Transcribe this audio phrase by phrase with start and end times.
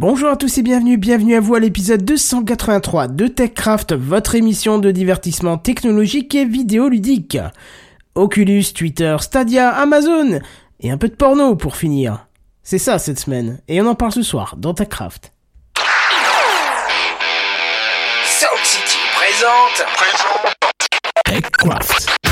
[0.00, 4.78] Bonjour à tous et bienvenue, bienvenue à vous à l'épisode 283 de TechCraft, votre émission
[4.78, 7.36] de divertissement technologique et vidéoludique.
[8.14, 10.38] Oculus, Twitter, Stadia, Amazon
[10.78, 12.28] et un peu de porno pour finir.
[12.62, 15.32] C'est ça cette semaine, et on en parle ce soir dans TechCraft.
[18.24, 19.84] Sound City présente.
[21.24, 22.27] TechCraft.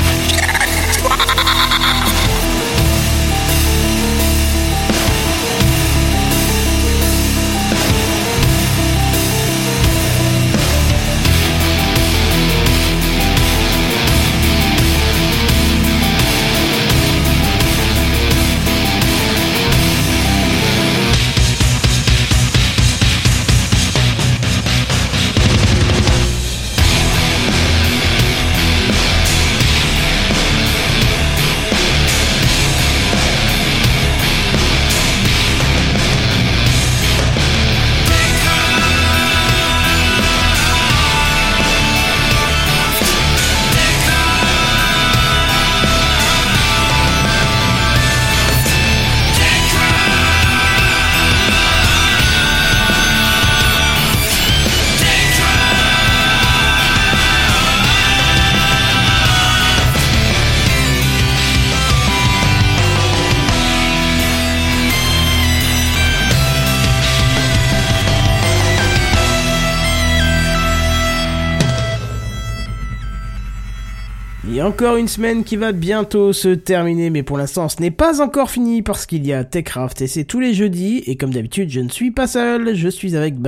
[74.67, 78.49] Encore une semaine qui va bientôt se terminer, mais pour l'instant ce n'est pas encore
[78.49, 81.03] fini parce qu'il y a TechCraft et c'est tous les jeudis.
[81.07, 83.39] Et comme d'habitude, je ne suis pas seul, je suis avec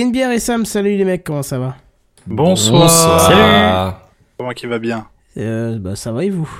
[0.00, 0.64] une bière et Sam.
[0.64, 1.76] Salut les mecs, comment ça va?
[2.26, 2.88] Bonsoir.
[2.90, 3.94] Salut.
[4.38, 5.06] Comment qui va bien?
[5.36, 6.50] Euh, Bah ça va et vous?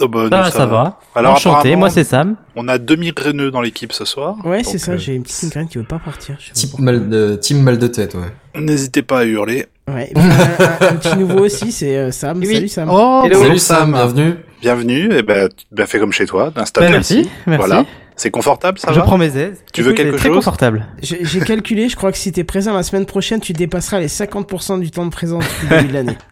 [0.00, 0.98] Oh, bah, Ça nous, va, ça va.
[1.14, 2.36] Alors, Enchanté, moi c'est Sam.
[2.56, 4.36] On a demi Reneux dans l'équipe ce soir.
[4.44, 4.92] Ouais, c'est ça.
[4.92, 6.38] euh, J'ai une petite migraine qui veut pas partir.
[6.54, 8.60] Type mal de, team mal de tête, ouais.
[8.60, 9.66] N'hésitez pas à hurler.
[9.88, 10.08] Ouais.
[10.10, 12.38] et puis, un, un- un petit nouveau aussi, c'est euh, Sam.
[12.38, 12.54] Oui.
[12.54, 12.88] Salut Sam.
[12.90, 13.42] Oh, Hello.
[13.42, 14.34] Salut Sam, bienvenue.
[14.60, 15.12] Bienvenue.
[15.14, 16.52] Et ben, ben, fais comme chez toi.
[16.56, 16.84] Installe.
[16.84, 17.66] Bah, merci, merci.
[17.66, 17.84] Voilà.
[18.16, 19.64] C'est confortable, ça je va prends mes aises.
[19.72, 20.86] Tu veux quelque c'est très chose confortable.
[21.00, 24.80] J'ai calculé, je crois que si t'es présent la semaine prochaine, tu dépasseras les 50%
[24.80, 26.18] du temps de présence depuis le début de l'année.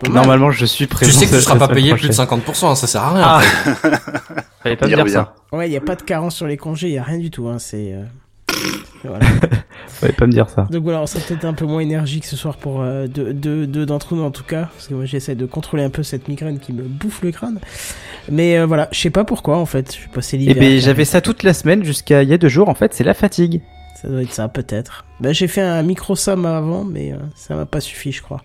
[0.00, 0.08] Pas.
[0.10, 1.10] Normalement, je suis présent.
[1.12, 2.40] Tu sais que tu seras pas payé plus de prochaine.
[2.40, 3.24] 50%, hein, ça sert à rien.
[3.24, 3.90] Ah.
[4.62, 5.12] Fallait pas dire revient.
[5.12, 5.34] ça.
[5.52, 7.30] Ouais, il y a pas de carence sur les congés, il y a rien du
[7.30, 7.46] tout.
[7.48, 7.92] Hein, c'est.
[7.94, 8.04] euh,
[9.04, 9.24] Voilà.
[9.86, 10.66] Fallait pas me dire ça.
[10.70, 13.66] Donc voilà, on sera peut-être un peu moins énergique ce soir pour euh, deux, deux,
[13.68, 16.26] deux d'entre nous en tout cas, parce que moi j'essaie de contrôler un peu cette
[16.26, 17.60] migraine qui me bouffe le crâne.
[18.28, 19.92] Mais euh, voilà, je sais pas pourquoi en fait.
[19.92, 20.56] Je suis passé Eh l'hiver.
[20.56, 22.68] ben, j'avais ça toute la semaine jusqu'à il y a deux jours.
[22.68, 23.62] En fait, c'est la fatigue.
[24.02, 25.04] Ça doit être ça peut-être.
[25.20, 28.42] Bah, j'ai fait un micro sam avant, mais euh, ça m'a pas suffi, je crois.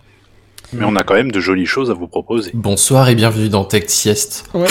[0.72, 2.50] Mais on a quand même de jolies choses à vous proposer.
[2.54, 4.44] Bonsoir et bienvenue dans Tech Sieste.
[4.54, 4.66] Ouais,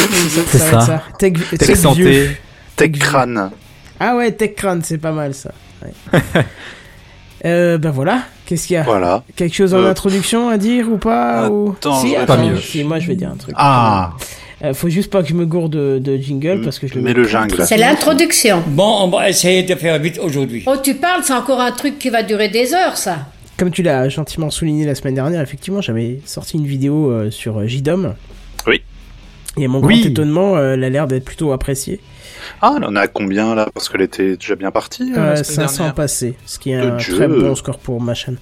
[0.47, 1.03] C'est ça.
[1.19, 2.01] Tech, Tech tech santé.
[2.01, 2.31] vieux.
[2.75, 3.51] Tech crâne.
[3.99, 5.51] Ah ouais, Tech Crâne, c'est pas mal ça.
[5.83, 6.19] Ouais.
[7.45, 9.23] euh, ben voilà, qu'est-ce qu'il y a Voilà.
[9.35, 11.75] Quelque chose en Euh, introduction à dire ou pas ou...
[11.77, 12.57] attends, si, attends, Pas mieux.
[12.57, 13.53] Si, moi je vais dire un truc.
[13.57, 14.13] Ah.
[14.63, 17.01] Euh, faut juste pas que je me gourde de, de jingle parce que je le
[17.01, 17.63] Mets le jungle.
[17.67, 18.63] C'est l'introduction.
[18.67, 20.63] Bon, on va essayer de faire vite aujourd'hui.
[20.65, 23.19] Oh, tu parles, c'est encore un truc qui va durer des heures, ça.
[23.57, 27.59] Comme tu l'as gentiment souligné la semaine dernière, effectivement, j'avais sorti une vidéo euh, sur
[27.59, 28.15] euh, JDOM.
[28.67, 28.81] Oui.
[29.57, 29.99] Et à mon Oui.
[30.01, 31.99] grand étonnement, euh, elle a l'air d'être plutôt appréciée.
[32.61, 35.11] Ah, on en a combien là Parce qu'elle était déjà bien partie.
[35.13, 35.93] euh, Euh, la semaine 500 dernière.
[35.95, 37.13] passés, ce qui est De un Dieu.
[37.15, 38.37] très bon score pour ma chaîne.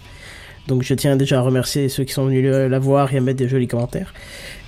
[0.67, 3.39] Donc je tiens déjà à remercier ceux qui sont venus la voir et à mettre
[3.39, 4.13] des jolis commentaires.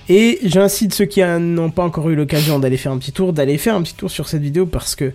[0.10, 3.32] Et j'incite ceux qui euh, n'ont pas encore eu l'occasion d'aller faire un petit tour,
[3.34, 5.12] d'aller faire un petit tour sur cette vidéo parce que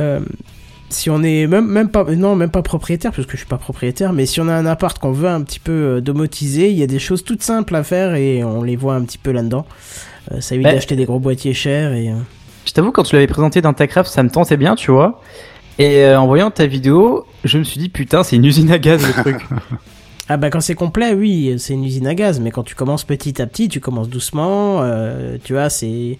[0.00, 0.20] euh,
[0.90, 3.58] si on est même, même pas non même pas propriétaire parce que je suis pas
[3.58, 6.78] propriétaire mais si on a un appart qu'on veut un petit peu euh, domotiser il
[6.78, 9.30] y a des choses toutes simples à faire et on les voit un petit peu
[9.32, 9.66] là-dedans
[10.32, 10.74] Euh, ça évite Ouais.
[10.74, 12.14] d'acheter des gros boîtiers chers et euh,
[12.66, 15.22] Je t'avoue, quand tu l'avais présenté dans TechCraft, ça me tentait bien, tu vois.
[15.78, 18.78] Et euh, en voyant ta vidéo, je me suis dit, putain, c'est une usine à
[18.78, 19.36] gaz le truc.
[20.30, 23.02] Ah bah quand c'est complet, oui, c'est une usine à gaz, mais quand tu commences
[23.04, 26.18] petit à petit, tu commences doucement, euh, tu vois, c'est...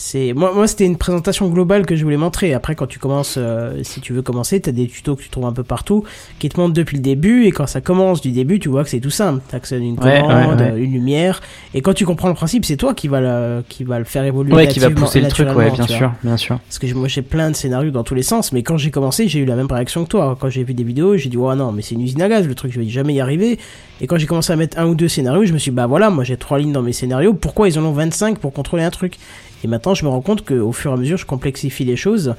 [0.00, 2.54] C'est moi, moi c'était une présentation globale que je voulais montrer.
[2.54, 5.44] Après, quand tu commences, euh, si tu veux commencer, t'as des tutos que tu trouves
[5.46, 6.04] un peu partout,
[6.38, 7.46] qui te montrent depuis le début.
[7.46, 9.42] Et quand ça commence du début, tu vois que c'est tout simple.
[9.48, 10.80] T'accèdes une Ouais, commande, ouais, ouais.
[10.80, 11.40] une lumière.
[11.74, 14.22] Et quand tu comprends le principe, c'est toi qui va le, qui va le faire
[14.22, 14.54] évoluer.
[14.54, 16.60] ouais, qui va pousser le truc, ouais, bien sûr, bien sûr.
[16.60, 19.26] Parce que moi j'ai plein de scénarios dans tous les sens, mais quand j'ai commencé,
[19.26, 20.36] j'ai eu la même réaction que toi.
[20.40, 22.46] Quand j'ai vu des vidéos, j'ai dit, oh non, mais c'est une usine à gaz,
[22.46, 23.58] le truc, je vais jamais y arriver.
[24.00, 25.88] Et quand j'ai commencé à mettre un ou deux scénarios, je me suis dit, bah
[25.88, 28.84] voilà, moi j'ai trois lignes dans mes scénarios, pourquoi ils en ont 25 pour contrôler
[28.84, 29.18] un truc?
[29.64, 32.34] Et maintenant, je me rends compte qu'au fur et à mesure, je complexifie les choses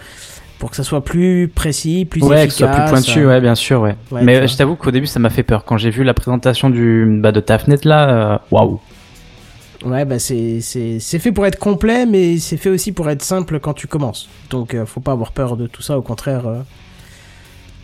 [0.57, 2.51] pour que ça soit plus précis, plus Ouais, que efficace.
[2.54, 3.95] ce soit plus pointu, ouais, bien sûr, ouais.
[4.12, 5.63] ouais, Mais je t'avoue qu'au début, ça m'a fait peur.
[5.66, 8.80] Quand j'ai vu la présentation du, bah, de ta fenêtre là, euh, waouh.
[9.86, 10.60] Ouais, bah c'est
[11.00, 14.27] fait pour être complet, mais c'est fait aussi pour être simple quand tu commences.
[14.50, 16.45] Donc euh, faut pas avoir peur de tout ça, au contraire.
[16.48, 16.60] euh,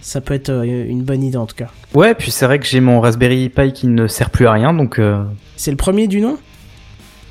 [0.01, 1.69] Ça peut être euh, une bonne idée en tout cas.
[1.93, 4.73] Ouais, puis c'est vrai que j'ai mon Raspberry Pi qui ne sert plus à rien,
[4.73, 4.99] donc...
[5.55, 6.37] C'est le premier du nom?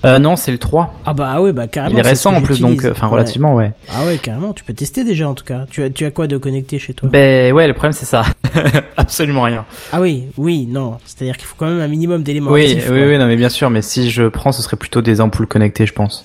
[0.04, 0.92] Euh, non, c'est le 3.
[1.06, 1.94] Ah bah ah ouais, bah carrément.
[1.96, 3.12] Il est récent en plus, donc, enfin, Ouais.
[3.14, 3.72] relativement, ouais.
[3.90, 5.64] Ah ouais, carrément, tu peux tester déjà en tout cas.
[5.70, 7.08] Tu as, tu as quoi de connecté chez toi?
[7.10, 8.22] Ben ouais, le problème c'est ça.
[8.96, 9.64] Absolument rien.
[9.92, 10.98] Ah oui, oui, non.
[11.06, 13.08] C'est-à-dire qu'il faut quand même un minimum d'éléments Oui, actifs, oui, quoi.
[13.08, 15.86] oui, non, mais bien sûr, mais si je prends, ce serait plutôt des ampoules connectées,
[15.86, 16.24] je pense.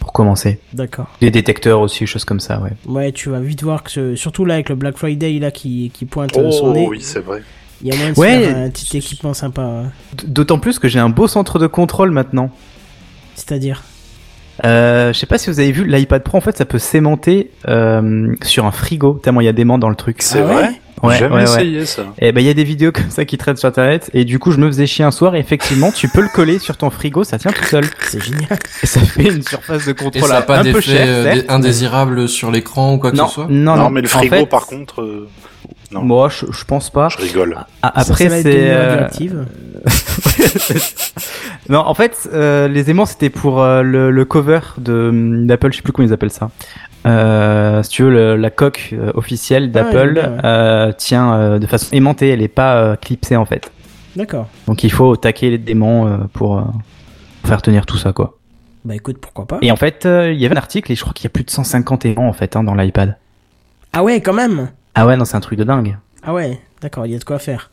[0.00, 0.58] Pour commencer.
[0.72, 1.06] D'accord.
[1.20, 2.70] Des détecteurs aussi, choses comme ça, ouais.
[2.86, 5.90] Ouais, tu vas vite voir que ce- surtout là avec le Black Friday là qui,
[5.94, 7.42] qui pointe euh, son Oh nez, oui, c'est vrai.
[7.82, 8.40] il y a moyen de Ouais.
[8.42, 9.62] faire un petit équipement sympa.
[9.62, 9.84] hein.
[10.26, 12.50] D'autant plus que j'ai un beau centre de contrôle maintenant.
[13.46, 13.82] C'est-à-dire
[14.64, 17.50] Euh, je sais pas si vous avez vu, l'iPad Pro, en fait, ça peut s'aimanter
[17.68, 20.22] euh, sur un frigo, tellement il y a des dans le truc.
[20.22, 20.70] C'est Ah vrai
[21.02, 21.62] Ouais, Jamais ouais, ouais.
[21.62, 22.02] essayé ça.
[22.20, 24.38] Et ben il y a des vidéos comme ça qui traînent sur internet et du
[24.38, 26.90] coup je me faisais chier un soir et effectivement tu peux le coller sur ton
[26.90, 27.84] frigo, ça tient tout seul.
[28.02, 28.56] C'est génial.
[28.84, 30.80] Et ça fait une surface de Et contrôle ça a pas un peu
[31.48, 34.10] indésirable sur l'écran ou quoi que Non, ce soit non, Non, non, mais le En
[34.10, 35.28] frigo, fait, par contre, euh,
[35.90, 36.02] non.
[36.02, 37.08] Moi, je, je pense pas.
[37.08, 37.56] je rigole.
[37.82, 38.70] Ah, Ça, Après, c'est.
[38.70, 39.08] euh.
[41.68, 45.76] non, en fait, euh, les aimants, c'était pour euh, le, le cover de d'Apple, je
[45.76, 46.50] sais plus comment ils appellent ça.
[47.06, 50.94] Euh, si tu veux, le- la coque officielle Ah d'Apple ouais.
[50.94, 53.70] tient de façon aimantée, elle est pas clipsée en fait.
[54.16, 54.46] D'accord.
[54.66, 56.62] Donc il faut taquer les démons pour
[57.44, 58.38] faire tenir tout ça, quoi.
[58.84, 59.58] Bah écoute, pourquoi pas.
[59.62, 61.44] Et en fait, il y avait un article et je crois qu'il y a plus
[61.44, 63.16] de 150 aimants en fait hein, dans l'iPad.
[63.92, 64.70] Ah ouais, quand même.
[64.94, 65.96] Ah ouais, non, c'est un truc de dingue.
[66.24, 67.70] Ah ouais, d'accord, il y a de quoi faire.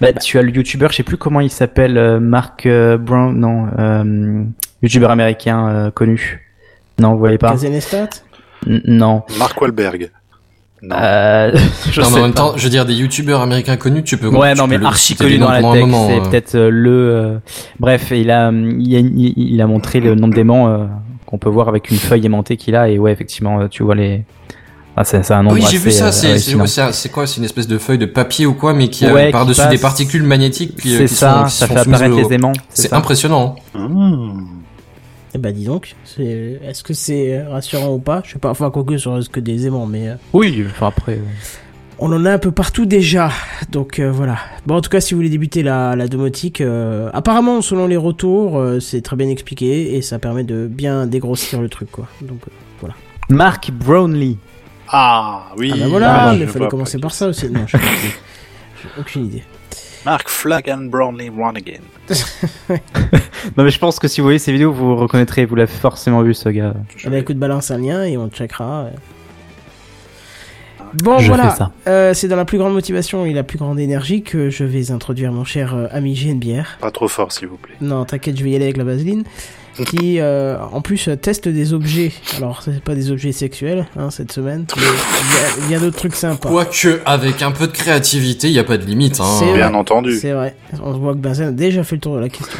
[0.00, 3.36] Bah, tu as le youtubeur, je sais plus comment il s'appelle, euh, Mark euh, Brown,
[3.38, 4.44] non, euh,
[4.82, 6.46] youtubeur américain euh, connu.
[6.98, 7.50] Non, vous voyez pas?
[7.52, 8.08] Kazenestat?
[8.66, 9.22] Non.
[9.38, 10.10] Mark Wahlberg.
[10.82, 10.96] Non.
[10.98, 11.52] Euh,
[11.90, 12.36] je Non, mais en même pas.
[12.40, 14.28] temps, je veux dire, des youtubeurs américains connus, tu peux.
[14.28, 16.20] Ouais, tu non, peux mais le archi connu dans la tech, c'est euh.
[16.28, 16.90] peut-être euh, le.
[16.90, 17.38] euh,
[17.78, 19.00] Bref, il a, il a,
[19.36, 20.86] il a montré le nombre d'aimants euh,
[21.26, 24.24] qu'on peut voir avec une feuille aimantée qu'il a, et ouais, effectivement, tu vois les.
[25.00, 26.08] Ah, c'est un nombre Oui, j'ai vu ça.
[26.08, 29.14] euh, C'est quoi C'est une espèce de feuille de papier ou quoi, mais qui a
[29.14, 30.76] Ouais, qui par-dessus passe- des particules magnétiques.
[30.76, 32.52] puis, euh, C'est ça, sont- ça sont fait apparaître les aimants.
[32.68, 33.56] C'est impressionnant.
[33.74, 34.32] Mmh.
[35.34, 36.60] Eh bah dis donc, c'est...
[36.66, 38.20] est-ce que c'est rassurant ou pas?
[38.26, 41.12] Je sais pas, enfin quoi que sur que des aimants, mais euh, Oui, enfin après.
[41.12, 41.24] euh,
[42.00, 43.30] on en a un peu partout déjà,
[43.70, 44.36] donc euh, voilà.
[44.66, 47.96] Bon, en tout cas, si vous voulez débuter la, la domotique, euh, apparemment, selon les
[47.96, 52.08] retours, euh, c'est très bien expliqué et ça permet de bien dégrossir le truc, quoi.
[52.22, 52.50] Donc euh,
[52.80, 52.94] voilà.
[53.28, 54.36] Mark Brownlee.
[54.92, 55.70] Ah, oui.
[55.74, 57.48] Ah bah voilà, Ah, mais fallait commencer pas par ça aussi.
[57.48, 57.66] Non.
[57.68, 59.44] J'ai aucune idée.
[60.04, 61.80] Mark Flagan Brownlee Run Again.
[63.56, 66.22] Non, mais je pense que si vous voyez ces vidéos, vous reconnaîtrez, vous l'avez forcément
[66.22, 66.74] vu, ce gars.
[67.04, 68.90] Eh bah écoute, balance un lien et on checkera.
[70.94, 71.72] Bon Je voilà.
[71.86, 74.90] Euh, c'est dans la plus grande motivation et la plus grande énergie que je vais
[74.90, 76.78] introduire mon cher euh, ami GNBR.
[76.80, 77.74] Pas trop fort, s'il vous plaît.
[77.80, 79.24] Non, t'inquiète, je vais y aller avec la vaseline.
[79.86, 82.12] Qui, euh, en plus, teste des objets.
[82.36, 84.66] Alors, c'est pas des objets sexuels, hein, cette semaine.
[84.76, 84.82] Mais
[85.66, 86.48] il y a- d'autres trucs sympas.
[86.50, 89.20] Quoique, avec un peu de créativité, il n'y a pas de limite.
[89.20, 89.36] Hein.
[89.38, 89.78] C'est Bien vrai.
[89.78, 90.18] entendu.
[90.20, 90.54] C'est vrai.
[90.82, 92.58] On voit que Benzen a déjà fait le tour de la question.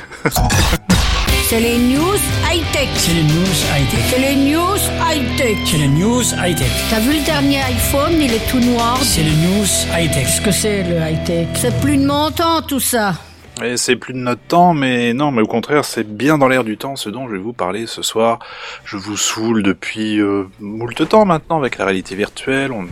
[1.48, 2.16] C'est les news
[2.48, 2.88] high-tech.
[2.94, 4.00] C'est les news high-tech.
[4.08, 4.78] C'est les news
[5.10, 5.56] high-tech.
[5.66, 6.70] C'est les news high-tech.
[6.90, 8.98] T'as vu le dernier iPhone, il est tout noir.
[9.02, 10.24] C'est les news high-tech.
[10.26, 11.48] Qu'est-ce que c'est le high-tech?
[11.56, 13.14] C'est plus de mon temps tout ça.
[13.62, 16.64] Et c'est plus de notre temps, mais non, mais au contraire, c'est bien dans l'air
[16.64, 18.38] du temps ce dont je vais vous parler ce soir.
[18.84, 22.72] Je vous saoule depuis euh, moult temps maintenant avec la réalité virtuelle.
[22.72, 22.86] On,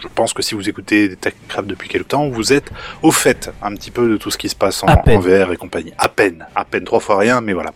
[0.00, 2.70] je pense que si vous écoutez des TechCraft depuis quelque temps, vous êtes
[3.02, 5.56] au fait un petit peu de tout ce qui se passe en, en VR et
[5.56, 5.92] compagnie.
[5.98, 7.72] À peine, à peine, trois fois rien, mais voilà.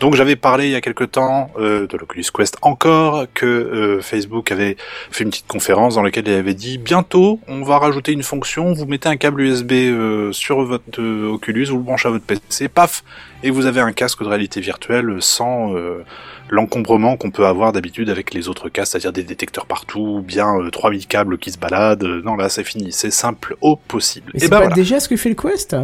[0.00, 4.00] Donc j'avais parlé il y a quelque temps euh, de l'Oculus Quest encore, que euh,
[4.00, 4.76] Facebook avait
[5.10, 8.72] fait une petite conférence dans laquelle il avait dit bientôt on va rajouter une fonction,
[8.72, 12.24] vous mettez un câble USB euh, sur votre euh, Oculus, vous le branchez à votre
[12.24, 13.02] PC, paf,
[13.42, 16.04] et vous avez un casque de réalité virtuelle sans euh,
[16.50, 20.48] l'encombrement qu'on peut avoir d'habitude avec les autres casques, c'est-à-dire des détecteurs partout, ou bien
[20.58, 22.04] euh, 3000 câbles qui se baladent.
[22.04, 24.30] Euh, Non là c'est fini, c'est simple au possible.
[24.34, 24.74] Mais et c'est ben pas voilà.
[24.74, 25.76] déjà ce que fait le Quest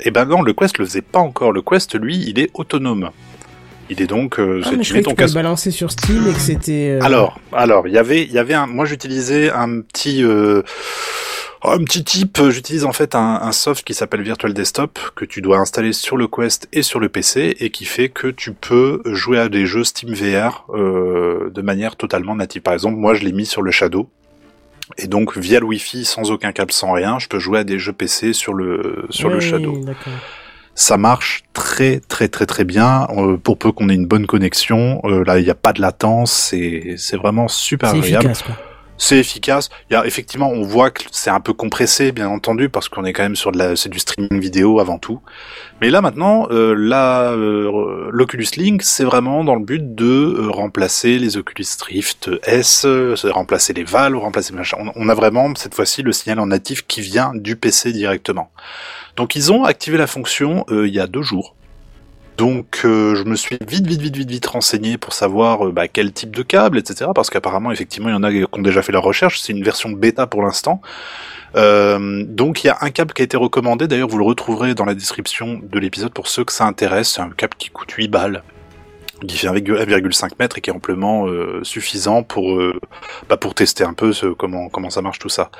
[0.00, 1.52] Et ben non, le Quest le faisait pas encore.
[1.52, 3.10] Le Quest lui, il est autonome.
[3.90, 6.26] Il est donc, euh, Ah, mais tu je croyais que ton tu balancer sur Steam
[6.28, 6.98] et que c'était...
[7.00, 10.62] euh, Alors, alors, il y avait, il y avait un, moi j'utilisais un petit, euh,
[11.62, 15.24] oh, un petit type, j'utilise en fait un, un soft qui s'appelle Virtual Desktop, que
[15.24, 18.52] tu dois installer sur le Quest et sur le PC, et qui fait que tu
[18.52, 22.62] peux jouer à des jeux Steam VR, euh, de manière totalement native.
[22.62, 24.08] Par exemple, moi je l'ai mis sur le Shadow.
[24.96, 27.78] Et donc, via le Wi-Fi, sans aucun câble, sans rien, je peux jouer à des
[27.78, 29.84] jeux PC sur le, sur le Shadow
[30.78, 35.00] ça marche très très très très bien euh, pour peu qu'on ait une bonne connexion.
[35.04, 38.26] Euh, là, il n'y a pas de latence, c'est c'est vraiment super agréable.
[38.26, 38.54] efficace, quoi.
[39.00, 39.70] C'est efficace.
[39.88, 43.04] Il y a effectivement, on voit que c'est un peu compressé, bien entendu, parce qu'on
[43.04, 45.20] est quand même sur de la, c'est du streaming vidéo avant tout.
[45.80, 50.50] Mais là maintenant, euh, la euh, l'Oculus Link, c'est vraiment dans le but de euh,
[50.50, 54.76] remplacer les Oculus Rift S, euh, remplacer les Valve, remplacer machin.
[54.80, 58.50] On, on a vraiment cette fois-ci le signal en natif qui vient du PC directement.
[59.14, 61.54] Donc ils ont activé la fonction il y a deux jours.
[62.38, 65.88] Donc euh, je me suis vite, vite, vite, vite, vite renseigné pour savoir euh, bah,
[65.88, 67.10] quel type de câble, etc.
[67.12, 69.40] Parce qu'apparemment, effectivement, il y en a qui ont déjà fait leur recherche.
[69.40, 70.80] C'est une version bêta pour l'instant.
[71.56, 73.88] Euh, donc il y a un câble qui a été recommandé.
[73.88, 77.14] D'ailleurs, vous le retrouverez dans la description de l'épisode pour ceux que ça intéresse.
[77.14, 78.44] C'est un câble qui coûte 8 balles
[79.26, 82.80] qui fait 1,5 mètres et qui est amplement euh, suffisant pour euh,
[83.28, 85.50] bah, pour tester un peu ce, comment comment ça marche tout ça.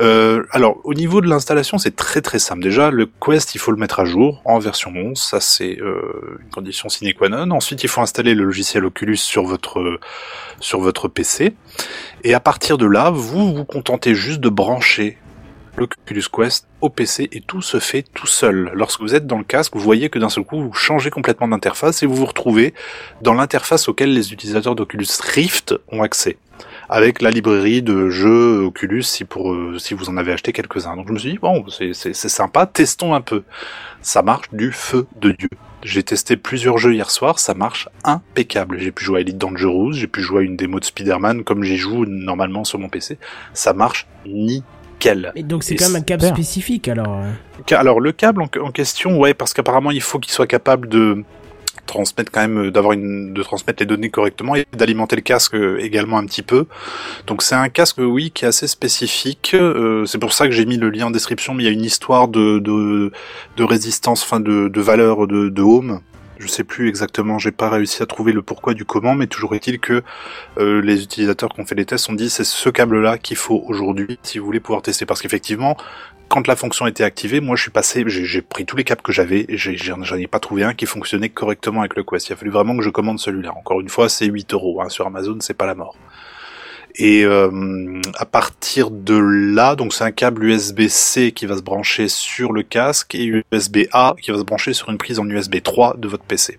[0.00, 2.62] Euh, alors au niveau de l'installation c'est très très simple.
[2.62, 6.38] Déjà le Quest il faut le mettre à jour en version 11, ça c'est euh,
[6.42, 7.50] une condition sine qua non.
[7.50, 9.98] Ensuite il faut installer le logiciel Oculus sur votre
[10.60, 11.54] sur votre PC
[12.22, 15.18] et à partir de là vous vous contentez juste de brancher
[15.76, 18.70] l'Oculus Quest au PC et tout se fait tout seul.
[18.74, 21.48] Lorsque vous êtes dans le casque, vous voyez que d'un seul coup, vous changez complètement
[21.48, 22.74] d'interface et vous vous retrouvez
[23.22, 26.36] dans l'interface auquel les utilisateurs d'Oculus Rift ont accès.
[26.88, 30.96] Avec la librairie de jeux Oculus si pour euh, si vous en avez acheté quelques-uns.
[30.96, 33.44] Donc je me suis dit bon c'est sympa, testons un peu.
[34.02, 35.48] Ça marche du feu de dieu.
[35.82, 38.78] J'ai testé plusieurs jeux hier soir, ça marche impeccable.
[38.78, 41.62] J'ai pu jouer à Elite Dangerous, j'ai pu jouer à une démo de Spider-Man comme
[41.62, 43.18] j'y joue normalement sur mon PC.
[43.54, 44.64] Ça marche nickel.
[45.34, 46.36] Et donc c'est quand même un câble super.
[46.36, 47.18] spécifique alors.
[47.18, 47.74] euh.
[47.76, 51.24] Alors le câble en, en question, ouais, parce qu'apparemment il faut qu'il soit capable de
[51.86, 55.54] transmettre quand même, euh, d'avoir une, de transmettre les données correctement et d'alimenter le casque
[55.54, 56.66] euh, également un petit peu.
[57.26, 59.52] Donc c'est un casque, oui, qui est assez spécifique.
[59.54, 61.52] Euh, c'est pour ça que j'ai mis le lien en description.
[61.52, 63.10] Mais il y a une histoire de de,
[63.56, 66.00] de résistance, enfin de, de valeur de, de ohm.
[66.40, 69.54] Je sais plus exactement, j'ai pas réussi à trouver le pourquoi du comment, mais toujours
[69.54, 70.02] est-il que
[70.56, 73.62] euh, les utilisateurs qui ont fait les tests ont dit c'est ce câble-là qu'il faut
[73.66, 75.76] aujourd'hui si vous voulez pouvoir tester, parce qu'effectivement,
[76.30, 79.12] quand la fonction était activée, moi je suis passé, j'ai pris tous les câbles que
[79.12, 82.30] j'avais j'en ai pas trouvé un qui fonctionnait correctement avec le Quest.
[82.30, 83.52] Il a fallu vraiment que je commande celui-là.
[83.54, 85.94] Encore une fois, c'est 8 euros hein, sur Amazon, c'est pas la mort.
[86.96, 92.08] Et euh, à partir de là, donc c'est un câble USB-C qui va se brancher
[92.08, 95.96] sur le casque et USB-A qui va se brancher sur une prise en USB 3
[95.98, 96.58] de votre PC.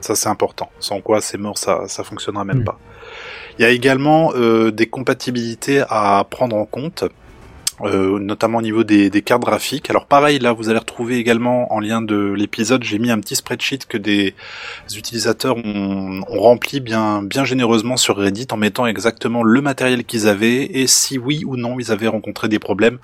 [0.00, 0.70] Ça c'est important.
[0.80, 2.64] Sans quoi c'est mort, ça ça fonctionnera même Mm.
[2.64, 2.78] pas.
[3.58, 7.04] Il y a également euh, des compatibilités à prendre en compte.
[7.82, 9.90] Euh, notamment au niveau des, des cartes graphiques.
[9.90, 13.36] Alors pareil, là vous allez retrouver également en lien de l'épisode, j'ai mis un petit
[13.36, 14.34] spreadsheet que des
[14.96, 20.28] utilisateurs ont, ont rempli bien, bien généreusement sur Reddit en mettant exactement le matériel qu'ils
[20.28, 22.98] avaient et si oui ou non ils avaient rencontré des problèmes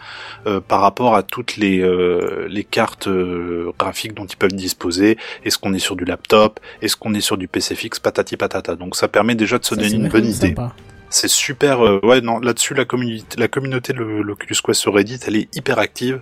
[0.47, 5.19] euh, par rapport à toutes les, euh, les cartes euh, graphiques dont ils peuvent disposer.
[5.45, 6.61] Est-ce qu'on est sur du laptop?
[6.83, 7.99] Est-ce qu'on est sur du PC fixe?
[7.99, 8.75] Patati patata.
[8.77, 10.49] Donc ça permet déjà de se Ça, donner une bonne idée.
[10.49, 10.73] sympa.
[11.15, 11.87] C'est super.
[11.87, 15.57] euh, ouais, non, là-dessus, la communauté, la communauté de l'Oculus Quest sur Reddit, elle est
[15.57, 16.21] hyper active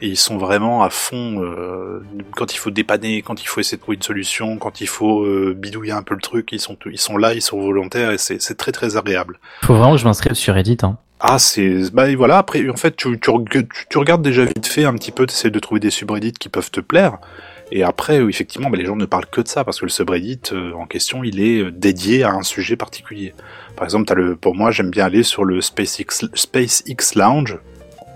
[0.00, 2.02] et ils sont vraiment à fond euh,
[2.34, 5.22] quand il faut dépanner, quand il faut essayer de trouver une solution, quand il faut
[5.22, 6.48] euh, bidouiller un peu le truc.
[6.50, 9.38] Ils sont, ils sont là, ils sont volontaires et c'est très très agréable.
[9.62, 10.78] Faut vraiment que je m'inscrive sur Reddit.
[10.82, 10.98] Hein.
[11.20, 12.38] Ah, c'est bah et voilà.
[12.38, 15.34] Après, en fait, tu, tu, tu, tu regardes déjà vite fait un petit peu, tu
[15.34, 17.18] essaies de trouver des subreddits qui peuvent te plaire.
[17.74, 20.40] Et après, effectivement, bah, les gens ne parlent que de ça parce que le subreddit
[20.52, 23.32] euh, en question, il est euh, dédié à un sujet particulier.
[23.76, 27.58] Par exemple, le, pour moi, j'aime bien aller sur le SpaceX, SpaceX Lounge.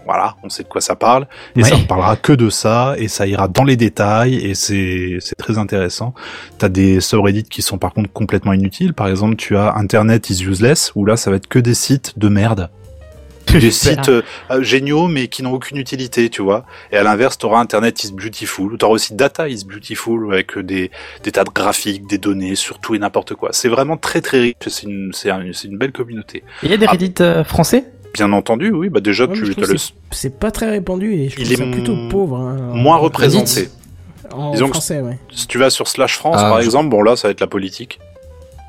[0.04, 1.26] Voilà, on sait de quoi ça parle.
[1.56, 1.68] Et Ouais.
[1.70, 5.34] ça ne parlera que de ça, et ça ira dans les détails, et c'est, c'est
[5.34, 6.14] très intéressant.
[6.58, 8.92] T'as des subreddits qui sont par contre complètement inutiles.
[8.94, 12.16] Par exemple, tu as Internet is useless, où là, ça va être que des sites
[12.18, 12.70] de merde.
[13.52, 16.64] Des sites euh, euh, géniaux mais qui n'ont aucune utilité, tu vois.
[16.92, 20.56] Et à l'inverse, tu auras Internet is beautiful, tu auras aussi Data is beautiful avec
[20.58, 20.90] euh, des,
[21.22, 23.50] des tas de graphiques, des données, sur tout et n'importe quoi.
[23.52, 26.42] C'est vraiment très très riche, c'est une, c'est un- c'est une belle communauté.
[26.62, 26.92] Il y a des Ah.
[26.92, 27.84] Reddit français?
[28.14, 30.70] Bien entendu, oui, bah déjà Ouais, tu je as le que c'est- C'est pas très
[30.70, 32.36] répandu et je Il est ça plutôt pauvre.
[32.38, 33.68] hein, moins représenté.
[34.32, 35.18] En Disons que- français, ouais.
[35.34, 37.40] Si tu vas sur Slash France, Ah, par je- exemple, bon là, ça va être
[37.40, 37.98] la politique.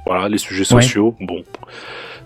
[0.06, 0.82] Voilà, les sujets Ouais.
[0.82, 1.44] sociaux, bon.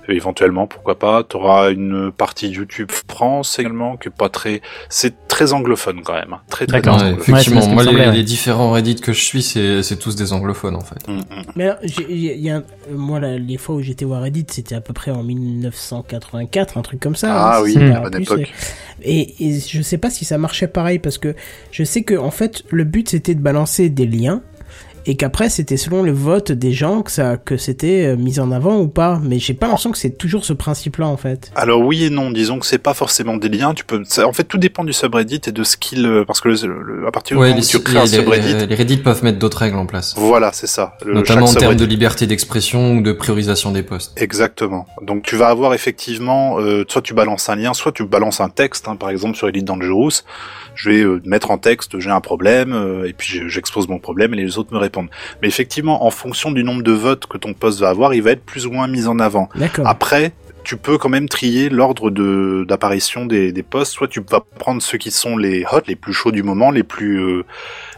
[0.07, 1.23] Éventuellement, pourquoi pas.
[1.23, 4.61] Tu auras une partie YouTube France également, qui est pas très...
[4.89, 6.33] C'est très anglophone quand même.
[6.33, 6.41] hein.
[6.49, 6.97] Très, très, D'accord.
[6.97, 7.33] très Ouais, anglophone.
[7.35, 8.15] Ouais, c'est effectivement, moi les, semblait, ouais.
[8.15, 11.07] les différents Reddit que je suis, c'est c'est tous des anglophones en fait.
[11.07, 11.23] Mm, mm.
[11.55, 14.21] Mais alors, j'ai- il y a un- euh, moi, là, les fois où j'étais voir
[14.21, 17.33] Reddit, c'était à peu près en 1984, un truc comme ça.
[17.33, 18.53] Ah hein, oui, pas bonne plus, époque.
[19.03, 21.35] Et, et je sais pas si ça marchait pareil parce que
[21.71, 24.41] je sais que en fait le but c'était de balancer des liens
[25.05, 28.51] et qu'après c'était selon le vote des gens que ça que c'était euh, mis en
[28.51, 29.19] avant ou pas.
[29.23, 31.51] Mais j'ai pas l'impression que c'est toujours ce principe-là en fait.
[31.55, 33.73] Alors oui et non, disons que c'est pas forcément des liens.
[33.73, 36.41] Tu peux, ça- en fait, tout dépend du subreddit et de ce qu'il, euh, parce
[36.41, 38.65] que le, le- à partir du Ouais, moment où tu crées un les, subreddit, les-
[38.67, 40.13] les Reddit peuvent mettre d'autres règles en place.
[40.17, 40.95] voilà, c'est ça.
[41.05, 44.13] Le- Notamment en termes de liberté d'expression ou de priorisation des posts.
[44.21, 44.85] Exactement.
[45.01, 48.49] Donc tu vas avoir effectivement, euh, soit tu balances un lien, soit tu balances un
[48.49, 48.87] texte.
[48.87, 50.21] hein, par exemple sur Elite Dangerous,
[50.75, 53.99] je vais euh, mettre en texte, j'ai un problème, euh, et puis je- j'expose mon
[53.99, 54.90] problème et les autres me répondent.
[55.41, 58.31] Mais effectivement, en fonction du nombre de votes que ton post va avoir, il va
[58.31, 59.49] être plus ou moins mis en avant.
[59.85, 60.33] Après,
[60.63, 63.93] tu peux quand même trier l'ordre de d'apparition des, des posts.
[63.93, 66.83] Soit tu vas prendre ceux qui sont les hot, les plus chauds du moment, les
[66.83, 67.45] plus euh,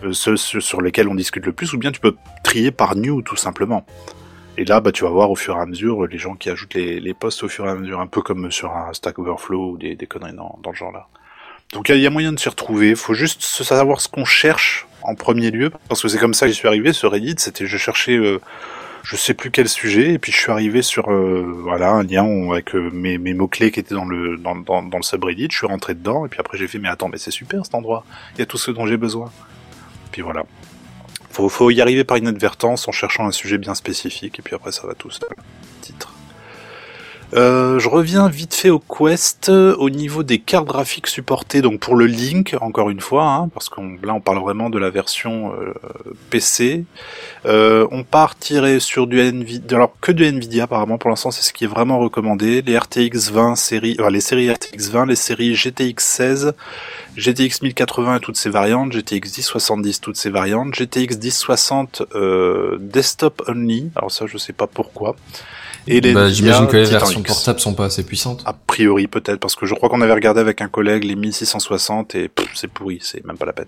[0.03, 2.95] euh, ceux, ceux sur lesquels on discute le plus, ou bien tu peux trier par
[2.95, 3.85] new tout simplement.
[4.57, 6.75] Et là, bah, tu vas voir au fur et à mesure les gens qui ajoutent
[6.75, 9.71] les, les posts au fur et à mesure, un peu comme sur un Stack Overflow
[9.71, 11.07] ou des, des conneries dans, dans le genre là.
[11.73, 12.93] Donc il y, a- il y a moyen de s'y retrouver.
[12.95, 16.51] Faut juste savoir ce qu'on cherche en premier lieu, parce que c'est comme ça que
[16.51, 17.35] j'y suis arrivé sur Reddit.
[17.37, 18.39] C'était je cherchais euh,
[19.03, 22.25] je sais plus quel sujet, et puis je suis arrivé sur euh, voilà un lien
[22.51, 25.47] avec euh, mes, mes mots clés qui étaient dans le dans le subreddit.
[25.51, 27.75] Je suis rentré dedans, et puis après j'ai fait mais attends mais c'est super cet
[27.75, 28.05] endroit.
[28.35, 29.31] Il y a tout ce dont j'ai besoin.
[30.11, 30.43] Puis voilà.
[31.31, 34.71] Faut, faut y arriver par inadvertance en cherchant un sujet bien spécifique, et puis après
[34.71, 35.29] ça va tout seul.
[35.81, 36.12] Titre.
[37.33, 41.61] Euh, je reviens vite fait au Quest euh, au niveau des cartes graphiques supportées.
[41.61, 44.77] Donc pour le Link, encore une fois, hein, parce qu'on là on parle vraiment de
[44.77, 45.73] la version euh,
[46.29, 46.85] PC.
[47.45, 51.41] Euh, on part tiré sur du Nvidia, alors que du Nvidia apparemment pour l'instant c'est
[51.41, 52.61] ce qui est vraiment recommandé.
[52.61, 56.53] Les RTX 20 séries, enfin, les séries RTX 20, les séries GTX 16,
[57.17, 63.41] GTX 1080 et toutes ces variantes, GTX 1070 toutes ces variantes, GTX 1060 euh, desktop
[63.47, 63.89] only.
[63.95, 65.15] Alors ça je sais pas pourquoi.
[65.87, 67.27] Et les Bah, Nvidia J'imagine que les Titan versions X.
[67.27, 68.41] portables sont pas assez puissantes.
[68.45, 72.15] A priori peut-être parce que je crois qu'on avait regardé avec un collègue les 1660
[72.15, 73.67] et c'est pourri, c'est même pas la peine.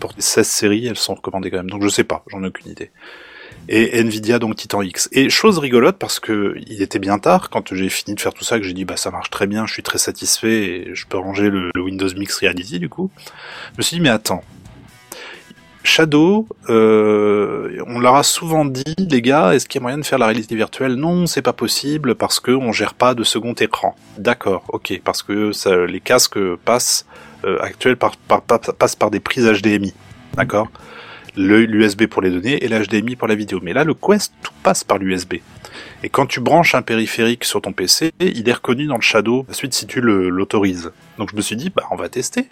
[0.00, 1.70] Pour les 16 séries, elles sont recommandées quand même.
[1.70, 2.90] Donc je sais pas, j'en ai aucune idée.
[3.68, 5.08] Et Nvidia donc Titan X.
[5.12, 8.44] Et chose rigolote parce que il était bien tard quand j'ai fini de faire tout
[8.44, 11.06] ça que j'ai dit bah ça marche très bien, je suis très satisfait et je
[11.06, 13.10] peux ranger le, le Windows Mix Reality du coup.
[13.72, 14.42] Je me suis dit mais attends.
[15.84, 20.04] Shadow, euh, on leur a souvent dit, les gars, est-ce qu'il y a moyen de
[20.04, 20.94] faire la réalité virtuelle?
[20.94, 23.94] Non, c'est pas possible parce que on gère pas de second écran.
[24.18, 27.06] D'accord, ok, parce que ça, les casques passent
[27.44, 29.92] euh, actuels passent par des prises HDMI,
[30.34, 30.68] d'accord?
[31.36, 33.58] l'USB pour les données et l'HDMI pour la vidéo.
[33.62, 35.34] Mais là, le Quest, tout passe par l'USB.
[36.02, 39.44] Et quand tu branches un périphérique sur ton PC, il est reconnu dans le Shadow,
[39.50, 40.92] ensuite si tu l'autorises.
[41.18, 42.48] Donc je me suis dit, bah on va tester.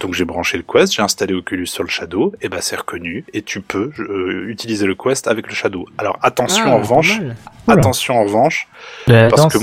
[0.00, 3.24] Donc j'ai branché le Quest, j'ai installé Oculus sur le Shadow, et bah c'est reconnu,
[3.32, 5.86] et tu peux euh, utiliser le Quest avec le Shadow.
[5.98, 7.20] Alors attention Ah, en revanche,
[7.68, 8.68] attention en revanche,
[9.06, 9.58] parce que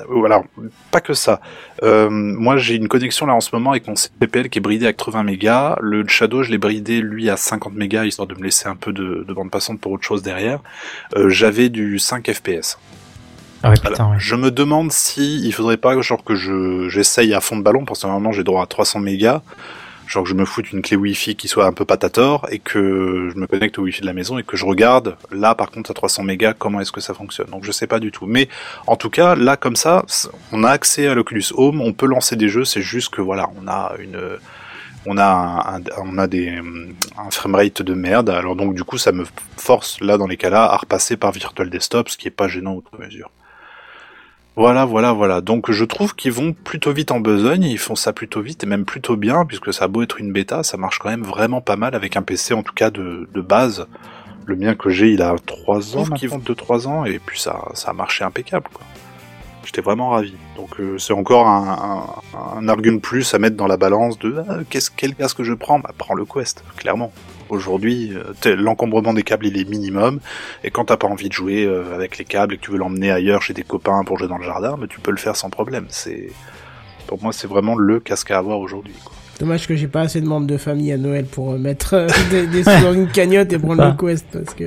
[0.00, 0.42] euh, voilà,
[0.90, 1.40] pas que ça.
[1.82, 4.86] Euh, moi j'ai une connexion là en ce moment avec mon CPL qui est bridé
[4.86, 5.76] à 80 mégas.
[5.80, 8.92] Le Shadow je l'ai bridé lui à 50 mégas histoire de me laisser un peu
[8.92, 10.60] de, de bande passante pour autre chose derrière.
[11.16, 12.78] Euh, J'avais du 5 FPS.
[13.62, 13.90] Ah ouais, Voilà.
[13.96, 14.16] putain, ouais.
[14.18, 17.84] Je me demande si il faudrait pas genre que je j'essaye à fond de ballon
[17.84, 19.42] parce que normalement j'ai droit à 300 mégas.
[20.08, 23.30] Genre que je me foute une clé Wi-Fi qui soit un peu patator et que
[23.32, 25.90] je me connecte au Wi-Fi de la maison et que je regarde là par contre
[25.92, 27.46] à 300 mégas comment est-ce que ça fonctionne.
[27.50, 28.26] Donc je sais pas du tout.
[28.26, 28.48] Mais
[28.88, 30.04] en tout cas là comme ça,
[30.50, 32.64] on a accès à l'Oculus Home, on peut lancer des jeux.
[32.64, 34.18] C'est juste que voilà, on a une
[35.06, 36.60] on a un, un- on a des
[37.16, 38.28] un framerate de merde.
[38.28, 39.24] Alors donc du coup ça me
[39.56, 42.74] force là dans les cas-là à repasser par Virtual Desktop, ce qui est pas gênant
[42.74, 43.30] outre mesure.
[44.54, 45.40] Voilà, voilà, voilà.
[45.40, 48.66] Donc je trouve qu'ils vont plutôt vite en besogne, ils font ça plutôt vite et
[48.66, 51.62] même plutôt bien, puisque ça a beau être une bêta, ça marche quand même vraiment
[51.62, 53.86] pas mal avec un PC en tout cas de, de base.
[54.44, 57.40] Le mien que j'ai, il a 3 ans, qui vont de 3 ans, et puis
[57.40, 58.66] ça, ça a marché impeccable.
[58.74, 58.84] Quoi.
[59.64, 60.34] J'étais vraiment ravi.
[60.56, 64.42] Donc euh, c'est encore un, un, un argument plus à mettre dans la balance de
[64.48, 65.78] ah, qu'est-ce, quel casque je prends?
[65.78, 67.12] Bah prends le Quest, clairement.
[67.48, 70.20] Aujourd'hui, euh, l'encombrement des câbles il est minimum,
[70.64, 72.78] et quand t'as pas envie de jouer euh, avec les câbles et que tu veux
[72.78, 75.36] l'emmener ailleurs chez tes copains pour jouer dans le jardin, mais tu peux le faire
[75.36, 75.86] sans problème.
[75.88, 76.28] C'est
[77.06, 78.94] pour moi c'est vraiment le casque à avoir aujourd'hui.
[79.40, 82.46] Dommage que j'ai pas assez de membres de famille à Noël pour euh, mettre des,
[82.46, 84.64] des sous dans une cagnotte et prendre le Quest parce que.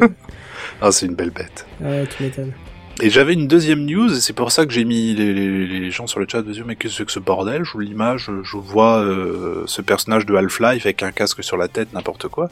[0.81, 1.65] Ah c'est une belle bête.
[1.81, 2.51] Ouais, tu m'étonnes.
[3.01, 5.91] Et j'avais une deuxième news, et c'est pour ça que j'ai mis les, les, les
[5.91, 7.65] gens sur le chat dire mais qu'est-ce que c'est que ce bordel?
[7.65, 11.67] Je vous l'image, je vois euh, ce personnage de Half-Life avec un casque sur la
[11.67, 12.49] tête, n'importe quoi.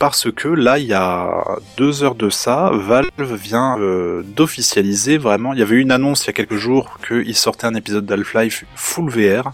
[0.00, 1.44] Parce que là, il y a
[1.76, 5.52] deux heures de ça, Valve vient euh, d'officialiser vraiment.
[5.52, 8.04] Il y avait eu une annonce il y a quelques jours qu'il sortait un épisode
[8.04, 9.52] d'Half-Life full VR.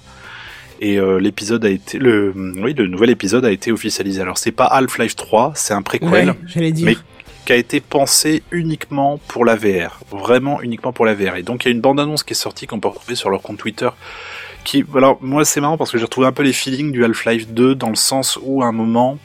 [0.83, 4.22] Et euh, l'épisode a été, le, oui, le nouvel épisode a été officialisé.
[4.22, 6.26] Alors c'est pas Half-Life 3, c'est un préquel Ouais,
[6.57, 6.96] mais
[7.44, 11.37] qui a été pensé uniquement pour la VR, vraiment uniquement pour la VR.
[11.37, 13.42] Et donc il y a une bande-annonce qui est sortie qu'on peut retrouver sur leur
[13.42, 13.88] compte Twitter.
[14.64, 17.48] Qui, alors moi c'est marrant parce que j'ai retrouvé un peu les feelings du Half-Life
[17.48, 19.18] 2 dans le sens où à un moment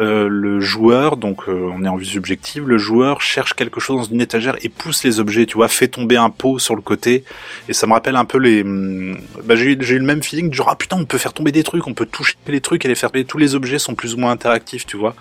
[0.00, 4.08] euh, le joueur, donc euh, on est en vue subjective, le joueur cherche quelque chose
[4.08, 6.82] dans une étagère et pousse les objets, tu vois, fait tomber un pot sur le
[6.82, 7.22] côté.
[7.68, 8.62] Et ça me rappelle un peu les...
[8.62, 11.62] hum, Bah, j'ai eu le même feeling genre, ah putain, on peut faire tomber des
[11.62, 13.24] trucs, on peut toucher les trucs et les faire tomber.
[13.24, 15.14] Tous les objets sont plus ou moins interactifs, tu vois.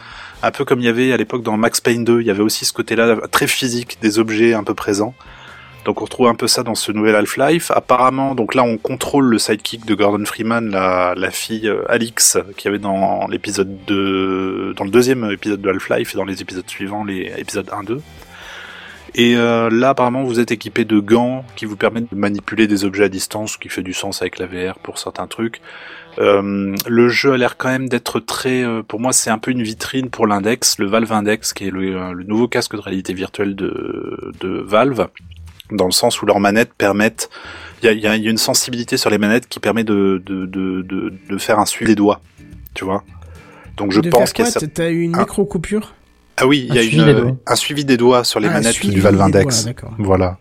[0.43, 2.43] Un peu comme il y avait à l'époque dans Max Payne 2, il y avait
[2.43, 5.15] aussi ce côté-là très physique des objets un peu présents.
[5.85, 7.71] Donc on retrouve un peu ça dans ce nouvel Half-Life.
[7.71, 12.67] Apparemment, donc là on contrôle le sidekick de Gordon Freeman, la, fille euh, Alix, qui
[12.67, 17.05] avait dans l'épisode de, dans le deuxième épisode de Half-Life et dans les épisodes suivants,
[17.05, 17.99] les épisodes 1-2.
[19.15, 22.83] Et euh, là apparemment vous êtes équipé de gants qui vous permettent de manipuler des
[22.83, 25.61] objets à distance, ce qui fait du sens avec la VR pour certains trucs.
[26.19, 29.49] Euh, le jeu a l'air quand même d'être très, euh, pour moi c'est un peu
[29.51, 32.81] une vitrine pour l'index, le Valve Index, qui est le, euh, le nouveau casque de
[32.81, 35.07] réalité virtuelle de, de Valve
[35.71, 37.29] dans le sens où leurs manettes permettent,
[37.81, 39.59] il y a, il y a- il y a une sensibilité sur les manettes qui
[39.59, 42.21] permet de, de, de, de, de faire un suivi des doigts,
[42.75, 43.03] tu vois.
[43.77, 45.19] Donc je de pense qu'il y a cer- T'as eu une Ah.
[45.21, 45.95] micro-coupure?
[46.37, 48.99] Ah oui, il y a une, un suivi des doigts sur les Ah, manettes du
[48.99, 49.65] Valve Index.
[49.65, 49.91] doigts.
[49.97, 50.37] Voilà.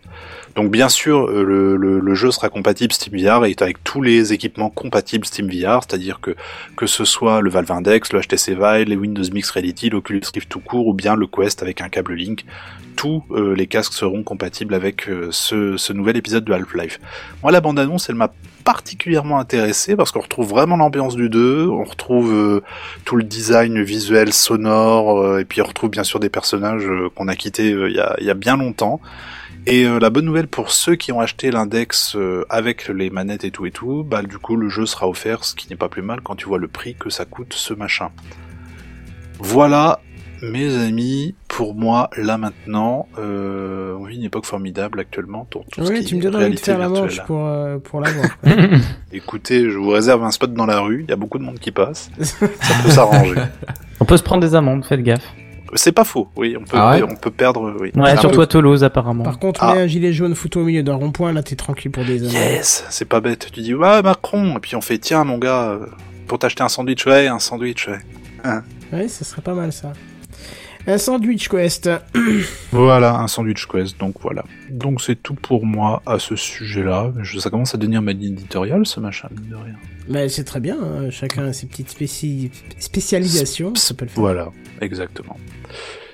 [0.54, 4.68] Donc bien sûr, euh, le, jeu sera compatible Steam VR et avec tous les équipements
[4.68, 6.36] compatibles Steam VR, c'est-à-dire que
[6.76, 10.48] que ce soit le Valve Index, le HTC Vive, les Windows Mixed Reality, l'Oculus Rift
[10.48, 12.44] tout court ou bien le Quest avec un câble Link,
[12.96, 17.00] tous euh, les casques seront compatibles avec euh, ce, nouvel épisode de Half-Life.
[17.42, 18.30] Moi, la bande-annonce, elle m'a
[18.64, 22.62] particulièrement intéressé parce qu'on retrouve vraiment l'ambiance du 2, on retrouve
[23.04, 26.86] tout le design visuel, sonore, et puis on retrouve bien sûr des personnages
[27.16, 29.00] qu'on a quittés il y a bien longtemps.
[29.66, 33.44] Et euh, la bonne nouvelle pour ceux qui ont acheté l'index euh, avec les manettes
[33.44, 35.88] et tout et tout, bah du coup le jeu sera offert, ce qui n'est pas
[35.88, 38.10] plus mal quand tu vois le prix que ça coûte ce machin.
[39.38, 40.00] Voilà,
[40.42, 45.82] mes amis, pour moi là maintenant, euh, on vit une époque formidable actuellement tout ce
[45.82, 48.26] Ouais, qui tu me est donnes envie de faire la manche pour, euh, pour l'avoir.
[49.12, 51.60] Écoutez, je vous réserve un spot dans la rue, il y a beaucoup de monde
[51.60, 52.48] qui passe, ça
[52.82, 53.36] peut s'arranger.
[54.00, 55.32] On peut se prendre des amendes, faites gaffe.
[55.74, 57.90] C'est pas faux, oui, on peut, Ah ouais on peut perdre, oui.
[57.94, 59.24] Ouais, Un surtout à Toulouse apparemment.
[59.24, 59.74] Par contre, Ah.
[59.74, 62.32] mets un gilet jaune foutu au milieu d'un rond-point, là t'es tranquille pour des années.
[62.32, 63.48] Yes, c'est pas bête.
[63.52, 65.86] Tu dis, ouais, Macron, et puis on fait, tiens, mon gars, euh,
[66.26, 68.52] pour t'acheter un sandwich, ouais, un sandwich, ouais.
[68.92, 69.92] Ouais, ça serait pas mal ça.
[70.86, 71.88] Un sandwich quest.
[72.72, 74.44] Voilà, un sandwich quest, donc voilà.
[74.70, 77.12] Donc c'est tout pour moi à ce sujet-là.
[77.20, 79.74] Je- Ça commence à devenir ma ligne éditoriale, ce machin, mine de rien.
[80.08, 83.74] Mais c'est très bien, hein, chacun a ses petites spéci- spécialisations.
[83.76, 84.20] Ça peut le faire.
[84.20, 84.48] Voilà,
[84.80, 85.36] exactement.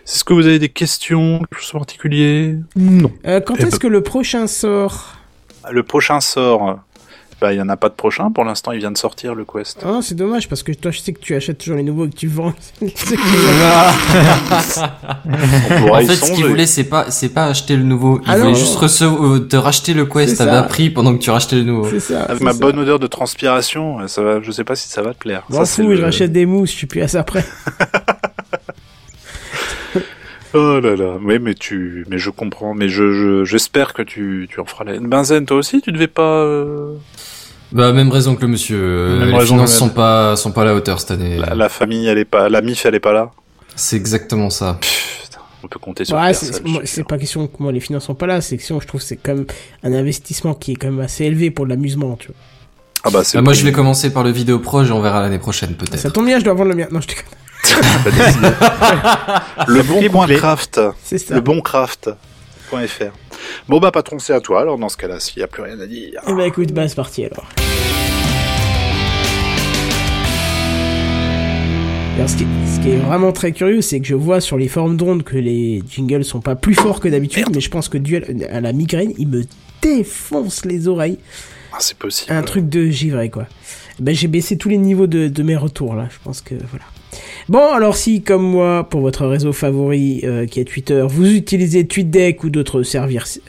[0.06, 2.56] Est-ce que vous avez des questions, quelque chose en particulier?
[2.76, 3.12] Non.
[3.26, 5.16] Euh, quand Eh est-ce ben- que le prochain sort?
[5.70, 6.78] Le prochain sort,
[7.40, 8.30] bah, il y en a pas de prochain.
[8.32, 9.80] Pour l'instant, il vient de sortir, le quest.
[9.84, 12.10] Ah, c'est dommage parce que toi, je sais que tu achètes toujours les nouveaux et
[12.10, 12.52] que tu vends.
[15.90, 18.20] En fait, ce qu'il voulait, c'est pas, c'est pas acheter le nouveau.
[18.24, 18.54] Il Ah voulait non.
[18.56, 20.50] juste recevoir, euh, te racheter le Quest à ça.
[20.50, 21.88] bas prix pendant que tu rachetais le nouveau.
[21.90, 22.22] c'est ça.
[22.24, 22.58] Avec c'est ma ça.
[22.58, 25.44] bonne odeur de transpiration, ça va, je sais pas si ça va te plaire.
[25.48, 27.44] M'en Ça, le- je rachète des mousses, je suis plus à ça près.
[30.54, 34.48] Oh là là, oui, mais tu, mais je comprends, mais je, je- j'espère que tu,
[34.50, 34.98] tu en feras la.
[34.98, 36.22] Benzen, toi aussi, tu devais pas.
[36.42, 36.94] euh,
[37.72, 38.78] Bah, même raison que le monsieur.
[38.80, 41.36] euh, Même les finances sont pas, sont pas à la hauteur cette année.
[41.36, 43.30] La, la famille, elle est pas, la MIF, elle est pas là.
[43.76, 44.78] C'est exactement ça.
[44.80, 48.26] Putain, on peut compter sur Ouais, c'est pas question que moi les finances sont pas
[48.26, 49.46] là, c'est que sinon, je trouve que c'est quand même
[49.84, 52.36] un investissement qui est quand même assez élevé pour l'amusement, tu vois.
[53.04, 53.36] Ah bah c'est.
[53.36, 55.70] Bah, le moi, je vais commencer par le vidéo pro et on verra l'année prochaine
[55.70, 56.12] Ça peut-être.
[56.12, 56.88] tombe bien, je dois vendre le mien.
[56.90, 57.06] Non, je
[58.10, 58.48] décidé.
[59.68, 60.36] le bon bouclé.
[60.36, 60.80] craft.
[61.04, 61.34] C'est ça.
[61.34, 62.10] Le bon craft.
[63.68, 64.60] Bon bah patron, c'est à toi.
[64.62, 66.20] Alors dans ce cas-là, s'il y a plus rien à dire.
[66.28, 67.48] Eh ben écoute, bah c'est parti alors.
[72.16, 74.66] Alors, ce, qui, ce qui est vraiment très curieux, c'est que je vois sur les
[74.66, 77.96] forums d'ondes que les jingles sont pas plus forts que d'habitude, mais je pense que
[77.96, 78.22] dû à-
[78.56, 79.44] à la migraine, il me
[79.82, 81.18] défonce les oreilles.
[81.72, 82.32] Ah, c'est possible.
[82.32, 83.46] Un truc de givré, quoi.
[84.00, 86.08] Ben, j'ai baissé tous les niveaux de, de mes retours, là.
[86.10, 86.84] Je pense que, voilà.
[87.48, 91.86] Bon, alors si, comme moi, pour votre réseau favori, euh, qui est Twitter, vous utilisez
[91.86, 93.40] TweetDeck ou d'autres services,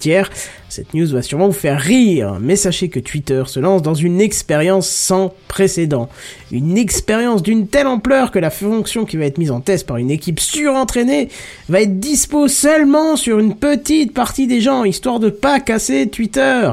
[0.00, 0.30] tiers,
[0.68, 2.38] cette news va sûrement vous faire rire.
[2.40, 6.08] Mais sachez que Twitter se lance dans une expérience sans précédent.
[6.50, 9.98] Une expérience d'une telle ampleur que la fonction qui va être mise en test par
[9.98, 11.28] une équipe surentraînée
[11.68, 16.70] va être dispo seulement sur une petite partie des gens, histoire de pas casser Twitter.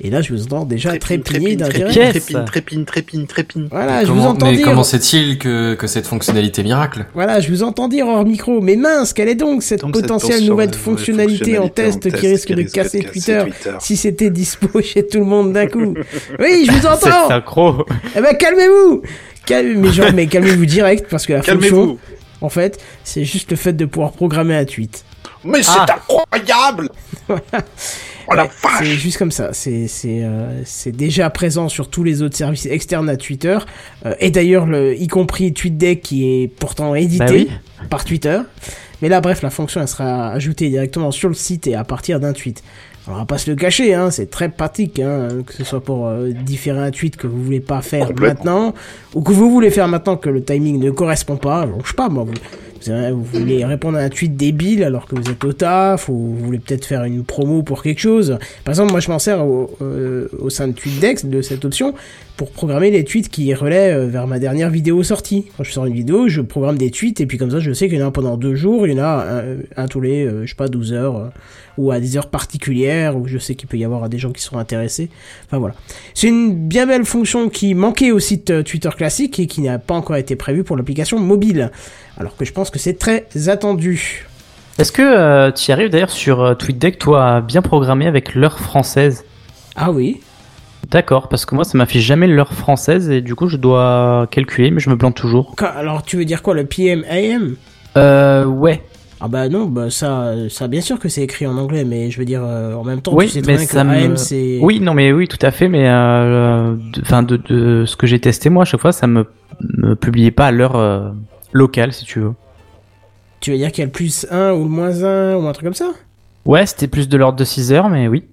[0.00, 2.10] Et là, je vous entends déjà trépigner trépine, d'intérêt.
[2.10, 3.68] trépine, trépine, trépine, trépine, trépine.
[3.72, 4.64] Voilà, je vous Comment- entends mais dire.
[4.64, 7.06] comment sait-il que, que cette fonctionnalité miracle?
[7.14, 8.60] Voilà, je vous entends dire hors micro.
[8.60, 12.62] Mais mince, quelle est donc cette potentielle nouvelle nouvelle fonctionnalité en test qui risque de
[12.62, 13.42] casser Twitter
[13.80, 15.94] si c'était dispo chez tout le monde d'un coup?
[16.38, 17.28] Oui, je vous C'est entends.
[17.28, 17.84] synchro.
[18.16, 19.02] Eh ben calmez-vous.
[19.46, 21.98] Calme, mais genre, mais calmez-vous direct parce que la fonction,
[22.40, 25.04] en fait, c'est juste le fait de pouvoir programmer un tweet.
[25.42, 25.86] Mais c'est Ah.
[25.96, 26.88] incroyable
[28.30, 29.52] Oh la Ouais, C'est juste comme ça.
[29.52, 33.58] C'est c'est euh, c'est déjà présent sur tous les autres services externes à Twitter
[34.06, 37.48] Euh, et d'ailleurs le y compris TweetDeck qui est pourtant édité Bah oui.
[37.90, 38.38] par Twitter.
[39.02, 42.20] Mais là bref, la fonction elle sera ajoutée directement sur le site et à partir
[42.20, 42.62] d'un tweet.
[43.10, 46.06] On va pas se le cacher, hein, c'est très pratique, hein, que ce soit pour
[46.08, 48.74] euh, différer un tweet que vous voulez pas faire maintenant,
[49.14, 51.62] ou que vous voulez faire maintenant que le timing ne correspond pas.
[51.62, 52.34] Alors, je sais pas, moi, vous,
[52.86, 56.44] vous, voulez répondre à un tweet débile alors que vous êtes au taf, ou vous
[56.44, 58.38] voulez peut-être faire une promo pour quelque chose.
[58.64, 61.94] Par exemple, moi, je m'en sers au, euh, sein de TweetDex, de cette option,
[62.38, 65.46] pour programmer les tweets qui relaient euh, vers ma dernière vidéo sortie.
[65.56, 67.88] Quand je sors une vidéo, je programme des tweets, et puis comme ça, je sais
[67.88, 70.24] qu'il y en a pendant deux jours, il y en a un, un tous les,
[70.24, 71.28] euh, je sais pas, 12 heures, euh,
[71.78, 74.42] ou à des heures particulières, où je sais qu'il peut y avoir des gens qui
[74.42, 75.10] seront intéressés.
[75.46, 75.74] Enfin voilà.
[76.14, 79.78] C'est une bien belle fonction qui manquait au site euh, Twitter classique et qui n'a
[79.78, 81.70] pas encore été prévue pour l'application mobile.
[82.18, 84.26] Alors que je pense que c'est très attendu.
[84.78, 88.34] Est-ce que euh, tu y arrives d'ailleurs sur euh, TweetDeck, toi, à bien programmer avec
[88.34, 89.24] l'heure française?
[89.76, 90.20] Ah oui.
[90.90, 94.70] D'accord, parce que moi, ça m'affiche jamais l'heure française et du coup, je dois calculer,
[94.70, 95.54] mais je me plante toujours.
[95.56, 97.56] Quand- alors tu veux dire quoi, le PM AM
[97.96, 98.82] Euh, ouais.
[99.20, 102.18] Ah bah non, bah ça, ça bien sûr que c'est écrit en anglais, mais je
[102.20, 104.58] veux dire euh, en même temps, Oui, tu sais très que me- c'est.
[104.62, 108.06] Oui, non, mais oui, tout à fait, mais euh, de- enfin, de, de ce que
[108.06, 109.26] j'ai testé, moi, à chaque fois, ça me,
[109.60, 110.76] me publiait pas à l'heure
[111.52, 112.32] locale, si tu veux.
[113.40, 115.52] Tu veux dire qu'il y a le plus 1 ou le moins 1 ou un
[115.52, 115.90] truc comme ça?
[116.44, 118.24] Ouais, c'était plus de l'ordre de 6 heures, mais oui.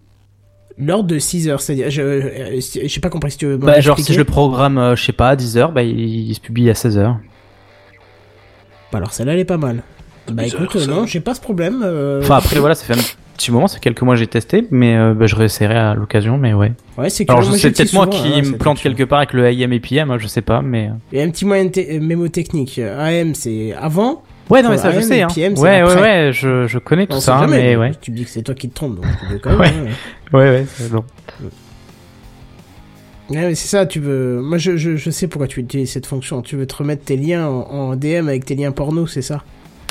[0.77, 3.57] L'ordre de 6 heures, c'est-à-dire, je, euh, je sais pas compris si tu veux.
[3.57, 5.99] Bah, genre, si je le programme, euh, je sais pas, à 10 heures, bah, il,
[5.99, 7.17] il se publie à 16 heures.
[8.91, 9.83] Bah alors celle-là elle est pas mal.
[10.31, 10.87] Bah écoute, ça.
[10.87, 11.81] non, j'ai pas ce problème.
[11.83, 13.03] euh, Enfin, après, voilà, ça fait un
[13.35, 16.37] petit moment, c'est quelques mois que j'ai testé, mais euh, bah, je réessayerai à l'occasion,
[16.37, 16.71] mais ouais.
[16.97, 19.19] Ouais, c'est Alors, moi, je sais j'utilise peut-être moi qui hein, me plante quelque part
[19.19, 20.89] avec le AM et PM, hein, je sais pas, mais.
[21.13, 22.79] Y a un petit moyen de mémo technique.
[22.79, 24.23] AM c'est avant.
[24.49, 25.27] Ouais, non, mais ça, je sais, hein.
[25.33, 27.91] PM, c'est Ouais, ouais, ouais, je, je connais tout ça, jamais, mais ouais.
[27.99, 29.05] Tu me dis que c'est toi qui te trompes, donc
[29.41, 29.67] quand même, Ouais.
[29.67, 29.93] hein.
[30.33, 31.03] Ouais, ouais, c'est bon.
[33.29, 34.39] Ouais, mais c'est ça, tu veux.
[34.41, 36.41] Moi, je, je, je sais pourquoi tu utilises cette fonction.
[36.43, 39.43] Tu veux te remettre tes liens en, en DM avec tes liens porno, c'est ça?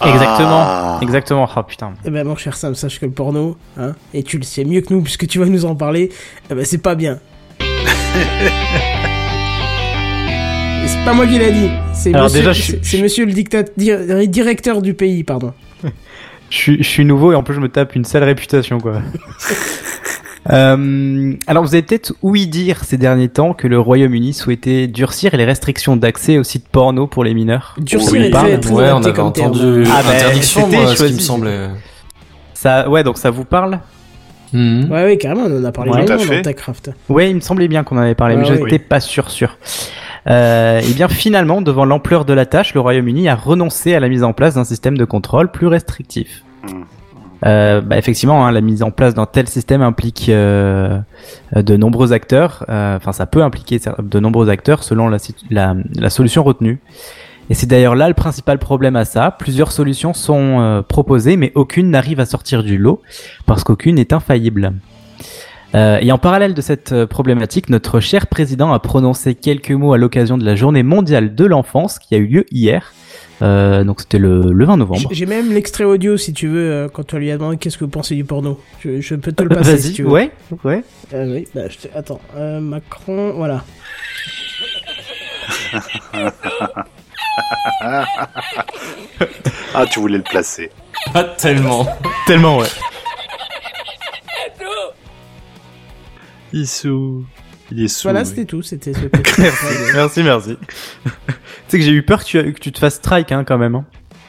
[0.03, 0.63] Exactement.
[0.67, 0.99] Ah.
[1.03, 1.49] Exactement.
[1.55, 1.93] Ah, putain.
[2.05, 4.81] Eh ben, mon cher Sam, sache que le porno, hein, et tu le sais mieux
[4.81, 6.11] que nous, puisque tu vas nous en parler,
[6.51, 7.19] eh ben, c'est pas bien.
[10.85, 11.71] Et c'est pas moi qui l'a dit.
[11.95, 13.63] C'est Alors monsieur, déjà, je suis- c'est- c'est monsieur le dictat,
[14.27, 15.53] directeur du pays, pardon.
[16.51, 19.01] Je suis, je suis nouveau et en plus je me tape une sale réputation quoi.
[20.51, 25.37] Euh, alors vous avez peut-être ouï dire ces derniers temps que le Royaume-Uni souhaitait durcir
[25.37, 27.75] les restrictions d'accès aux sites porno pour les mineurs.
[27.79, 28.59] Durcir Oui, est pardon.
[28.61, 31.69] très, Ouais, on avait entendu Ah, bah, interdiction, moi, ce qui me semblait.
[32.53, 33.81] Ça, ouais, donc ça vous parle?
[34.53, 34.89] Mhm.
[34.91, 35.99] Ouais, ouais, carrément, on en a parlé Ouais.
[36.01, 36.37] longuement Tout à fait.
[36.37, 36.91] dans TechCraft.
[37.09, 38.63] Ouais, il me semblait bien qu'on en avait parlé, mais je oui.
[38.65, 39.57] n'étais pas sûr sûr.
[40.27, 44.09] Euh, et bien finalement, devant l'ampleur de la tâche, le Royaume-Uni a renoncé à la
[44.09, 46.45] mise en place d'un système de contrôle plus restrictif.
[46.63, 46.83] Hmm.
[47.45, 50.99] Euh, bah, effectivement, hein, la mise en place d'un tel système implique euh,
[51.55, 52.65] de nombreux acteurs.
[52.69, 55.19] euh, Enfin, ça peut impliquer de nombreux acteurs selon la,
[55.51, 56.81] la, la solution retenue.
[57.51, 59.31] Et c'est d'ailleurs là le principal problème à ça.
[59.31, 63.03] Plusieurs solutions sont euh, proposées, mais aucune n'arrive à sortir du lot
[63.45, 64.73] parce qu'aucune n'est infaillible.
[65.75, 69.93] Euh, et en parallèle de cette euh, problématique, notre cher président a prononcé quelques mots
[69.93, 72.93] à l'occasion de la journée mondiale de l'enfance qui a eu lieu hier.
[73.43, 75.09] Euh, donc c'était le, le 20 novembre.
[75.11, 77.91] J'ai même l'extrait audio si tu veux, quand on lui a demandé qu'est-ce que vous
[77.91, 78.61] pensez du porno.
[78.85, 80.11] Je, je peux te le passer si Vas-y, tu veux.
[80.11, 80.31] ouais,
[80.63, 80.85] ouais.
[81.13, 83.65] Euh, oui, bah, je te- Attends, euh, Macron, voilà.
[89.75, 90.71] Ah, tu voulais le placer.
[91.13, 91.87] Pas tellement.
[92.27, 92.69] Tellement, ouais.
[96.55, 97.25] Il est sous.
[97.73, 98.05] Il est sous.
[98.05, 98.27] Voilà, oui.
[98.27, 99.41] c'était tout, c'était ce petit
[99.95, 100.57] Merci, merci.
[101.05, 101.11] tu
[101.69, 103.75] sais que j'ai eu peur que tu, que tu te fasses strike hein, quand même.
[103.75, 103.85] hein.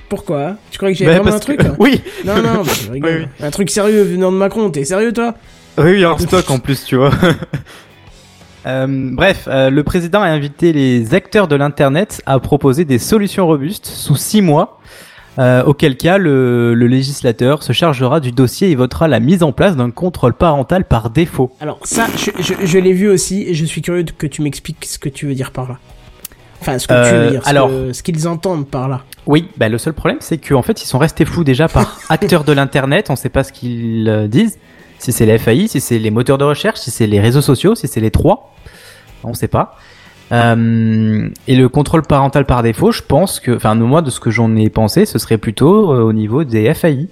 [0.09, 0.55] Pourquoi?
[0.71, 1.75] Tu croyais que Bah, j'avais vraiment un que- truc hein?
[1.79, 3.27] Oui, Non, non, bah, je rigole.
[3.39, 5.35] Oui, Un truc sérieux venant de Macron, t'es sérieux toi?
[5.77, 7.11] Oui, oui, en stock en plus, tu vois.
[8.67, 13.45] Euh, bref, euh, le président a invité les acteurs de l'internet à proposer des solutions
[13.45, 14.81] robustes sous six mois.
[15.37, 19.51] Euh, auquel cas, le, le législateur se chargera du dossier et votera la mise en
[19.51, 21.51] place d'un contrôle parental par défaut.
[21.59, 24.85] Alors ça, je, je, je l'ai vu aussi, et je suis curieux que tu m'expliques
[24.85, 25.77] ce que tu veux dire par là.
[26.61, 29.01] Enfin, ce que tu Euh, veux dire, ce alors- que- ce qu'ils entendent par là.
[29.27, 32.43] Oui, bah, le seul problème, c'est qu'en fait, ils sont restés flous déjà par acteurs
[32.45, 33.09] de l'internet.
[33.09, 34.57] On sait pas ce qu'ils euh, disent.
[34.99, 37.75] Si c'est les FAI, si c'est les moteurs de recherche, si c'est les réseaux sociaux,
[37.75, 38.55] si c'est les trois.
[39.25, 39.75] On sait pas.
[40.31, 44.31] Euh, et le contrôle parental par défaut, je pense que, enfin, moi, de ce que
[44.31, 47.07] j'en ai pensé, ce serait plutôt euh, au niveau des FAI.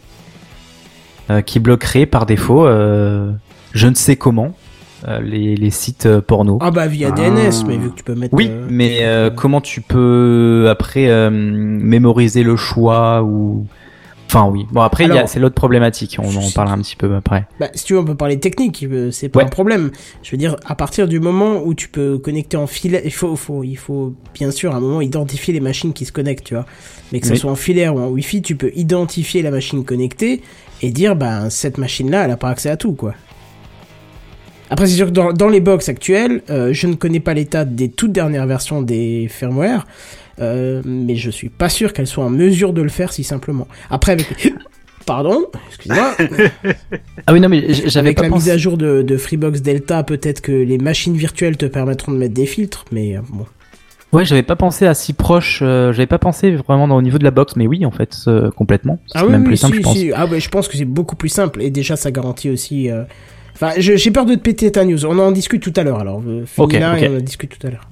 [1.29, 3.31] euh, qui bloqueraient par défaut, euh,
[3.73, 4.53] je ne sais comment,
[5.07, 6.57] euh, les, les sites euh, porno.
[6.61, 7.15] Ah bah via Ah.
[7.15, 8.33] DNS, mais vu que tu peux mettre...
[8.33, 13.65] Oui, euh, mais euh, comment tu peux après euh, mémoriser le choix ou
[14.35, 14.65] Enfin oui.
[14.71, 16.17] Bon après c'est l'autre problématique.
[16.19, 17.45] On en parlera un petit peu après.
[17.59, 19.45] Bah, si tu veux, on peut parler technique, euh, c'est pas Ouais.
[19.45, 19.91] un problème.
[20.23, 23.35] Je veux dire, à partir du moment où tu peux connecter en filaire, il faut,
[23.35, 26.55] faut, il faut bien sûr à un moment identifier les machines qui se connectent, tu
[26.55, 26.65] vois.
[27.11, 27.37] Mais que ce Oui.
[27.37, 30.41] soit en filaire ou en Wi-Fi, tu peux identifier la machine connectée
[30.81, 33.13] et dire, bah, cette machine-là, elle a pas accès à tout, quoi.
[34.71, 37.65] Après, c'est sûr que dans, dans les box actuelles, euh, je ne connais pas l'état
[37.65, 39.85] des toutes dernières versions des firmware,
[40.39, 43.67] euh, mais je suis pas sûr qu'elles soient en mesure de le faire si simplement.
[43.89, 44.53] Après, avec...
[45.05, 46.15] Pardon, excusez-moi.
[47.27, 48.43] Ah oui non mais j'avais Avec pas la pensé.
[48.45, 52.17] mise à jour de, de Freebox Delta, peut-être que les machines virtuelles te permettront de
[52.17, 53.45] mettre des filtres, mais euh, bon.
[54.13, 55.59] Ouais j'avais pas pensé à si proche.
[55.61, 58.15] euh, j'avais pas pensé vraiment dans- au niveau de la box mais oui en fait
[58.27, 58.99] euh, complètement.
[59.07, 59.97] C'est même plus simple si, je pense.
[59.97, 60.11] si.
[60.15, 62.89] Ah ouais, je pense que c'est beaucoup plus simple et déjà ça garantit aussi.
[62.89, 63.03] euh,
[63.55, 65.05] Enfin, j'ai peur de te péter ta news.
[65.05, 65.99] On en discute tout à l'heure.
[65.99, 67.03] Alors, euh, finis Ok, là ok.
[67.03, 67.87] et on en discute tout à l'heure.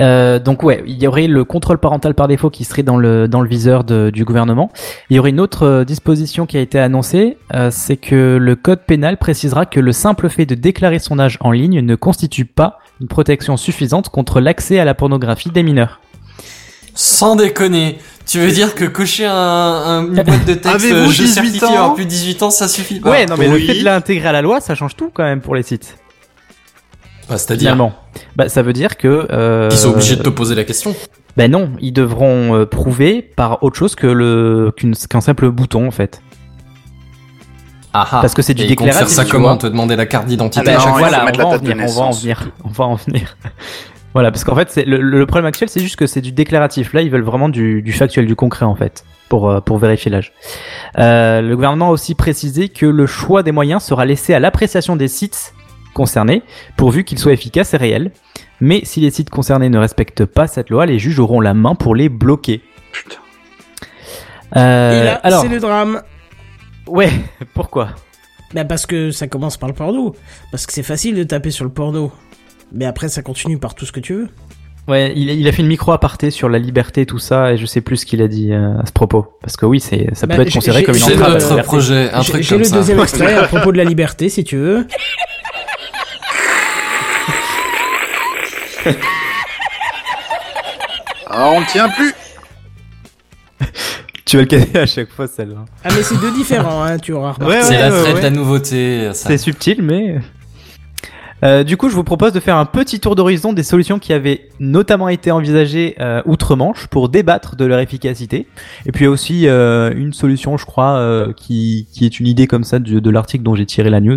[0.00, 3.28] Euh, donc ouais, il y aurait le contrôle parental par défaut qui serait dans le
[3.28, 4.70] dans le viseur de- du gouvernement.
[5.10, 8.56] Il y aurait une autre euh, disposition qui a été annoncée, euh, c'est que le
[8.56, 12.44] code pénal précisera que le simple fait de déclarer son âge en ligne ne constitue
[12.44, 16.00] pas une protection suffisante contre l'accès à la pornographie des mineurs.
[16.94, 17.98] Sans déconner.
[18.26, 21.28] Tu veux dire que cocher un, un- une boîte de texte Avez-vous euh, je 18
[21.28, 23.60] certifie ans avoir plus de 18 ans, ça suffit pas ouais, non mais oui.
[23.66, 25.96] le fait de l'intégrer à la loi, ça change tout quand même pour les sites.
[27.28, 27.92] Bah, C'est-à-dire Finalement,
[28.36, 30.94] bah ça veut dire que euh, qu'ils sont obligés de te poser la question.
[31.36, 35.86] Ben non, ils devront euh, prouver par autre chose que le qu'une- qu'un simple bouton
[35.86, 36.20] en fait.
[37.92, 38.20] Ah ah.
[38.20, 39.56] Parce que c'est du ils déclaratif, faire ça comment.
[39.56, 41.38] Te demander la carte d'identité Ah ben, à chaque non, fois il faut voilà, on
[41.38, 43.36] va, en venir, on va en venir, on va en venir.
[44.14, 46.92] voilà, parce qu'en fait, c'est le, le problème actuel, c'est juste que c'est du déclaratif.
[46.92, 50.10] Là, ils veulent vraiment du, du factuel, du concret en fait, pour euh, pour vérifier
[50.10, 50.32] l'âge.
[50.98, 54.96] Euh, le gouvernement a aussi précisé que le choix des moyens sera laissé à l'appréciation
[54.96, 55.54] des sites
[55.94, 56.42] concernés,
[56.76, 58.12] pourvu qu'ils soient efficaces et réels.
[58.60, 61.74] Mais si les sites concernés ne respectent pas cette loi, les juges auront la main
[61.74, 62.60] pour les bloquer.
[62.92, 63.16] Putain.
[64.56, 66.02] Euh, et là, alors, c'est le drame.
[66.86, 67.10] ouais,
[67.54, 67.88] pourquoi?
[68.54, 70.14] Bah parce que ça commence par le porno.
[70.52, 72.12] Parce que c'est facile de taper sur le porno.
[72.72, 74.28] Mais après, ça continue par tout ce que tu veux.
[74.86, 77.64] Ouais, il, il a fait une micro aparté sur la liberté, tout ça, et je
[77.66, 79.26] sais plus ce qu'il a dit euh, à ce propos.
[79.40, 81.32] Parce que oui, c'est, ça Bah, peut être j'ai- considéré j'ai- comme une J'ai entrave
[81.32, 82.76] la notre projet, un J'ai truc j'ai comme le ça.
[82.76, 84.86] deuxième extrait à propos de la liberté, si tu veux.
[91.36, 92.12] Ah, on ne tient plus.
[94.24, 95.66] Tu vas le caler à chaque fois, celle-là.
[95.84, 97.56] Ah, mais c'est deux différents, hein, tu auras remarqué.
[97.56, 98.20] Ouais, C'est la ouais, traite ouais.
[98.20, 99.10] de la nouveauté.
[99.12, 100.18] C'est subtil, mais...
[101.42, 104.14] Euh, du coup, je vous propose de faire un petit tour d'horizon des solutions qui
[104.14, 108.46] avaient notamment été envisagées euh, outre-Manche pour débattre de leur efficacité.
[108.86, 112.64] Et puis aussi euh, une solution, je crois, euh, qui, qui est une idée comme
[112.64, 114.16] ça de, de l'article dont j'ai tiré la news,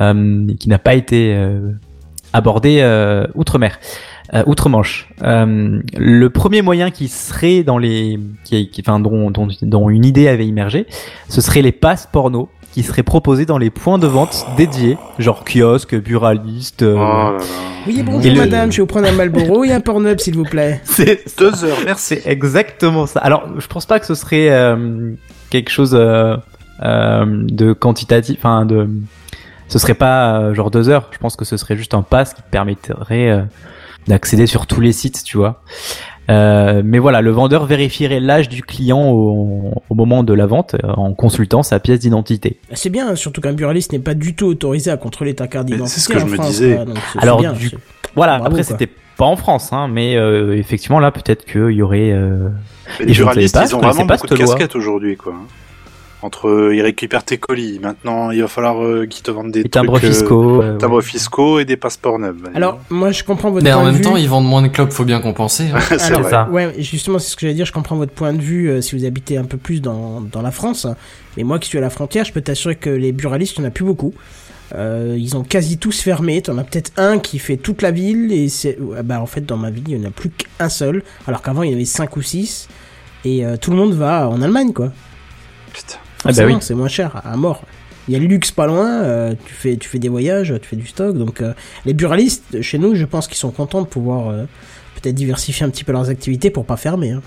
[0.00, 1.72] euh, et qui n'a pas été euh,
[2.34, 3.78] abordée euh, outre-mer.
[4.34, 5.08] Euh, outre-Manche.
[5.22, 10.04] Euh, le premier moyen qui serait dans les, qui, qui- enfin, dont, dont, dont une
[10.04, 10.86] idée avait immergé,
[11.28, 15.44] ce serait les passes porno qui seraient proposés dans les points de vente dédiés, genre
[15.44, 16.82] kiosque, buraliste.
[16.82, 17.44] euh, Oh là là.
[17.86, 20.42] Oui, bonjour le- madame, je vais vous prendre un Malboro et un Pornhub, s'il vous
[20.44, 20.80] plaît.
[20.84, 22.16] C'est Deux heures, merci.
[22.16, 23.20] c'est exactement ça.
[23.20, 25.12] Alors, je pense pas que ce serait euh,
[25.50, 26.34] quelque chose euh,
[26.82, 28.88] euh, de quantitatif, enfin de.
[29.74, 31.08] Ce serait pas euh, genre deux heures.
[31.12, 33.42] Je pense que ce serait juste un pass qui te permettrait euh,
[34.06, 35.62] d'accéder sur tous les sites, tu vois.
[36.30, 40.74] Euh, mais voilà, le vendeur vérifierait l'âge du client au, au moment de la vente
[40.84, 42.58] en consultant sa pièce d'identité.
[42.72, 46.00] C'est bien, surtout qu'un buraliste n'est pas du tout autorisé à contrôler ta carte d'identité.
[46.00, 46.76] c'est ce que je me disais.
[46.84, 47.76] donc c'est Alors, bien, du- c'est-
[48.14, 48.38] Voilà.
[48.38, 52.10] Bravo, après, c'était pas en France, hein, mais euh, effectivement là, peut-être qu'il y aurait.
[52.12, 52.48] euh,
[53.00, 55.34] les je ne buralistes, ils ont vraiment pas beaucoup de casquettes aujourd'hui, quoi.
[56.24, 57.78] Entre, ils récupèrent tes colis.
[57.82, 60.62] Maintenant, il va falloir euh, qu'ils te vendent des timbres euh, fiscaux.
[60.62, 62.34] euh, timbres fiscaux et des passeports neufs.
[62.54, 64.00] Alors, moi, je comprends votre Mais point en de même vue.
[64.00, 65.64] temps, ils vendent moins de clopes, faut bien compenser.
[65.74, 65.78] hein.
[65.88, 66.30] c'est Alors, vrai.
[66.30, 66.48] ça.
[66.50, 67.66] Ouais, justement, c'est ce que j'allais dire.
[67.66, 70.40] Je comprends votre point de vue euh, si vous habitez un peu plus dans, dans
[70.40, 70.86] la France.
[71.36, 73.66] Mais moi qui suis à la frontière, je peux t'assurer que les buralistes, il n'y
[73.66, 74.14] en a plus beaucoup.
[74.74, 76.40] Euh, ils ont quasi tous fermé.
[76.40, 78.32] T'en as peut-être un qui fait toute la ville.
[78.32, 80.70] Et c'est, ouais, bah, en fait, dans ma ville, il n'y en a plus qu'un
[80.70, 81.02] seul.
[81.28, 82.66] Alors qu'avant, il y en avait cinq ou six.
[83.26, 84.90] Et euh, tout le monde va en Allemagne, quoi.
[86.24, 86.56] Ah bah oui.
[86.60, 87.62] c'est moins cher, à mort.
[88.08, 90.68] Il y a le luxe pas loin, euh, tu, fais, tu fais des voyages, tu
[90.68, 91.16] fais du stock.
[91.16, 91.52] Donc, euh,
[91.86, 94.44] les buralistes, chez nous, je pense qu'ils sont contents de pouvoir euh,
[95.00, 97.12] peut-être diversifier un petit peu leurs activités pour pas fermer.
[97.12, 97.22] hein.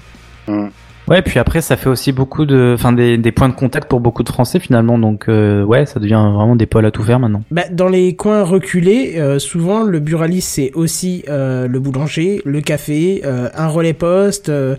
[0.48, 0.70] Hum.
[1.08, 4.02] Ouais, puis après, ça fait aussi beaucoup de, enfin, des, des points de contact pour
[4.02, 5.00] beaucoup de Français finalement.
[5.00, 7.44] Donc, euh, ouais, ça devient vraiment des pôles à tout faire maintenant.
[7.50, 12.60] Bah, dans les coins reculés, euh, souvent, le buraliste, c'est aussi euh, le boulanger, le
[12.60, 14.50] café, euh, un relais poste.
[14.50, 14.76] euh,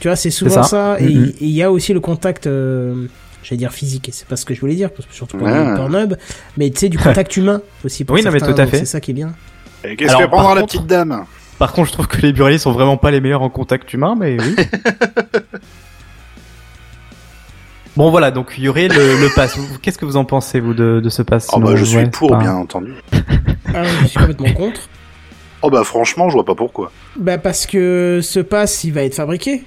[0.00, 0.96] tu vois, c'est souvent ça.
[0.96, 1.00] ça.
[1.00, 1.24] Et Mhm.
[1.28, 3.06] et il y a aussi le contact, euh,
[3.42, 5.46] j'allais dire physique, et c'est pas ce que je voulais dire, parce que surtout pour
[5.46, 5.70] Ouais.
[5.70, 6.14] le Pornhub,
[6.56, 8.78] mais tu sais, du contact humain aussi pour Oui, non, mais tout à fait.
[8.78, 9.32] C'est ça qui est bien.
[9.84, 11.24] Et qu'est-ce Alors, qu'elle prendra la petite dame
[11.58, 14.14] Par contre, je trouve que les buralistes sont vraiment pas les meilleurs en contact humain,
[14.18, 14.56] mais oui.
[17.96, 19.58] Bon voilà, donc il y aurait le, le pass.
[19.82, 22.30] Qu'est-ce que vous en pensez vous de, de ce pass Oh bah je suis pour,
[22.30, 22.94] pas- bien entendu.
[23.74, 24.80] Ah, je suis complètement contre.
[25.62, 26.92] Oh bah franchement, je vois pas pourquoi.
[27.18, 29.64] Bah parce que ce pass, il va être fabriqué.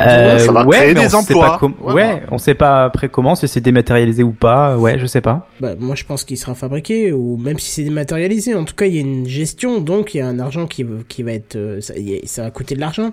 [0.00, 1.50] Euh, Ça va ouais, créer mais des on sait emplois.
[1.52, 2.14] pas com- Voilà.
[2.16, 4.76] Ouais, on sait pas après comment, si c'est dématérialisé ou pas.
[4.76, 5.48] Ouais, je sais pas.
[5.60, 8.54] Bah moi je pense qu'il sera fabriqué ou même si c'est dématérialisé.
[8.54, 10.84] En tout cas, il y a une gestion, donc il y a un argent qui,
[11.08, 13.12] qui va être, euh, ça, y a- ça va coûter de l'argent.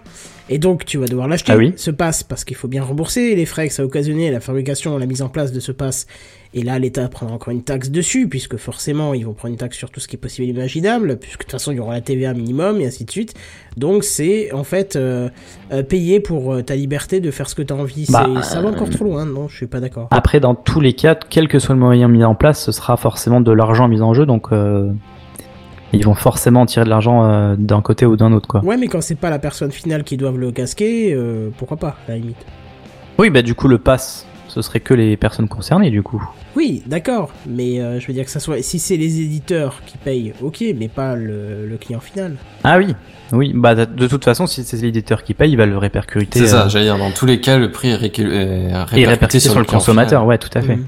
[0.50, 3.36] Et donc tu vas devoir l'acheter, Ah oui ce pass, parce qu'il faut bien rembourser
[3.36, 6.08] les frais que ça a occasionné, la fabrication, la mise en place de ce pass.
[6.54, 9.78] Et là, l'État prendra encore une taxe dessus, puisque forcément, ils vont prendre une taxe
[9.78, 11.93] sur tout ce qui est possible et imaginable, puisque de toute façon, il y aura
[11.93, 13.34] la TVA minimum, et ainsi de suite.
[13.78, 15.30] Donc, c'est, en fait, euh,
[15.72, 18.08] euh, payer pour euh, ta liberté de faire ce que tu as envie.
[18.10, 19.47] Bah, ça va encore trop loin, non?
[19.47, 20.08] Je suis pas d'accord.
[20.12, 22.97] Après, dans tous les cas, quel que soit le moyen mis en place, ce sera
[22.97, 24.52] forcément de l'argent mis en jeu, donc
[25.93, 28.64] ils vont forcément tirer de l'argent euh, d'un côté ou d'un autre, quoi.
[28.64, 31.95] Ouais, mais quand c'est pas la personne finale qui doit le casquer, euh, pourquoi pas,
[32.08, 32.45] à la limite
[33.18, 36.22] Oui, bah du coup, le pass, ce serait que les personnes concernées, du coup.
[36.56, 38.62] Oui, d'accord, mais euh, je veux dire que ça soit.
[38.62, 42.36] Si c'est les éditeurs qui payent, ok, mais pas le, le client final.
[42.66, 42.93] Ah oui,
[43.32, 43.54] oui.
[43.56, 46.39] Bah de toute façon, si c'est l'éditeur qui paye, il va le répercuter.
[46.39, 49.66] C'est ça, euh, j'allais dire, dans tous les cas, le prix est, répercuté sur, le
[49.66, 50.28] consommateur, final.
[50.28, 50.76] ouais, tout à fait.
[50.76, 50.86] Mhm.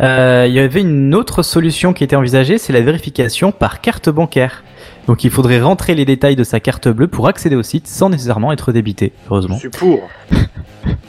[0.00, 4.08] Euh, Il y avait une autre solution qui était envisagée, c'est la vérification par carte
[4.08, 4.64] bancaire.
[5.06, 8.08] Donc il faudrait rentrer les détails de sa carte bleue pour accéder au site sans
[8.08, 9.58] nécessairement être débité, Je heureusement.
[9.58, 10.00] suis pour.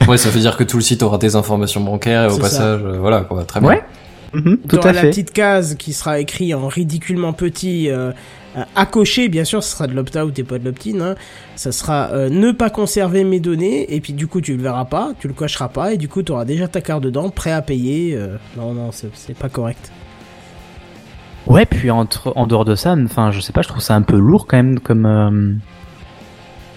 [0.08, 2.80] Ouais, ça veut dire que tout le site aura tes informations bancaires et au passage,
[2.84, 3.68] euh, voilà, quoi, très bien.
[3.70, 3.82] Ouais.
[4.32, 5.08] Mhm, tout T'auras à la fait.
[5.10, 8.12] petite case qui sera écrit en ridiculement petit euh,
[8.74, 11.00] à cocher, bien sûr, ce sera de l'opt-out et pas de l'opt-in.
[11.00, 11.14] Hein.
[11.56, 14.84] Ça sera euh, ne pas conserver mes données, et puis du coup tu le verras
[14.86, 17.52] pas, tu le cocheras pas, et du coup tu auras déjà ta carte dedans, prêt
[17.52, 18.14] à payer.
[18.16, 19.90] euh, Non, non, c'est pas correct.
[21.46, 24.02] Ouais, puis entre, en dehors de ça, enfin, je sais pas, je trouve ça un
[24.02, 25.52] peu lourd quand même comme euh,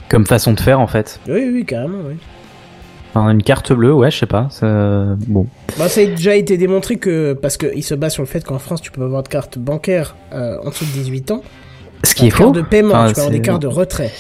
[0.09, 1.19] comme façon de faire en fait.
[1.27, 2.15] Oui, oui, carrément, oui.
[3.11, 4.47] Enfin, une carte bleue, ouais, je sais pas.
[4.51, 5.47] ça- Bon.
[5.79, 8.59] Bah, ça a déjà été démontré que, parce qu'il se base sur le fait qu'en
[8.59, 11.41] France tu peux avoir de carte bancaire euh, en dessous de 18 ans,
[12.03, 12.51] Ce qui est faux.
[12.51, 14.11] de paiement, Enfin, tu peux avoir des cartes de retrait.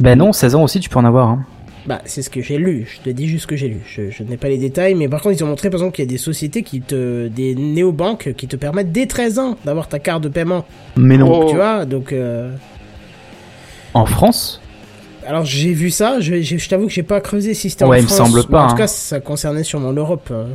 [0.00, 1.28] Ben non, 16 ans aussi, tu peux en avoir.
[1.28, 1.44] Hein.
[1.86, 2.86] Bah, c'est ce que j'ai lu.
[2.92, 3.80] Je te dis juste ce que j'ai lu.
[3.86, 6.04] Je, je n'ai pas les détails, mais par contre, ils ont montré, par exemple, qu'il
[6.04, 9.88] y a des sociétés qui te, des néobanques qui te permettent dès 13 ans d'avoir
[9.88, 10.66] ta carte de paiement.
[10.96, 11.46] Mais non.
[11.48, 12.50] Tu vois, donc, euh...
[13.94, 14.60] En France?
[15.26, 16.20] Alors j'ai vu ça.
[16.20, 18.18] Je, je, je t'avoue que j'ai pas creusé si c'était en Ouais, il me France.
[18.28, 18.76] semble pas, En tout hein.
[18.78, 20.30] cas, ça concernait sûrement l'Europe.
[20.32, 20.46] hein.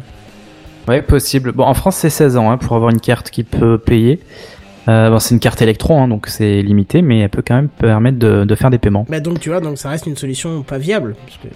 [0.87, 1.51] Ouais, possible.
[1.51, 4.19] Bon, en France, c'est 16 ans hein, pour avoir une carte qui peut payer.
[4.89, 7.69] Euh, bon, c'est une carte électron, hein, donc c'est limité, mais elle peut quand même
[7.69, 9.05] permettre de, de faire des paiements.
[9.09, 11.15] Bah donc, tu vois, donc ça reste une solution pas viable.
[11.25, 11.47] Parce que...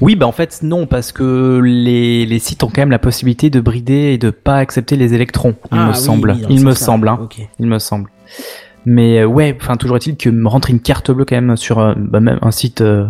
[0.00, 3.50] Oui, bah en fait non, parce que les, les sites ont quand même la possibilité
[3.50, 6.30] de brider et de pas accepter les électrons, il Ah, me oui, semble.
[6.32, 7.28] oui, il me semble, hein.
[7.58, 8.10] Il me semble.
[8.84, 11.78] Mais euh, ouais, enfin toujours est-il que me rentrer une carte bleue quand même sur
[11.80, 13.06] euh, bah, même un site euh,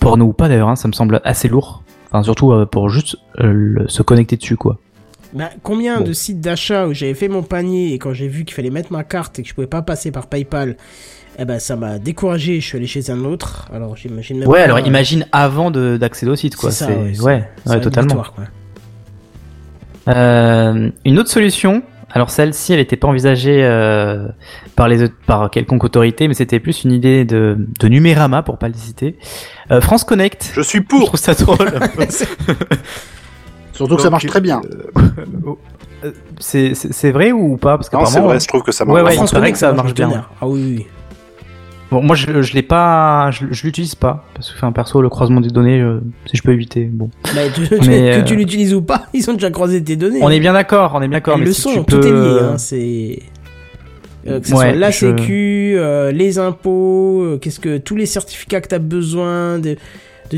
[0.00, 1.82] porno ou pas d'ailleurs, hein, ça me semble assez lourd.
[2.10, 4.78] Enfin surtout euh, pour juste euh, le- se connecter dessus quoi.
[5.34, 6.04] Bah, combien Bon.
[6.04, 8.92] de sites d'achat où j'avais fait mon panier et quand j'ai vu qu'il fallait mettre
[8.92, 10.76] ma carte et que je pouvais pas passer par PayPal,
[11.38, 12.60] eh ben ça m'a découragé.
[12.60, 13.68] Je suis allé chez un autre.
[13.72, 16.70] Alors j'imagine même Ouais, pas, alors euh, imagine avant de- d'accéder au site quoi.
[16.70, 16.86] c'est
[17.22, 18.16] ouais, ouais, totalement.
[18.16, 18.44] quoi.
[20.08, 24.28] Euh, une autre solution, alors celle-ci, elle n'était pas envisagée euh,
[24.76, 28.68] par les par quelconque autorité, mais c'était plus une idée de, de Numérama pour pas
[28.68, 29.16] le citer.
[29.70, 30.52] Euh, France Connect.
[30.54, 31.06] Je suis Je pour.
[31.06, 31.72] trouve ça drôle.
[33.72, 34.60] Surtout que ça marche très bien.
[36.04, 36.10] Euh,
[36.40, 37.76] c'est c'est- c'est vrai ou pas?
[37.78, 38.96] Parce Non, c'est vrai, je trouve que ça marche.
[38.96, 39.10] Ouais, bien.
[39.10, 40.24] ouais, il paraît Connect, que ça marche bien.
[40.40, 40.86] Ah oui, oui.
[41.92, 45.08] Bon, moi, je, je l'ai pas, je, je l'utilise pas parce que, enfin, perso, le
[45.08, 46.86] croisement des données, euh, si je peux éviter.
[46.86, 49.94] Bon, Bah, tu- Mais, que euh, tu l'utilises ou pas, ils ont déjà croisé tes
[49.94, 50.18] données.
[50.22, 51.38] on est bien d'accord, on est bien d'accord.
[51.38, 52.10] Le si tu tout peux, est lié.
[52.16, 53.20] euh, Hein, c'est
[54.26, 57.94] euh, que ce Ouais, soit la je- sécu, euh, les impôts, euh, qu'est-ce que tous
[57.94, 59.76] les certificats que t'as besoin de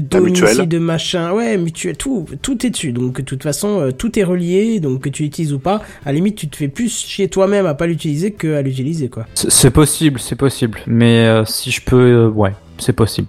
[0.01, 0.68] de domicile, mutuelle.
[0.68, 2.92] de machin, ouais, mutuelle, tout, tout est dessus.
[2.92, 6.11] Donc de toute façon, euh, tout est relié, donc que tu l'utilises ou pas, à
[6.11, 9.26] la limite, tu te fais plus chez toi-même à pas l'utiliser que à l'utiliser, quoi.
[9.34, 10.80] C'est possible, c'est possible.
[10.86, 13.28] Mais euh, si je peux, euh, ouais, c'est possible.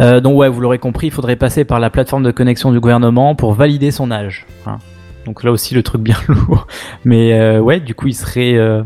[0.00, 2.78] Euh, donc ouais, vous l'aurez compris, il faudrait passer par la plateforme de connexion du
[2.80, 4.46] gouvernement pour valider son âge.
[4.66, 4.78] hein.
[5.26, 6.66] Donc là aussi le truc bien lourd.
[7.04, 8.82] Mais euh, ouais, du coup il serait, euh,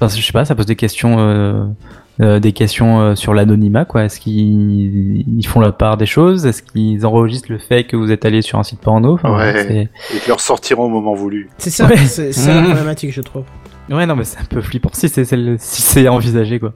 [0.00, 1.74] enfin, je sais pas, ça pose des questions,
[2.40, 4.04] des questions euh, sur l'anonymat quoi.
[4.04, 6.44] Est-ce qu'ils ils font la part des choses?
[6.46, 9.14] Est-ce qu'ils enregistrent le fait que vous êtes allé sur un site porno?
[9.14, 9.88] Enfin, Ouais.
[10.14, 11.48] Et qu'ils leur sortiront au moment voulu.
[11.58, 11.96] C'est ça, Ouais.
[11.96, 13.44] c'est la problématique, je trouve.
[13.90, 16.72] Ouais, non, mais c'est un peu flippant si c'est celle- si c'est envisagé quoi.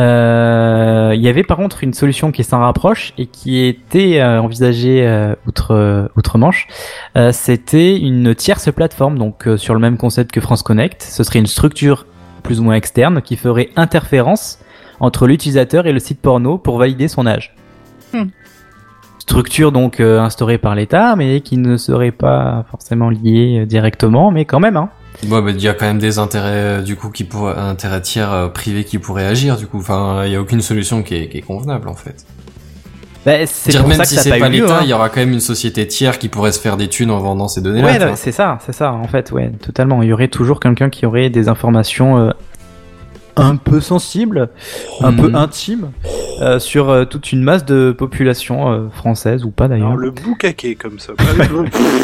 [0.00, 4.40] Euh, Il y avait par contre une solution qui s'en rapproche et qui était euh,
[4.40, 6.66] envisagée euh, outre euh, outre-Manche.
[7.16, 11.02] Euh, C'était une tierce plateforme, donc euh, sur le même concept que France Connect.
[11.02, 12.06] Ce serait une structure
[12.42, 14.58] plus ou moins externe qui ferait interférence
[15.00, 17.54] entre l'utilisateur et le site porno pour valider son âge.
[18.12, 18.26] Hmm.
[19.18, 24.30] Structure donc euh, instaurée par l'État, mais qui ne serait pas forcément liée euh, directement,
[24.30, 24.76] mais quand même.
[24.76, 24.90] Hein.
[25.28, 28.00] Ouais, bah, il y a quand même des intérêts, euh, du coup, qui pourraient, intérêts
[28.00, 29.78] tiers euh, privés qui pourraient agir, du coup.
[29.78, 32.26] Enfin, il y a aucune solution qui est, qui est convenable, en fait.
[33.24, 34.80] Bah, c'est Dire pour même ça que si c'est pas l'État, hein.
[34.82, 37.18] il y aura quand même une société tiers qui pourrait se faire des thunes en
[37.20, 38.08] vendant ces données-là.
[38.10, 40.02] Ouais, c'est ça, c'est ça, en fait, ouais, totalement.
[40.02, 42.30] Il y aurait toujours quelqu'un qui aurait des informations euh,
[43.36, 44.48] un peu sensibles,
[45.00, 45.34] un peu Mhm.
[45.36, 45.90] intimes,
[46.40, 49.86] euh, sur euh, toute une masse de population euh, française ou pas d'ailleurs.
[49.86, 51.12] Alors, le boucaquet comme ça.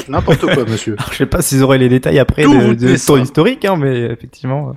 [0.09, 0.97] N'importe quoi, monsieur.
[1.11, 4.03] Je sais pas s'ils auraient les détails après Tout de, de son historique, hein, mais
[4.03, 4.73] effectivement.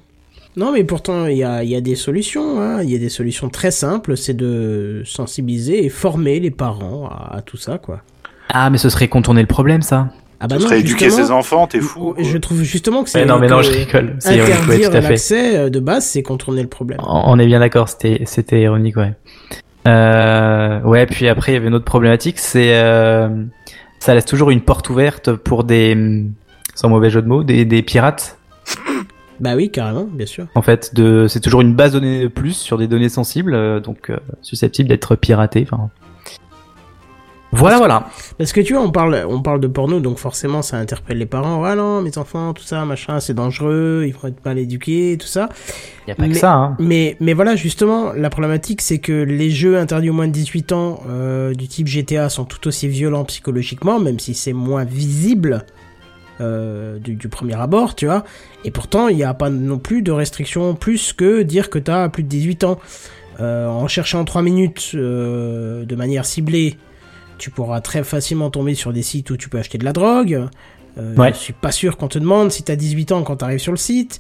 [0.58, 2.60] Non, mais pourtant, il y a, il y a des solutions.
[2.62, 2.82] hein.
[2.84, 4.18] Il y a des solutions très simples.
[4.18, 8.02] C'est de sensibiliser et former les parents à, à tout ça, quoi.
[8.50, 10.10] Ah, mais ce serait contourner le problème, ça.
[10.44, 12.14] Ah bah Ce non, serait éduquer ses enfants, t'es fou.
[12.16, 12.24] quoi.
[12.24, 13.26] Je trouve justement que c'est.
[13.26, 14.16] Non, mais non, je rigole.
[14.20, 15.10] C'est ironique, ouais, tout à fait.
[15.10, 17.00] l'accès euh, de base, c'est contourner le problème.
[17.04, 19.14] On on est bien d'accord, c'était c'était ironique, ouais.
[19.88, 23.30] Euh, ouais, puis après il y avait une autre problématique, c'est euh,
[24.00, 26.24] ça laisse toujours une porte ouverte pour des
[26.76, 28.38] sans mauvais jeu de mots, des, des pirates.
[29.42, 30.46] Bah oui, carrément, bien sûr.
[30.56, 33.56] En fait, de c'est toujours une base de données de plus sur des données sensibles,
[33.56, 35.68] euh, donc euh, susceptibles d'être piratées.
[35.70, 35.90] Enfin,
[37.54, 38.08] voilà, voilà.
[38.38, 41.26] Parce que tu vois, on parle, on parle de porno, donc forcément, ça interpelle les
[41.26, 41.66] parents.
[41.66, 45.28] Ah non, mes enfants, tout ça, machin, c'est dangereux, ils vont être mal éduqués, tout
[45.28, 45.50] ça.
[46.08, 46.54] Y a pas Mais- que ça.
[46.54, 46.78] Hein.
[46.80, 50.72] Mais, mais voilà, justement, la problématique, c'est que les jeux interdits aux moins de 18
[50.72, 55.66] ans euh, du type GTA sont tout aussi violents psychologiquement, même si c'est moins visible
[56.42, 58.24] euh, du, du premier abord, tu vois.
[58.66, 61.92] Et pourtant, il n'y a pas non plus de restriction plus que dire que tu
[61.92, 62.80] as plus de 18 ans.
[63.40, 66.78] Euh, en cherchant 3 minutes euh, de manière ciblée,
[67.38, 70.48] tu pourras très facilement tomber sur des sites où tu peux acheter de la drogue.
[70.98, 71.32] Ouais.
[71.32, 73.60] Je suis pas sûr qu'on te demande si tu as 18 ans quand tu arrives
[73.60, 74.20] sur le site.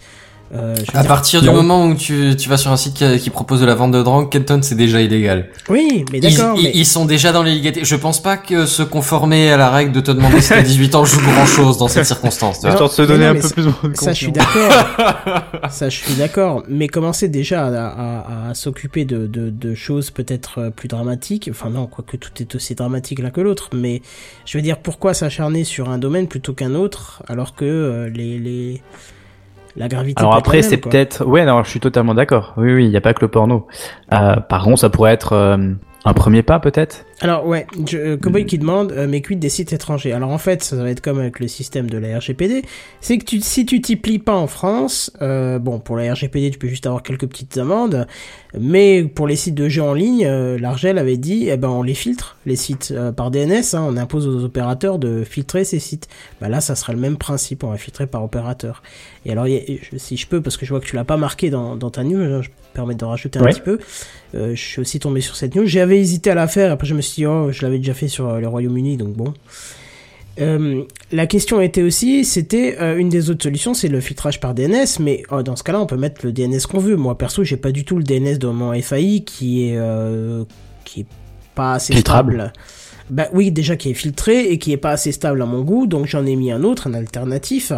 [0.53, 3.29] Euh, À dire- partir du moment où tu, tu vas sur un site qui, qui
[3.29, 5.47] propose de la vente de drogue, Kenton, c'est déjà illégal.
[5.69, 6.57] Oui, mais d'accord.
[6.57, 6.71] ils- mais...
[6.73, 7.85] ils sont déjà dans l'illégalité.
[7.85, 10.95] Je pense pas que se conformer à la règle de te demander si t'as 18
[10.95, 12.59] ans joue grand chose dans cette circonstance.
[12.59, 12.71] tu vois.
[12.71, 14.71] Non, Histoire de se donner non, un peu ça- plus de Ça, je suis d'accord.
[15.69, 16.63] ça, je suis d'accord.
[16.67, 21.47] Mais commencer déjà à, à- à s'occuper de, de, de choses peut-être euh, plus dramatiques?
[21.49, 23.69] Enfin, non, quoique tout est aussi dramatique l'un que l'autre.
[23.73, 24.01] Mais
[24.45, 28.37] je veux dire, pourquoi s'acharner sur un domaine plutôt qu'un autre alors que euh, les,
[28.37, 28.81] les...
[29.75, 30.19] la gravité.
[30.19, 31.25] Alors après, c'est peut-être.
[31.25, 32.53] Ouais, non, je suis totalement d'accord.
[32.57, 33.67] Oui, oui, il n'y a pas que le porno.
[34.13, 35.73] Euh, par contre, ça pourrait être euh,
[36.05, 37.05] un premier pas, peut-être?
[37.23, 40.11] Alors ouais, je, euh, Cowboy qui demande, euh, mais quid des sites étrangers?
[40.11, 42.63] Alors en fait, ça va être comme avec le système de la RGPD,
[42.99, 46.49] c'est que tu, si tu t'y plies pas en France, euh, bon pour la RGPD
[46.49, 48.07] tu peux juste avoir quelques petites amendes,
[48.59, 51.83] mais pour les sites de jeux en ligne, euh, l'Argel avait dit, eh ben on
[51.83, 56.07] les filtre, les sites par DNS, hein, on impose aux opérateurs de filtrer ces sites.
[56.41, 58.81] Bah là ça sera le même principe, on va filtrer par opérateur.
[59.25, 61.17] Et alors a- je- si je peux, parce que je vois que tu l'as pas
[61.17, 63.51] marqué dans, dans ta news, hein, je me permets de rajouter un Ouais.
[63.51, 63.77] petit peu.
[64.33, 65.65] Je suis aussi tombé sur cette news.
[65.65, 68.39] J'avais hésité à la faire, après je me suis je l'avais déjà fait sur euh,
[68.39, 69.33] le Royaume-Uni, donc bon.
[70.39, 74.53] Euh, la question était aussi, c'était euh, une des autres solutions, c'est le filtrage par
[74.53, 76.95] DNS, mais dans ce cas-là, on peut mettre le DNS qu'on veut.
[76.95, 79.79] Moi, perso, j'ai pas du tout le DNS de mon FAI qui est
[80.85, 81.05] qui est
[81.53, 82.33] pas assez Filtrable.
[82.33, 82.53] stable.
[83.09, 85.85] Bah oui, déjà qui est filtré et qui est pas assez stable à mon goût,
[85.85, 87.73] donc j'en ai mis un autre, un alternatif.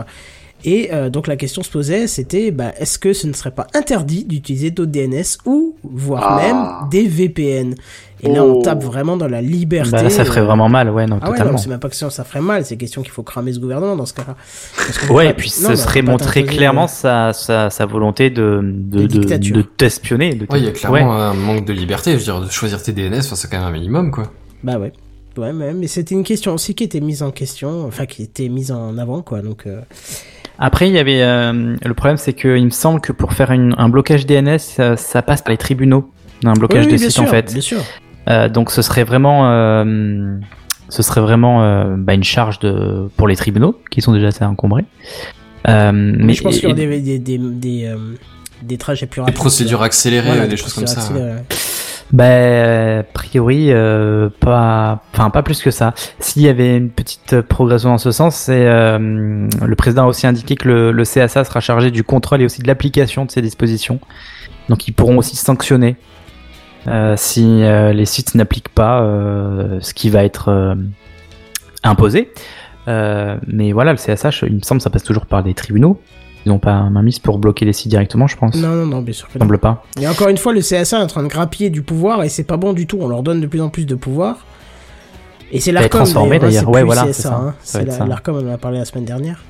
[0.64, 4.24] Et donc la question se posait, c'était bah, est-ce que ce ne serait pas interdit
[4.26, 6.42] d'utiliser d'autres DNS ou voire Ah.
[6.42, 7.76] même des VPN
[8.24, 8.62] Et là, on Oh.
[8.64, 9.92] tape vraiment dans la liberté.
[9.92, 11.58] Bah, là, ça ferait euh, vraiment mal, ouais, non, ah ouais, non, totalement.
[11.58, 14.06] c'est même pas question ça ferait mal, c'est question qu'il faut cramer ce gouvernement dans
[14.06, 14.36] ce cas-là.
[15.14, 19.06] Ouais, et puis non, ce serait montrer clairement euh, sa, sa, sa volonté de, de,
[19.08, 20.38] De de, t'espionner.
[20.50, 21.02] Ouais, il y a clairement ouais.
[21.04, 22.12] un manque de liberté.
[22.14, 24.24] Je veux dire, de choisir tes DNS, enfin, c'est quand même un minimum, quoi.
[24.64, 24.94] Bah ouais.
[25.38, 28.50] Ouais, mais, mais c'était une question aussi qui était mise en question, enfin qui était
[28.50, 29.42] mise en avant, quoi.
[29.42, 29.82] Donc, euh,
[30.60, 33.52] Après, il y avait euh, le problème, c'est que il me semble que pour faire
[33.52, 36.12] une- un blocage DNS, ça, ça passe par les tribunaux,
[36.46, 37.52] un blocage oui, oui, de bien site en fait.
[37.52, 37.80] Bien sûr.
[38.30, 40.38] Euh, donc, ce serait vraiment, euh,
[40.90, 44.44] ce serait vraiment euh, bah, une charge de pour les tribunaux qui sont déjà assez
[44.46, 44.86] encombrés.
[45.68, 47.98] Euh, mais Mais je pense qu'il y aura et- des, des, des, des, euh,
[48.62, 49.36] des trajets plus Des rapides.
[49.36, 51.02] procédures accélérées, Voilà, des des choses comme ça.
[52.12, 55.94] Ben, a priori, euh, pas, enfin pas plus que ça.
[56.20, 60.28] S'il y avait une petite progression dans ce sens, c'est euh, le président a aussi
[60.28, 63.42] indiqué que le, le CSA sera chargé du contrôle et aussi de l'application de ces
[63.42, 64.00] dispositions.
[64.70, 66.23] Donc ils pourront aussi sanctionner euh,
[67.16, 70.76] si euh, les sites n'appliquent pas euh, ce qui va être euh,
[71.84, 72.32] imposé.
[72.88, 76.00] Euh, mais voilà, le CSH, il me semble, ça passe toujours par des tribunaux.
[76.46, 78.56] Ils n'ont pas main mise pour bloquer les sites directement, je pense.
[78.56, 79.84] Non, non, non, bien sûr que semble pas.
[80.02, 82.44] Et encore une fois, le CSA est en train de grappiller du pouvoir et c'est
[82.44, 82.98] pas bon du tout.
[83.00, 84.46] On leur donne de plus en plus de pouvoir.
[85.54, 86.64] Et c'est est l'ARCOM transformé, hein, d'ailleurs.
[86.64, 87.34] c'est Ouais, voilà, c'est ça.
[87.36, 87.56] hein.
[87.62, 89.42] Ça C'est la- l'ARCOM, on en a parlé la semaine dernière.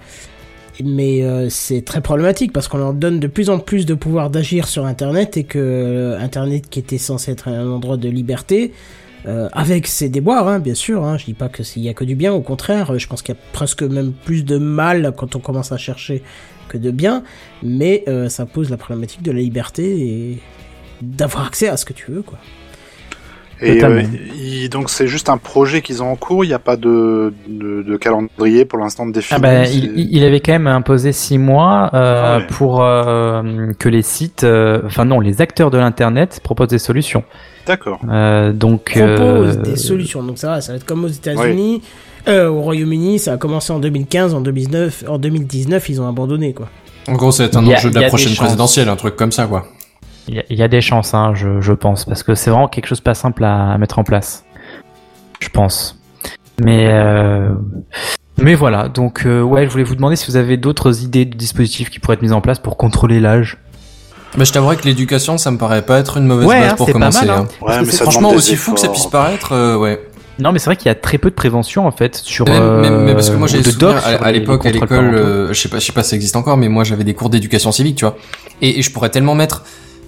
[0.84, 4.30] Mais euh, c'est très problématique parce qu'on leur donne de plus en plus de pouvoir
[4.30, 8.71] d'agir sur Internet et que euh, Internet, qui était censé être un endroit de liberté,
[9.26, 11.05] Euh, avec ses déboires, hein, bien sûr.
[11.05, 13.34] Hein, je dis pas que s'il a que du bien, au contraire, je pense qu'il
[13.34, 16.21] y a presque même plus de mal quand on commence à chercher
[16.67, 17.24] que de bien.
[17.61, 20.39] Mais ça pose la problématique de la liberté et
[21.01, 22.38] d'avoir accès à ce que tu veux, quoi.
[23.64, 24.03] Et euh,
[24.36, 27.34] il- donc c'est juste un projet qu'ils ont en cours, il n'y a pas de,
[27.47, 29.38] de, de calendrier pour l'instant de défini.
[29.38, 32.47] Ah bah, c'est- il, il avait quand même imposé six mois euh, Ah ouais.
[32.47, 33.41] pour euh,
[33.80, 37.24] que les sites, euh, enfin non, les acteurs de l'internet proposent des solutions.
[37.68, 37.99] D'accord.
[38.09, 40.24] Euh, donc propose euh, des solutions.
[40.24, 41.82] Donc ça va, ça va être comme aux États-Unis,
[42.28, 46.53] euh, au Royaume-Uni, ça a commencé en 2015, en 2019, en 2019, ils ont abandonné
[46.53, 46.68] quoi.
[47.07, 49.66] En gros, c'est un enjeu de la prochaine présidentielle, un truc comme ça, quoi.
[50.28, 52.49] Il y, a- il y a des chances, hein, je, je pense, parce que c'est
[52.49, 54.45] vraiment quelque chose de pas simple à, à mettre en place.
[55.39, 55.99] Je pense.
[56.61, 57.49] Mais euh,
[58.38, 61.36] mais voilà, donc euh, ouais, je voulais vous demander si vous avez d'autres idées de
[61.36, 63.57] dispositifs qui pourraient être mis en place pour contrôler l'âge.
[64.38, 66.76] Mais je t'avouerais que l'éducation, ça me paraît pas être une mauvaise Ouais, base hein,
[66.76, 67.26] pour commencer.
[67.26, 67.47] mal, hein.
[67.61, 67.65] hein.
[67.65, 69.99] Ouais, mais ça Franchement, aussi fou que ça puisse paraître, euh, ouais.
[70.39, 72.45] Non, mais c'est vrai qu'il y a très peu de prévention en fait sur.
[72.47, 73.86] Mais, mais- euh, mais parce que moi j'ai de
[74.24, 76.57] à, l'époque à l'école, euh, je sais pas, je sais pas si ça existe encore,
[76.57, 78.15] mais moi j'avais des cours d'éducation civique, tu vois.
[78.61, 79.63] Et, et je pourrais tellement mettre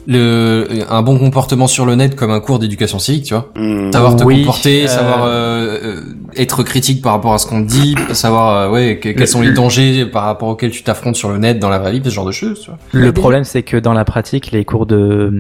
[0.08, 3.52] le un bon comportement sur le net comme un cours d'éducation civique, tu vois.
[3.56, 3.92] Hmm.
[3.92, 6.02] Savoir te Oui, comporter, euh, savoir euh, euh,
[6.38, 9.42] être critique par rapport à ce qu'on te dit, savoir euh, ouais que- quels sont
[9.42, 12.10] les dangers par rapport auxquels tu t'affrontes sur le net dans la vraie vie, ce
[12.10, 12.80] genre de choses, tu vois.
[12.92, 15.32] Le problème, c'est que dans la pratique, les cours de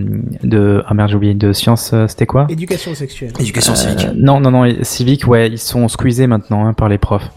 [0.44, 2.48] de ah merde, j'ai oublié de sciences, euh, c'était quoi?
[2.50, 3.32] Éducation sexuelle.
[3.40, 4.06] Éducation civique.
[4.10, 7.30] Euh, Non, non, non, civique, ouais, ils sont squeezés maintenant hein, par les profs.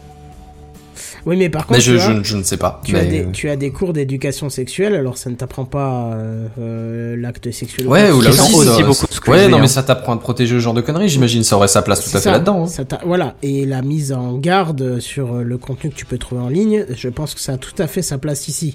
[1.27, 2.81] Oui, mais par contre, Mais je, tu, je, as, je ne sais pas.
[2.85, 5.65] tu, as mais, des, euh, tu as des cours d'éducation sexuelle, alors ça ne t'apprend
[5.65, 7.87] pas euh, euh, l'acte sexuel.
[7.89, 9.61] Ouais, ou là aussi, aussi beaucoup ça- Ouais, non, hein.
[9.63, 12.09] mais ça t'apprend à te protéger ce genre de conneries, j'imagine, ça aurait sa place
[12.11, 12.67] tout à fait là-dedans.
[12.67, 12.99] hein.
[13.05, 16.87] voilà, et la mise en garde sur le contenu que tu peux trouver en ligne,
[16.97, 18.75] je pense que ça a tout à fait sa place ici.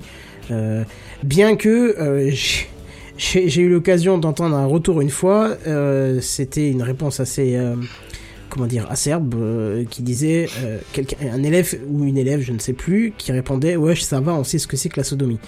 [0.52, 0.84] Euh,
[1.24, 2.30] bien que euh,
[3.18, 7.76] j'ai- eu l'occasion d'entendre un retour une fois, euh, c'était une réponse assez, euh,
[8.54, 12.60] comment dire, acerbe, euh, qui disait, euh, quelqu'un, un élève ou une élève, je ne
[12.60, 15.39] sais plus, qui répondait, ouais, ça va, on sait ce que c'est que la sodomie.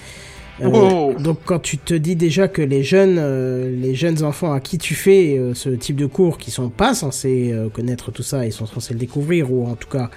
[0.62, 1.14] Euh, Oh.
[1.20, 4.78] donc quand tu te dis déjà que les jeunes, euh, les jeunes enfants à qui
[4.78, 8.54] tu fais euh, ce type de cours, qui sont pas censés connaître tout ça, ils
[8.54, 10.10] sont censés le découvrir ou en tout cas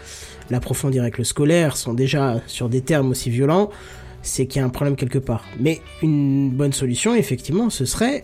[0.48, 3.68] l'approfondir avec le scolaire, sont déjà sur des termes aussi violents,
[4.22, 5.44] c'est qu'il y a un problème quelque part.
[5.60, 8.22] Mais une bonne solution, effectivement, ce serait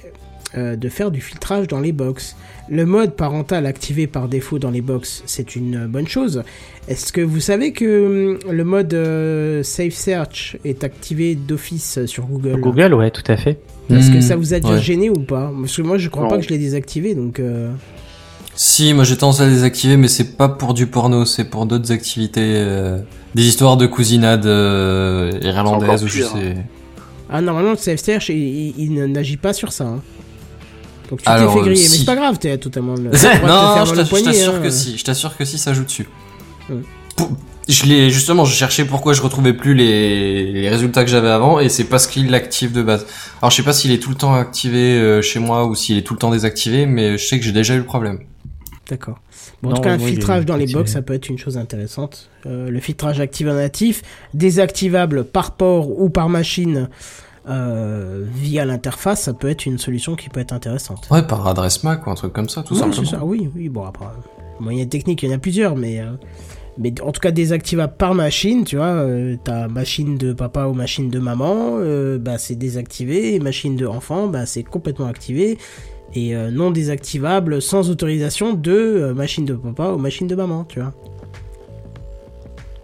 [0.56, 2.36] euh, de faire du filtrage dans les box.
[2.70, 6.42] Le mode parental activé par défaut dans les box, c'est une bonne chose.
[6.88, 12.24] Est-ce que vous savez que hum, le mode euh, Safe Search est activé d'office sur
[12.26, 12.60] Google?
[12.60, 13.58] Google, ouais, tout à fait.
[13.90, 14.80] Est-ce que Hmm, ça vous a déjà ouais.
[14.80, 15.52] gêné ou pas?
[15.60, 16.30] Parce que moi, je crois Non.
[16.30, 17.38] pas que je l'ai désactivé, donc.
[17.38, 17.70] euh,
[18.54, 21.66] Si, moi j'ai tendance à les désactiver, mais c'est pas pour du porno, c'est pour
[21.66, 22.98] d'autres activités, euh,
[23.34, 26.56] des histoires de cousinade euh, irlandaise ou je sais.
[27.28, 29.84] Ah, normalement, le Safe Search, il, il- il n'agit pas sur ça.
[29.84, 30.00] hein.
[31.10, 31.90] Donc tu t'es fait griller, si.
[31.90, 33.02] mais c'est pas grave, t'es totalement le.
[33.46, 34.60] non, je t'assure hein.
[34.62, 36.06] que si, je t'assure que si, ça joue dessus.
[37.66, 41.60] Je l'ai justement, je cherchais pourquoi je retrouvais plus les, les résultats que j'avais avant,
[41.60, 43.06] et c'est parce qu'il l'active de base.
[43.40, 45.96] Alors je sais pas s'il est tout le temps activé euh, chez moi ou s'il
[45.96, 48.20] est tout le temps désactivé, mais je sais que j'ai déjà eu le problème.
[48.88, 49.18] D'accord.
[49.62, 51.56] Bon, en Non, tout cas, un filtrage dans les box, ça peut être une chose
[51.56, 52.28] intéressante.
[52.44, 54.02] Euh, le filtrage activé natif,
[54.34, 56.88] désactivable par port ou par machine
[57.48, 61.08] euh, via l'interface, ça peut être une solution qui peut être intéressante.
[61.10, 63.04] Ouais, par adresse MAC ou un truc comme ça, tout simplement.
[63.04, 64.06] ça, oui, oui, bon, après,
[64.60, 66.12] moyen technique, il y en a plusieurs, mais, euh,
[66.78, 70.74] mais en tout cas, désactivable par machine, tu vois, euh, ta machine de papa ou
[70.74, 75.58] machine de maman, euh, bah, c'est désactivé, et machine de enfant, bah, c'est complètement activé,
[76.14, 80.64] et euh, non désactivable sans autorisation de euh, machine de papa ou machine de maman,
[80.64, 80.92] tu vois.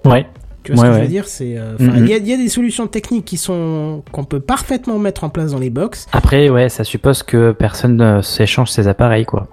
[0.05, 0.27] Ouais.
[0.63, 2.33] Tu vois Ouais, ce que je veux dire C'est, euh, il y, a, il y
[2.35, 6.07] a des solutions techniques qui sont qu'on peut parfaitement mettre en place dans les box.
[6.13, 9.49] Après, ouais, ça suppose que personne ne s'échange ses appareils, quoi.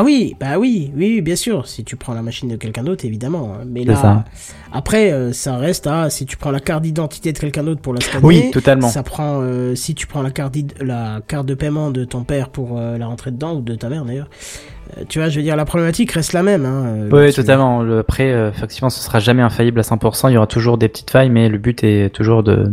[0.00, 1.66] Ah oui, bah oui, oui, bien sûr.
[1.66, 3.54] Si tu prends la machine de quelqu'un d'autre, évidemment.
[3.60, 3.64] hein.
[3.66, 4.24] Mais là, ça.
[4.72, 7.94] après, euh, ça reste à si tu prends la carte d'identité de quelqu'un d'autre pour
[7.94, 8.24] la scanner.
[8.24, 8.86] Oui, totalement.
[8.86, 12.50] Ça prend euh, si tu prends la carte la carte de paiement de ton père
[12.50, 14.28] pour euh, la rentrée dedans ou de ta mère d'ailleurs.
[14.96, 16.64] Euh, tu vois, je veux dire, la problématique reste la même.
[16.64, 17.82] Hein, euh, Oui, totalement.
[17.82, 20.30] Le, après, euh, effectivement, ce sera jamais infaillible à 100%.
[20.30, 22.70] Il y aura toujours des petites failles, mais le but est toujours de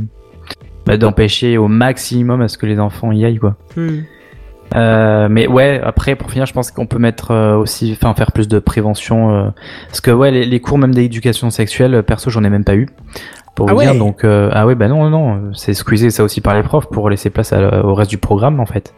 [0.85, 3.55] bah, d'empêcher au maximum à ce que les enfants y aillent, quoi.
[3.75, 4.01] Hmm.
[4.75, 8.31] Euh, mais ouais, après pour finir, je pense qu'on peut mettre euh, aussi, enfin faire
[8.31, 9.49] plus de prévention, euh,
[9.87, 12.87] parce que ouais, les, les cours même d'éducation sexuelle, perso, j'en ai même pas eu.
[13.55, 16.23] Pour Ah vous dire, ouais donc euh, ah ouais, bah non, non, c'est squeezer ça
[16.23, 18.93] aussi par les profs pour laisser place à- au reste du programme en fait,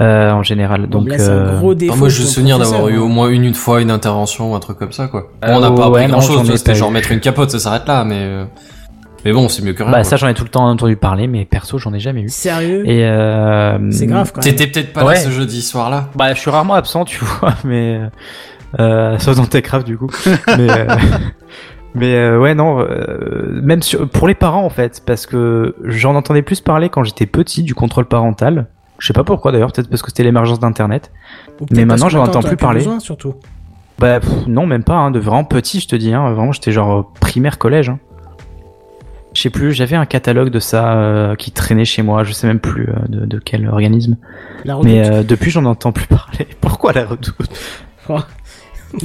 [0.00, 0.82] euh, en général.
[0.88, 1.92] Donc Donc là, un euh, gros défaut.
[1.92, 3.00] Enfin, moi, de je me professeur, d'avoir eu hein.
[3.02, 5.30] au moins une, une fois une intervention ou un truc comme ça, quoi.
[5.42, 7.50] Bon, Euh, on n'a pas ouais, appris non, grand chose, c'était genre mettre une capote,
[7.50, 8.44] ça s'arrête là, mais.
[9.24, 9.92] Mais bon, c'est mieux que rien.
[9.92, 12.30] Bah ça j'en ai tout le temps entendu parler, mais perso j'en ai jamais eu.
[12.30, 14.56] Sérieux Et euh, C'est grave quand même.
[14.56, 15.14] T'étais peut-être pas Ouais.
[15.16, 16.08] là ce jeudi soir-là.
[16.14, 18.00] Bah je suis rarement absent, tu vois, mais
[18.78, 20.08] euh, sauf dans Techcraft du coup.
[20.56, 20.86] mais euh,
[21.94, 26.14] mais euh, ouais non, euh, même sur, pour les parents en fait, parce que j'en
[26.14, 28.68] entendais plus parler quand j'étais petit du contrôle parental.
[29.00, 31.10] Je sais pas pourquoi d'ailleurs, peut-être parce que c'était l'émergence d'internet.
[31.72, 32.78] Mais maintenant, j'en entends plus parler.
[32.78, 33.34] besoin, surtout.
[33.98, 36.70] Bah pff, non, même pas, hein, de vraiment petit, je te dis, hein, vraiment j'étais
[36.72, 37.88] genre primaire collège.
[37.90, 37.98] Hein.
[39.34, 42.46] Je sais plus, j'avais un catalogue de ça euh, qui traînait chez moi, je sais
[42.46, 44.16] même plus euh, de, de quel organisme.
[44.64, 44.90] La redoute.
[44.92, 46.48] Mais euh, depuis j'en entends plus parler.
[46.60, 47.34] Pourquoi la redoute?
[48.08, 48.18] Oh,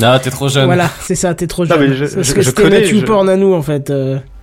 [0.02, 0.66] Ah, t'es trop jeune.
[0.66, 1.90] Voilà, c'est ça, t'es trop Non, jeune.
[1.90, 3.92] mais je- parce je- que je c'était connais, notre je- YouPorn à nous en fait.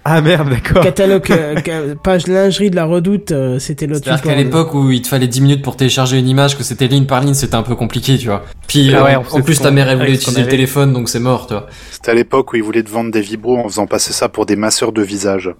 [0.04, 0.82] Ah merde, d'accord.
[0.82, 4.44] catalogue, euh, page lingerie de la redoute, euh, c'était notre C'est-à-dire qu'à YouPorn.
[4.44, 7.20] l'époque où il te fallait 10 minutes pour télécharger une image, que c'était ligne par
[7.20, 8.44] ligne, c'était un peu compliqué, tu vois.
[8.66, 11.20] Puis Ah ouais, euh, en plus ta mère elle voulait utiliser le téléphone, donc c'est
[11.20, 11.66] mort, tu vois.
[11.92, 14.44] C'était à l'époque où ils voulaient te vendre des vibros en faisant passer ça pour
[14.44, 15.50] des masseurs de visage.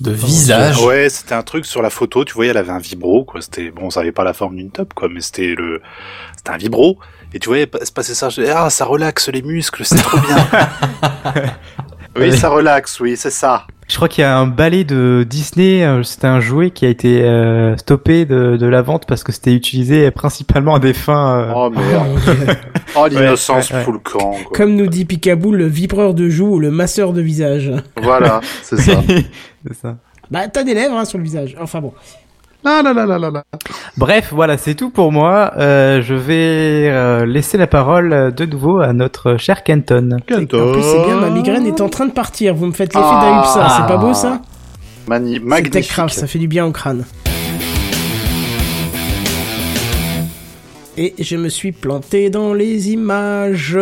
[0.00, 0.80] De visage.
[0.84, 3.40] Ouais, c'était un truc sur la photo, tu voyais, elle avait un vibro, quoi.
[3.40, 5.80] C'était, bon, ça avait pas la forme d'une top, quoi, mais c'était le,
[6.36, 6.98] c'était un vibro.
[7.34, 10.18] Et tu voyais se passer ça, je disais, ah, ça relaxe les muscles, c'est trop
[10.18, 10.36] bien.
[12.16, 13.66] oui, ça relaxe, oui, c'est ça.
[13.88, 16.88] Je crois qu'il y a un balai de Disney, euh, c'était un jouet qui a
[16.88, 21.40] été euh, stoppé de, de la vente parce que c'était utilisé principalement à des fins.
[21.40, 22.18] euh, Oh merde.
[22.24, 22.46] Dieu.
[22.94, 23.84] Oh, l'innocence ouais, ouais.
[23.84, 24.54] fout le camp, quoi.
[24.56, 27.72] Comme nous dit Picaboo, le vibreur de joue ou le masseur de visage.
[28.02, 29.02] Voilà, c'est ça.
[29.66, 29.96] c'est ça.
[30.30, 31.56] Bah, t'as des lèvres hein, sur le visage.
[31.60, 31.92] Enfin bon.
[32.64, 33.44] La la la.
[33.96, 35.52] Bref, voilà, c'est tout pour moi.
[35.58, 40.10] Euh, je vais euh, laisser la parole euh, de nouveau à notre cher Kenton.
[40.12, 42.54] En plus, c'est bien, ma migraine est en train de partir.
[42.54, 43.20] Vous me faites l'effet Ah.
[43.24, 43.76] d'un UPSA.
[43.80, 44.40] C'est pas beau ça
[45.08, 45.72] Mani- C'est magnifique.
[45.72, 47.04] Techcraft, ça fait du bien au crâne.
[50.96, 53.76] Et je me suis planté dans les images.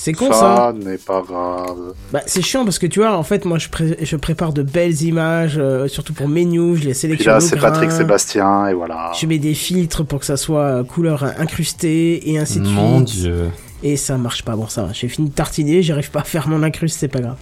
[0.00, 0.38] C'est con ça.
[0.38, 1.76] Ça n'est pas grave.
[2.12, 4.62] Bah, c'est chiant parce que tu vois, en fait, moi je, pré- je prépare de
[4.62, 7.56] belles images, euh, surtout pour mes news, je les Puis sélectionne là, au c'est.
[7.56, 9.10] Patrick Sébastien, et voilà.
[9.20, 13.04] Je mets des filtres pour que ça soit euh, couleur incrustée et ainsi de Mon
[13.04, 13.22] suite.
[13.22, 13.50] dieu.
[13.82, 14.54] Et ça marche pas.
[14.56, 14.92] Bon, ça va.
[14.92, 17.36] J'ai fini de tartiner, j'arrive pas à faire mon incruste, c'est pas grave.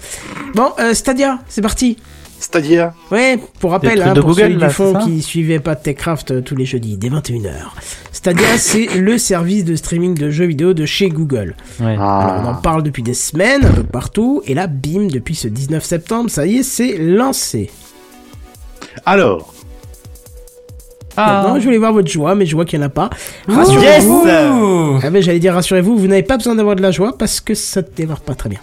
[0.54, 1.96] Bon, euh, Stadia, c'est parti.
[2.38, 5.74] C'est-à-dire, Ouais, pour rappel, hein, de pour Google, celui là, du fond qui suivait pas
[5.74, 7.50] Techcraft euh, tous les jeudis dès 21h.
[8.12, 11.56] Stadia, c'est le service de streaming de jeux vidéo de chez Google.
[11.80, 11.94] Ouais.
[11.94, 15.34] Alors, on en ah, parle depuis des semaines, un peu partout, et là, bim, depuis
[15.34, 17.70] ce 19 septembre, ça y est, c'est lancé.
[19.04, 19.54] alors,
[21.16, 23.10] Maintenant, je voulais voir votre joie, mais je vois qu'il n'y en a pas.
[23.48, 24.26] Yes Rassurez-vous.
[24.26, 25.00] Ouh.
[25.02, 27.54] Ah ben, j'allais dire, rassurez-vous, vous n'avez pas besoin d'avoir de la joie parce que
[27.54, 28.60] ça ne démarre pas très bien.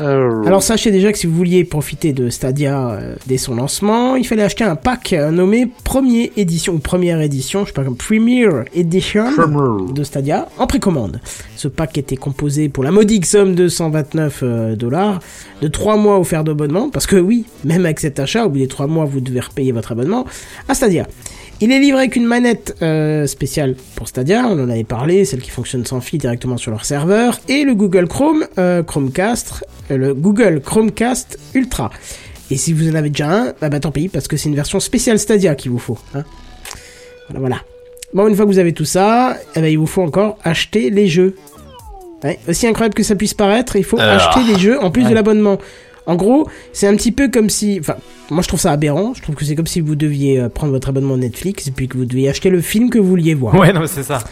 [0.00, 4.16] Euh, Alors sachez déjà que si vous vouliez profiter de Stadia euh, dès son lancement,
[4.16, 7.84] il fallait acheter un pack euh, nommé Première Édition ou Première Édition, je sais pas
[7.84, 9.24] comme Premier Edition
[9.92, 11.20] de Stadia en précommande.
[11.56, 15.20] Ce pack était composé pour la modique somme de 129 euh, dollars
[15.62, 18.68] de 3 mois offerts d'abonnement parce que oui, même avec cet achat, au bout des
[18.68, 20.26] 3 mois, vous devez repayer votre abonnement
[20.68, 21.06] à Stadia.
[21.60, 25.40] Il est livré avec une manette euh, spéciale pour Stadia, on en avait parlé, celle
[25.40, 29.96] qui fonctionne sans fil directement sur leur serveur, et le Google Chrome, euh, Chromecast, euh,
[29.96, 31.90] le Google Chromecast Ultra.
[32.50, 34.54] Et si vous en avez déjà un, bah, bah tant pis, parce que c'est une
[34.54, 35.98] version spéciale Stadia qu'il vous faut.
[36.14, 36.24] Hein.
[37.28, 37.56] Voilà, voilà.
[38.12, 40.90] Bon, une fois que vous avez tout ça, eh ben, il vous faut encore acheter
[40.90, 41.36] les jeux.
[42.22, 44.14] Ouais, aussi incroyable que ça puisse paraître, il faut Alors.
[44.28, 45.10] acheter les jeux en plus Ouais.
[45.10, 45.58] de l'abonnement.
[46.06, 47.78] En gros, c'est un petit peu comme si...
[47.80, 47.96] Enfin,
[48.30, 49.12] moi je trouve ça aberrant.
[49.14, 51.88] Je trouve que c'est comme si vous deviez euh, prendre votre abonnement Netflix et puis
[51.88, 53.54] que vous deviez acheter le film que vous vouliez voir.
[53.54, 54.22] Ouais, non, c'est ça.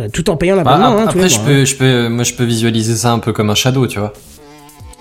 [0.00, 0.98] Euh, tout en payant Bah, l'abonnement.
[1.02, 3.32] hein, après, les je mois, peux, je peux, moi, je peux visualiser ça un peu
[3.32, 4.12] comme un shadow, tu vois.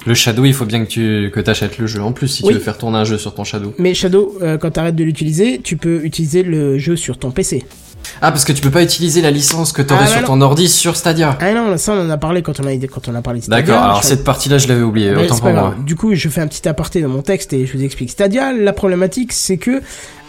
[0.05, 2.49] Le shadow, il faut bien que tu, que t'achètes le jeu en plus si Oui.
[2.49, 3.73] tu veux faire tourner un jeu sur ton shadow.
[3.77, 7.63] Mais Shadow, euh, quand t'arrêtes de l'utiliser, tu peux utiliser le jeu sur ton PC.
[8.21, 10.27] Ah, parce que tu peux pas utiliser la licence que t'aurais Ah, bah sur non.
[10.27, 11.37] ton ordi sur Stadia.
[11.41, 13.45] Ah non, ça on en a parlé quand on a, quand on a parlé de
[13.45, 13.65] Stadia.
[13.65, 15.75] D'accord, alors cette partie-là, je l'avais oublié, Mais autant pour moi.
[15.85, 18.11] Du coup, je fais un petit aparté dans mon texte et je vous explique.
[18.11, 19.81] Stadia, la problématique, c'est que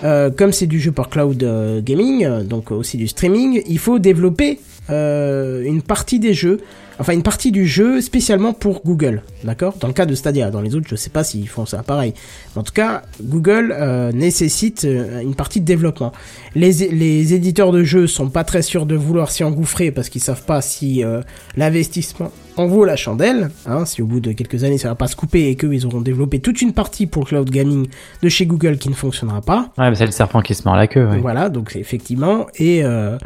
[0.05, 3.79] euh, comme c'est du jeu par cloud euh, gaming, euh, donc aussi du streaming, il
[3.79, 4.59] faut développer
[4.91, 6.61] euh, une partie des jeux,
[6.99, 9.75] enfin une partie du jeu spécialement pour Google, d'accord?
[9.81, 12.15] Dans le cas de Stadia, dans les autres, je sais pas s'ils font ça pareil.
[12.57, 16.13] En tout cas, Google euh, nécessite euh, une partie de développement.
[16.55, 20.23] Les, les éditeurs de jeux sont pas très sûrs de vouloir s'y engouffrer parce qu'ils
[20.23, 21.23] savent pas si euh,
[21.57, 25.07] l'investissement en vaut la chandelle, hein, si au bout de quelques années ça va pas
[25.07, 27.89] se couper et qu'ils auront développé toute une partie pour le cloud gaming
[28.23, 29.71] de chez Google qui ne fonctionnera pas.
[29.79, 31.07] Ouais, mais c'est le serpent qui se mord la queue.
[31.07, 31.19] Ouais.
[31.19, 33.17] Voilà, donc effectivement et euh,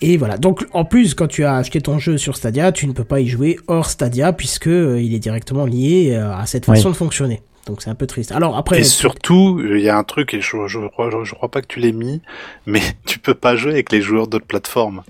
[0.00, 0.36] et voilà.
[0.38, 3.20] Donc en plus quand tu as acheté ton jeu sur Stadia, tu ne peux pas
[3.20, 6.92] y jouer hors Stadia puisque euh, il est directement lié euh, à cette façon Oui.
[6.92, 7.42] de fonctionner.
[7.66, 8.30] Donc c'est un peu triste.
[8.32, 11.34] Alors après et surtout, il y a un truc, et je, je crois, je, je
[11.34, 12.20] crois pas que tu l'aies mis,
[12.66, 15.02] mais tu peux pas jouer avec les joueurs d'autres plateformes.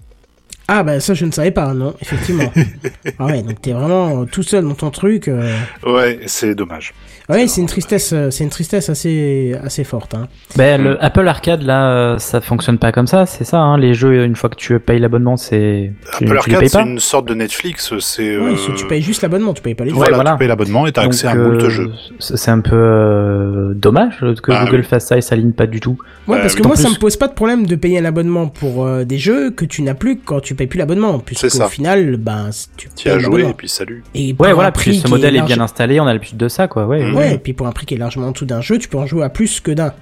[0.68, 2.52] Ah bah ça je ne savais pas, non, effectivement.
[3.18, 5.28] ah ouais, donc t'es vraiment euh, tout seul dans ton truc.
[5.28, 5.52] euh.
[5.86, 6.92] Ouais, c'est dommage.
[7.28, 10.14] Ouais, c'est une tristesse, euh, c'est une tristesse assez, assez forte.
[10.14, 10.28] Hein.
[10.56, 14.24] Ben, le Apple Arcade, là, ça fonctionne pas comme ça, c'est ça, hein, les jeux,
[14.24, 15.92] une fois que tu payes l'abonnement, c'est...
[16.12, 17.92] Apple Arcade, c'est pas une sorte de Netflix.
[18.00, 19.96] C'est Ouais, euh, si tu payes juste l'abonnement, tu payes pas les jeux.
[19.96, 20.32] voilà, voilà.
[20.32, 21.90] tu payes l'abonnement et t'as Donc, accès à euh, moult jeux.
[22.20, 24.84] c'est un peu euh, dommage que Bah, Google oui.
[24.84, 25.98] fasse ça et s'aligne pas du tout.
[26.28, 28.04] Ouais, Euh, parce que moi, ça plus- me pose pas de problème de payer un
[28.04, 31.18] abonnement pour euh, des jeux que tu n'as plus quand tu payes plus l'abonnement.
[31.18, 31.66] Puisque ça.
[31.66, 34.02] au final, ben, tu Tu payes as joué et puis salut.
[34.14, 36.48] Et Ouais, voilà, prix puis ce modèle est, large- bien installé, on a l'habitude de
[36.48, 37.02] ça, quoi, ouais.
[37.04, 37.14] Mhm.
[37.14, 38.98] Ouais, et puis pour un prix qui est largement en dessous d'un jeu, tu peux
[38.98, 39.92] en jouer à plus que d'un.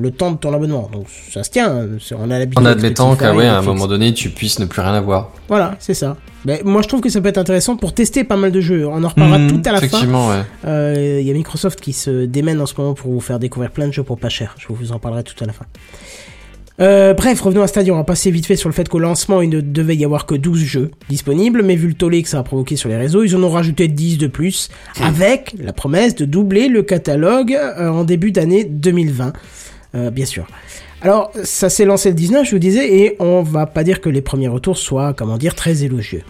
[0.00, 0.88] Le temps de ton abonnement.
[0.90, 1.70] Donc ça se tient.
[1.70, 1.86] hein.
[2.18, 2.64] On a l'habitude.
[2.64, 5.32] En admettant qu'à ouais, à un moment donné, tu puisses ne plus rien avoir.
[5.48, 6.16] Voilà, c'est ça.
[6.46, 8.86] Mais moi, je trouve que ça peut être intéressant pour tester pas mal de jeux.
[8.88, 9.86] On en reparlera Mhm, tout à la fin.
[9.86, 10.40] Effectivement, ouais.
[10.66, 13.70] Euh, Il y a Microsoft qui se démène en ce moment pour vous faire découvrir
[13.70, 14.54] plein de jeux pour pas cher.
[14.58, 15.66] Je vous en parlerai tout à la fin.
[16.82, 17.94] Euh, bref, revenons à Stadia.
[17.94, 20.26] On va passer vite fait sur le fait qu'au lancement, il ne devait y avoir
[20.26, 23.22] que 12 jeux disponibles, mais vu le tollé que ça a provoqué sur les réseaux,
[23.22, 24.68] ils en ont rajouté 10 de plus,
[25.00, 29.32] avec la promesse de doubler le catalogue euh, en début d'année 2020.
[29.94, 30.48] Euh, bien sûr.
[31.02, 34.08] Alors, ça s'est lancé le 19, je vous disais, et on va pas dire que
[34.08, 36.22] les premiers retours soient, comment dire, très élogieux.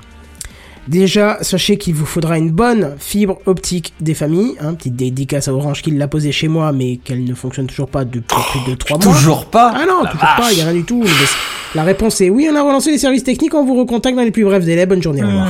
[0.89, 4.55] Déjà, sachez qu'il vous faudra une bonne fibre optique des familles.
[4.61, 7.89] Hein, petite dédicace à Orange qui l'a posée chez moi, mais qu'elle ne fonctionne toujours
[7.89, 9.14] pas depuis plus de 3 mois.
[9.14, 11.03] Toujours pas Ah non, toujours pas, il n'y a rien du tout.
[11.03, 11.11] Mais
[11.74, 14.33] La réponse est oui, on a relancé les services techniques, on vous recontacte dans les
[14.33, 14.87] plus brefs délais.
[14.87, 15.47] Bonne journée, au revoir.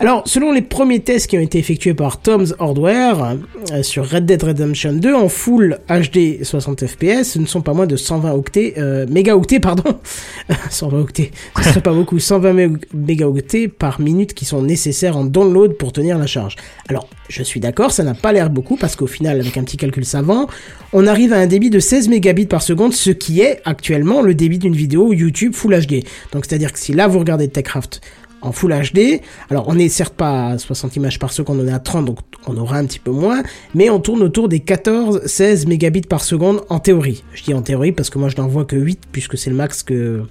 [0.00, 3.36] Alors, selon les premiers tests qui ont été effectués par Tom's Hardware
[3.72, 7.72] euh, sur Red Dead Redemption 2 en full HD 60 FPS, ce ne sont pas
[7.72, 9.98] moins de 120 octets, euh, mégaoctets, pardon,
[10.70, 11.30] 120 octets,
[11.74, 16.18] ce pas beaucoup, 120 mé- mégaoctets par minute qui sont nécessaires en download pour tenir
[16.18, 16.56] la charge.
[16.88, 19.76] Alors, je suis d'accord, ça n'a pas l'air beaucoup parce qu'au final, avec un petit
[19.76, 20.48] calcul savant,
[20.92, 24.34] on arrive à un débit de 16 mégabits par seconde, ce qui est actuellement le
[24.34, 26.04] débit d'une vidéo YouTube Full HD.
[26.32, 28.00] Donc, c'est-à-dire que si là vous regardez Techcraft
[28.42, 29.20] en Full HD.
[29.50, 32.18] Alors on est certes pas à 60 images par seconde, on est à 30, donc
[32.46, 33.42] on aura un petit peu moins,
[33.74, 37.24] mais on tourne autour des 14-16 mégabits par seconde en théorie.
[37.32, 39.56] Je dis en théorie parce que moi je n'en vois que 8 puisque c'est le
[39.56, 40.24] max que,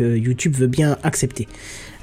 [0.00, 1.48] YouTube veut bien accepter.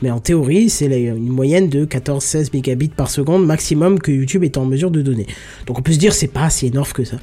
[0.02, 4.58] Mais en théorie, c'est une moyenne de 14-16 mégabits par seconde maximum que YouTube est
[4.58, 5.28] en mesure de donner.
[5.66, 7.16] Donc on peut se dire c'est pas si énorme que ça.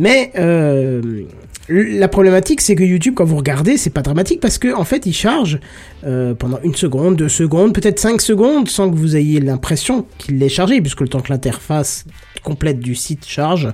[0.00, 1.24] Mais euh,
[1.68, 5.04] la problématique, c'est que YouTube, quand vous regardez, c'est pas dramatique parce que en fait,
[5.04, 5.60] il charge
[6.06, 10.38] euh, pendant une seconde, deux secondes, peut-être cinq secondes, sans que vous ayez l'impression qu'il
[10.38, 12.06] l'ait chargé, puisque le temps que l'interface
[12.42, 13.68] complète du site charge,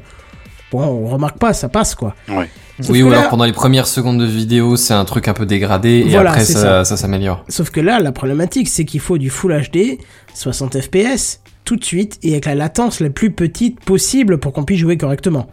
[0.72, 2.16] bon, on remarque pas, ça passe quoi.
[2.28, 2.50] Ouais.
[2.80, 5.32] Sauf Oui, ou là- alors pendant les premières secondes de vidéo, c'est un truc un
[5.32, 7.44] peu dégradé et Voilà, après ça s'améliore.
[7.48, 9.98] Sauf que là, la problématique, c'est qu'il faut du Full HD,
[10.34, 14.64] 60 FPS, tout de suite, et avec la latence la plus petite possible pour qu'on
[14.64, 15.46] puisse jouer correctement.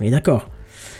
[0.00, 0.48] Oui, d'accord.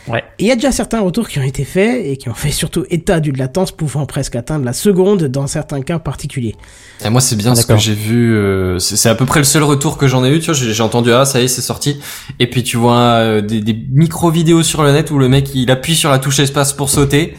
[0.07, 0.23] Ouais.
[0.39, 2.51] Et il y a déjà certains retours qui ont été faits et qui ont fait
[2.51, 6.55] surtout état d'une latence pouvant presque atteindre la seconde dans certains cas particuliers.
[7.03, 8.33] Et moi, c'est bien Ah, ce que j'ai vu.
[8.33, 10.39] euh, c'est à peu près le seul retour que j'en ai eu.
[10.39, 11.99] Tu vois, j'ai j'ai entendu ah ça y est, c'est sorti.
[12.39, 15.53] Et puis tu vois euh, des, des micro vidéos sur le net où le mec
[15.53, 17.35] il appuie sur la touche espace pour sauter.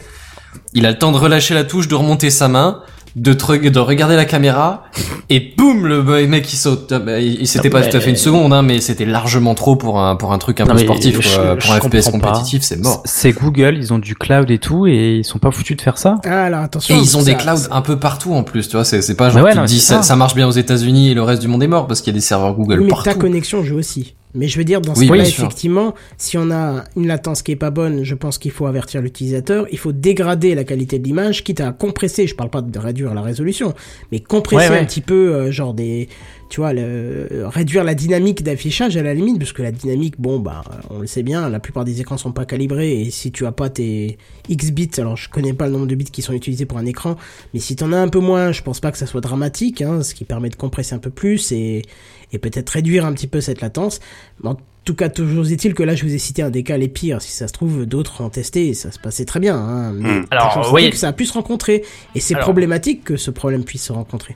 [0.75, 2.83] Il a le temps de relâcher la touche, de remonter sa main,
[3.15, 4.83] de, te de regarder la caméra,
[5.29, 6.91] et boum, le mec il saute.
[6.91, 8.79] Ah, bah, il il- c'était Non, pas mais- tout à fait une seconde, hein, mais
[8.81, 11.55] c'était largement trop pour un pour un truc un Non, peu sportif, je- quoi.
[11.59, 13.01] je pour un FPS compétitif, c'est mort.
[13.05, 15.97] C'est Google, ils ont du cloud et tout, et ils sont pas foutus de faire
[15.97, 16.15] ça.
[16.25, 16.95] Ah, alors attention.
[16.95, 18.85] Et ils ont ça- des clouds un peu partout en plus, tu vois.
[18.85, 21.11] C'est c'est pas genre ouais, tu non, te mais dis ça, marche bien aux États-Unis
[21.11, 22.89] et le reste du monde est mort parce qu'il y a des serveurs Google mais
[23.03, 24.15] ta connexion joue aussi.
[24.35, 27.51] Mais je veux dire, dans ce Oui, cas-là, effectivement, si on a une latence qui
[27.51, 29.65] est pas bonne, je pense qu'il faut avertir l'utilisateur.
[29.71, 32.27] Il faut dégrader la qualité de l'image, quitte à compresser.
[32.27, 33.73] Je parle pas de réduire la résolution,
[34.11, 34.81] mais compresser Ouais, ouais.
[34.81, 36.09] un petit peu, euh, genre des,
[36.49, 40.39] tu vois, le, réduire la dynamique d'affichage à la limite, parce que la dynamique, bon,
[40.39, 43.45] bah, on le sait bien, la plupart des écrans sont pas calibrés, et si tu
[43.45, 44.17] as pas tes
[44.47, 46.85] X bits, alors je connais pas le nombre de bits qui sont utilisés pour un
[46.85, 47.17] écran,
[47.53, 50.03] mais si t'en as un peu moins, je pense pas que ça soit dramatique, hein,
[50.03, 51.83] ce qui permet de compresser un peu plus et,
[52.31, 53.99] et peut-être réduire un petit peu cette latence.
[54.43, 56.77] Mais en tout cas, toujours est-il que là, je vous ai cité un des cas
[56.77, 57.21] les pires.
[57.21, 59.55] Si ça se trouve, d'autres ont testé et ça se passait très bien.
[59.55, 60.25] Hein, mais Hmm.
[60.31, 60.89] Alors, toujours oui.
[60.89, 61.83] que ça a pu se rencontrer.
[62.15, 64.35] Et c'est Alors- problématique que ce problème puisse se rencontrer.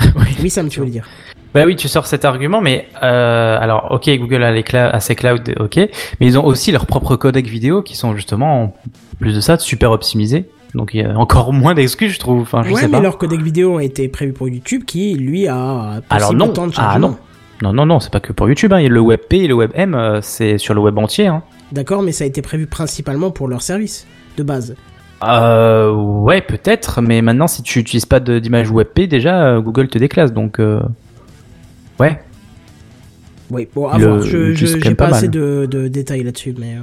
[0.42, 1.06] oui, Sam, tu veux le dire.
[1.54, 4.98] Bah oui, tu sors cet argument, mais euh, alors ok, Google a, les cla- a
[4.98, 8.74] ses clouds, ok, mais ils ont aussi leurs propres codecs vidéo qui sont justement, en
[9.20, 10.46] plus de ça, super optimisés.
[10.74, 12.40] Donc il y a encore moins d'excuses, je trouve.
[12.42, 13.00] Enfin, je ouais, sais mais pas.
[13.00, 16.72] leur codec vidéo a été prévu pour YouTube qui, lui, a Alors non, temps de
[16.76, 17.16] ah non,
[17.64, 18.72] non, non, non, c'est pas que pour YouTube.
[18.74, 18.80] Hein.
[18.80, 21.28] Il y a le WebP et le WebM, euh, c'est sur le web entier.
[21.28, 21.42] Hein.
[21.72, 24.06] D'accord, mais ça a été prévu principalement pour leur service
[24.36, 24.76] de base.
[25.22, 29.96] Euh, ouais, peut-être, mais maintenant, si tu utilises pas d'image WebP, déjà, euh, Google te
[29.96, 30.32] déclasse.
[30.34, 30.80] Donc, euh,
[31.98, 32.20] ouais.
[33.50, 34.22] Oui, bon, à Le- voir.
[34.22, 36.76] Je, est pas, pas assez de, de détails là-dessus, mais.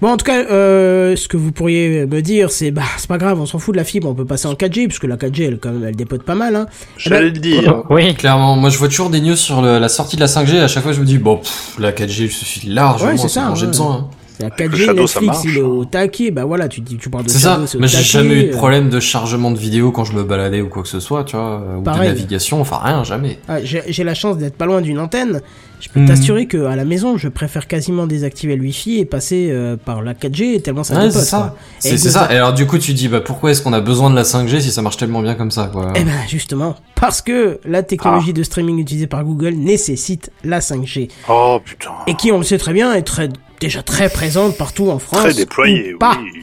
[0.00, 3.18] Bon, en tout cas, euh, ce que vous pourriez me dire, c'est bah c'est pas
[3.18, 5.16] grave, on s'en fout de la fibre, on peut passer en 4G, parce que la
[5.16, 6.54] 4G, elle quand même, elle dépote pas mal.
[6.54, 6.66] Hein.
[6.96, 7.82] J'allais le dire.
[7.90, 8.14] Oui.
[8.14, 10.60] Clairement, moi je vois toujours des news sur le- la sortie de la 5G.
[10.60, 13.10] À chaque fois, je me dis bon, pff, la 4G suffit largement.
[13.10, 13.66] Ouais, c'est ça, j'ai ouais.
[13.68, 13.92] besoin.
[13.94, 14.08] hein.
[14.40, 15.64] La le 4G, Shadow, Netflix, il est hein.
[15.64, 17.54] au taquet, bah voilà, tu dis, tu parles de C'est ça.
[17.54, 20.04] Shadow, c'est au Mais j'ai jamais eu de euh, problème de chargement de vidéo quand
[20.04, 22.08] je me baladais ou quoi que ce soit, tu vois, ou Pareil.
[22.10, 22.60] de navigation.
[22.60, 23.38] Enfin rien, jamais.
[23.48, 25.40] Ah, j'ai la chance d'être pas loin d'une antenne.
[25.80, 26.08] Je peux Mhm.
[26.08, 30.02] t'assurer que à la maison, je préfère quasiment désactiver le Wi-Fi et passer euh, par
[30.02, 31.54] la 4G tellement ça Ouais, c'est ça.
[31.78, 32.32] C'est Et c'est de- ça.
[32.32, 34.60] Et alors du coup, tu dis bah pourquoi est-ce qu'on a besoin de la 5G
[34.60, 35.92] si ça marche tellement bien comme ça, quoi?
[35.94, 41.10] Eh ben justement, parce que la technologie de streaming utilisée par Google nécessite la 5G
[41.28, 41.90] Oh putain.
[42.08, 43.28] et qui, on le sait très bien, est très
[43.60, 45.20] déjà très présente partout en France.
[45.22, 46.18] Très déployé, ou pas.
[46.22, 46.42] oui.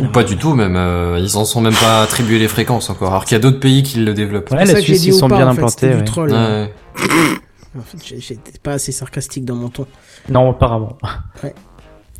[0.00, 0.74] Ou pas du tout même.
[0.76, 3.10] euh, ils en sont même pas attribués les fréquences encore.
[3.10, 4.50] Alors qu'il y a d'autres pays qui le développent.
[4.50, 5.88] Ouais, C'est la ça que j'ai Suisse, dit ils sont pas, bien fait, implantés.
[5.88, 6.32] ouais.
[6.34, 6.68] hein.
[6.96, 7.78] Ouais.
[7.78, 9.86] En fait, j'ai- j'étais pas assez sarcastique dans mon ton.
[10.28, 10.96] Non, apparemment.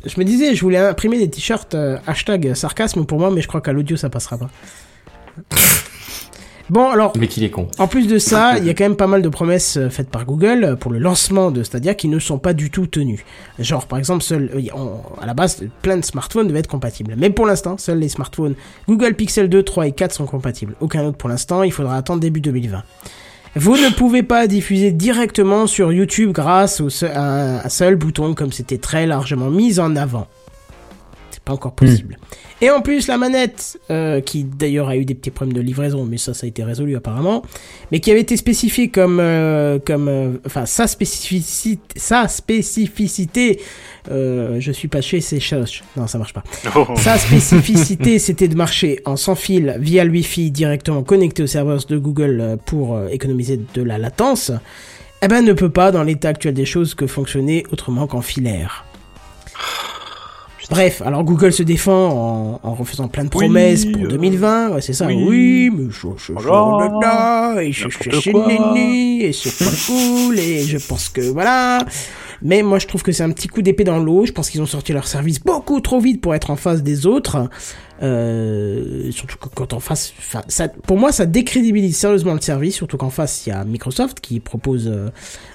[0.05, 3.47] Je me disais, je voulais imprimer des t-shirts euh, hashtag sarcasme pour moi, mais je
[3.47, 4.49] crois qu'à l'audio ça passera pas.
[6.69, 7.67] Bon, alors, Mais qu'il est con.
[7.77, 10.09] en plus de ça, il y a quand même pas mal de promesses euh, faites
[10.09, 13.23] par Google euh, pour le lancement de Stadia qui ne sont pas du tout tenues.
[13.59, 17.13] Genre, par exemple, seul, euh, on- à la base, plein de smartphones devaient être compatibles.
[17.17, 18.55] Mais pour l'instant, seuls les smartphones
[18.87, 20.73] Google Pixel 2, 3 et 4 sont compatibles.
[20.81, 22.81] Aucun autre pour l'instant, il faudra attendre début 2020.
[23.57, 28.51] Vous ne pouvez pas diffuser directement sur YouTube grâce au à un seul bouton comme
[28.51, 30.27] c'était très largement mis en avant.
[31.45, 32.17] C'est pas encore possible.
[32.59, 36.03] Et en plus, la manette, euh, qui d'ailleurs a eu des petits problèmes de livraison,
[36.03, 37.43] mais ça, ça a été résolu apparemment,
[37.91, 43.59] mais qui avait été spécifiée comme, euh, comme, euh, enfin, sa spécificité, sa spécificité,
[44.09, 45.81] euh, je suis pas chez ces choses.
[45.95, 46.43] Non, ça marche pas.
[46.75, 46.87] Oh.
[46.95, 51.85] Sa spécificité, c'était de marcher en sans fil via le Wi-Fi directement connecté aux serveurs
[51.85, 54.51] de Google euh, pour économiser de la latence.
[55.21, 58.85] Eh ben, ne peut pas, dans l'état actuel des choses, que fonctionner autrement qu'en filaire.
[60.69, 64.81] Bref, alors Google se défend en, en refaisant plein de promesses pour euh, 2020, ouais,
[64.81, 65.07] c'est ça.
[65.07, 65.71] Oui, oui.
[65.75, 66.47] mais je, je, je,
[67.01, 67.87] là, et je,
[68.31, 71.79] néné, et c'est pas cool, et je pense que voilà.
[72.41, 74.25] Mais moi, je trouve que c'est un petit coup d'épée dans l'eau.
[74.25, 77.05] Je pense qu'ils ont sorti leur service beaucoup trop vite pour être en face des
[77.05, 77.49] autres.
[78.03, 80.13] Euh, surtout que quand en face,
[80.47, 82.75] ça, pour moi, ça décrédibilise sérieusement le service.
[82.75, 85.09] Surtout qu'en face, il y a Microsoft qui propose euh,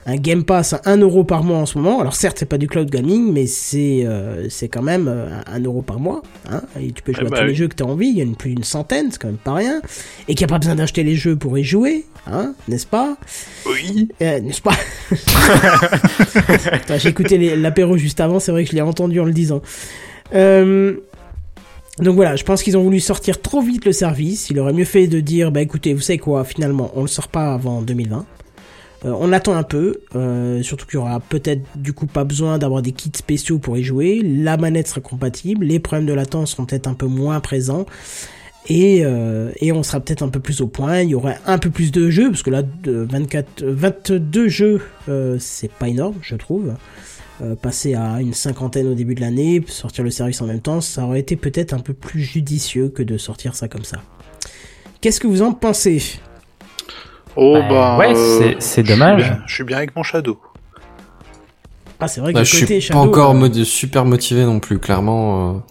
[0.06, 2.00] un Game Pass à 1 euro par mois en ce moment.
[2.00, 5.60] Alors certes, c'est pas du cloud gaming, mais c'est euh, c'est quand même euh, 1
[5.64, 6.22] euro par mois.
[6.50, 8.08] Hein et tu peux jouer Eh à bah tous les jeux que tu as envie.
[8.08, 9.82] Il y en a plus d'une centaine, c'est quand même pas rien.
[10.28, 13.16] Et qu'il n'y a pas besoin d'acheter les jeux pour y jouer, hein, n'est-ce pas?
[13.66, 14.08] Oui.
[14.22, 14.76] euh, N'est-ce pas?
[16.98, 19.60] J'ai écouté l'apéro juste avant, c'est vrai que je l'ai entendu en le disant.
[20.34, 20.96] Euh,
[22.00, 24.50] donc voilà, je pense qu'ils ont voulu sortir trop vite le service.
[24.50, 27.28] Il aurait mieux fait de dire, bah écoutez, vous savez quoi, finalement, on le sort
[27.28, 28.26] pas avant 2020.
[29.04, 32.58] Euh, on attend un peu, euh, surtout qu'il y aura peut-être du coup pas besoin
[32.58, 34.20] d'avoir des kits spéciaux pour y jouer.
[34.22, 37.86] La manette sera compatible, les problèmes de latence seront peut-être un peu moins présents.
[38.68, 41.00] Et, euh, et on sera peut-être un peu plus au point.
[41.00, 44.48] Il y aurait un peu plus de jeux, parce que là, de 24, euh, 22
[44.48, 44.82] jeux,
[45.38, 46.74] c'est pas énorme, je trouve.
[47.42, 50.82] Euh, passer à une cinquantaine au début de l'année, sortir le service en même temps,
[50.82, 53.96] ça aurait été peut-être un peu plus judicieux que de sortir ça comme ça.
[55.00, 56.02] Qu'est-ce que vous en pensez?
[57.36, 57.96] Oh Bah, bah.
[57.98, 59.22] ouais, euh, c'est- c'est je suis dommage.
[59.22, 60.38] bien- Je suis bien avec mon Shadow.
[61.98, 64.60] Ah, c'est vrai que Bah, le je suis Shadow, pas encore euh, super motivé non
[64.60, 65.62] plus, clairement.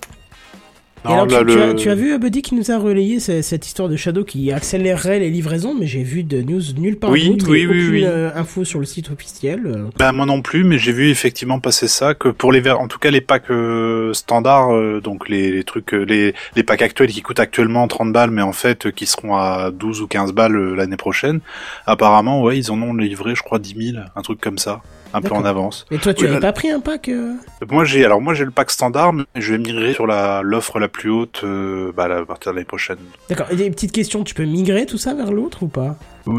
[1.05, 3.19] Et alors, tu, là, tu le- as, tu as vu Buddy qui nous a relayé
[3.19, 6.97] ce- cette histoire de Shadow qui accélérerait les livraisons, mais j'ai vu de news nulle
[6.97, 8.03] part Oui, d'autre oui, oui, aucune oui.
[8.05, 9.85] euh, info sur le site officiel.
[9.97, 12.99] Bah moi non plus, mais j'ai vu effectivement passer ça que pour les en tout
[12.99, 17.21] cas les packs euh, standards, euh, donc les, les trucs, les, les packs actuels qui
[17.21, 20.97] coûtent actuellement 30 balles, mais en fait qui seront à 12 ou 15 balles l'année
[20.97, 21.39] prochaine.
[21.85, 24.81] Apparemment, ouais, ils en ont livré, je crois, 10 000, un truc comme ça,
[25.13, 25.85] un peu en avance.
[25.91, 27.33] Et toi, tu Oui, avais bah- pas pris un pack euh
[27.69, 30.79] Moi j'ai, alors moi j'ai le pack standard, mais je vais migrer sur la l'offre
[30.79, 32.97] la plus haute, euh, bah, à partir de l'année prochaine.
[33.29, 33.47] D'accord.
[33.51, 35.95] Et des petites questions, tu peux migrer tout ça vers l'autre ou pas?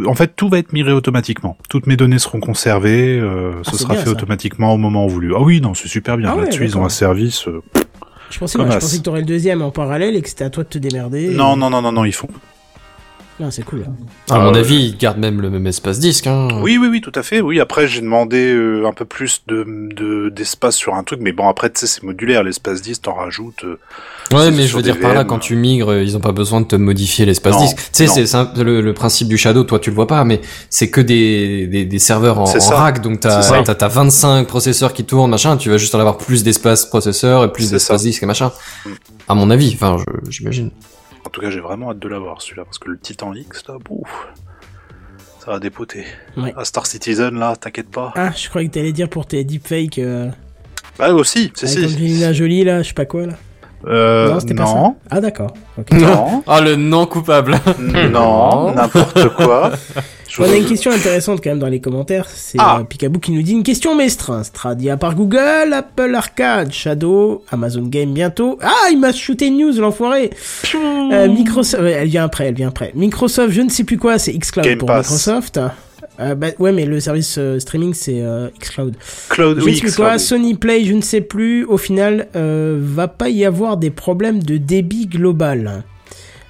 [0.06, 1.56] En fait, tout va être migré automatiquement.
[1.68, 3.18] Toutes mes données seront conservées.
[3.18, 4.12] euh, Ah, ce sera bien, fait ça.
[4.12, 5.34] automatiquement au moment voulu.
[5.34, 6.28] Ah oui, non, c'est super bien.
[6.30, 7.48] Ah ouais, Là-dessus, ils ont un service.
[7.48, 7.60] euh,
[8.30, 10.50] Je pensais, ouais, je pensais que t'aurais le deuxième en parallèle et que c'était à
[10.50, 11.30] toi de te démerder.
[11.34, 12.28] Non, non, non, non, non, ils font.
[13.40, 13.84] Non, c'est cool.
[14.28, 14.58] À Ah, mon ouais.
[14.58, 16.26] avis, ils gardent même le même espace disque.
[16.26, 16.48] Hein.
[16.60, 17.40] Oui, oui, oui, tout à fait.
[17.40, 21.32] Oui, après j'ai demandé euh, un peu plus de de- d'espace sur un truc, mais
[21.32, 23.64] bon après tu sais c'est modulaire, l'espace 10 t'en rajoutes.
[23.64, 23.78] euh,
[24.32, 26.60] Ouais, mais je veux dire par là, quand tu migres, euh, ils ont pas besoin
[26.60, 27.76] de te modifier l'espace disque.
[27.92, 29.64] Tu sais, c'est le, le principe du Shadow.
[29.64, 33.00] Toi, tu le vois pas, mais c'est que des, des, des serveurs en, rack.
[33.00, 35.56] Donc t'as t'as 25 processeurs qui tournent, machin.
[35.56, 38.52] Tu vas juste en avoir plus d'espace processeur et plus d'espace disque et machin.
[38.84, 38.90] Mm.
[39.28, 39.96] À mon avis, enfin,
[40.28, 40.70] j'imagine.
[41.26, 43.74] En tout cas, j'ai vraiment hâte de l'avoir celui-là parce que le Titan X là,
[43.90, 44.28] ouf,
[45.44, 46.04] ça va dépoter.
[46.36, 46.52] Ouais.
[46.56, 48.12] Ah, Star Citizen là, t'inquiète pas.
[48.16, 49.98] Ah, je croyais que t'allais dire pour tes deepfakes.
[49.98, 50.28] euh,
[50.98, 51.84] Bah aussi, c'est si.
[51.84, 53.34] Angelina Jolie, là, je sais pas quoi, là.
[53.86, 54.94] Euh, non, c'était pas ça.
[55.10, 55.54] Ah, d'accord.
[55.92, 57.58] Non, Ah, le non coupable.
[57.78, 59.72] non, n'importe quoi.
[60.38, 62.26] On a une question intéressante quand même dans les commentaires.
[62.32, 62.78] C'est Ah.
[62.80, 64.44] euh, Picaboo qui nous dit une question mestre.
[64.44, 68.58] Stradia par Google, Apple Arcade, Shadow, Amazon Game bientôt.
[68.62, 70.30] Ah, il m'a shooté une news, l'enfoiré.
[70.74, 72.92] Euh, Microsoft, elle vient après, elle vient après.
[72.94, 75.06] Microsoft, je ne sais plus quoi, c'est xCloud Game pour Pass.
[75.06, 75.60] Microsoft.
[76.20, 78.94] Euh, bah, ouais, mais le service euh, streaming c'est euh, xCloud.
[79.30, 80.20] Cloud, Je oui, ne sais plus quoi, Cloud.
[80.20, 81.64] Sony Play, je ne sais plus.
[81.64, 85.82] Au final, va pas y avoir des problèmes de débit global.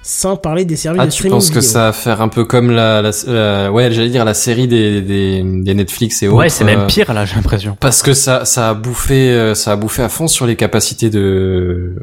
[0.03, 1.35] Sans parler des services Ah, de tu streaming.
[1.37, 1.69] penses que vidéo.
[1.69, 5.01] ça va faire un peu comme la, la, la- ouais, j'allais dire la série des,
[5.01, 6.37] des, des Netflix et autres.
[6.37, 7.77] Ouais, c'est euh, même pire là, j'ai l'impression.
[7.79, 11.11] Parce que ça, ça a bouffé, euh, ça a bouffé à fond sur les capacités
[11.11, 11.95] de,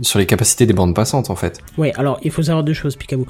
[0.00, 1.60] sur les capacités des bandes passantes en fait.
[1.78, 3.26] Ouais, alors il faut savoir deux choses, Picaboo.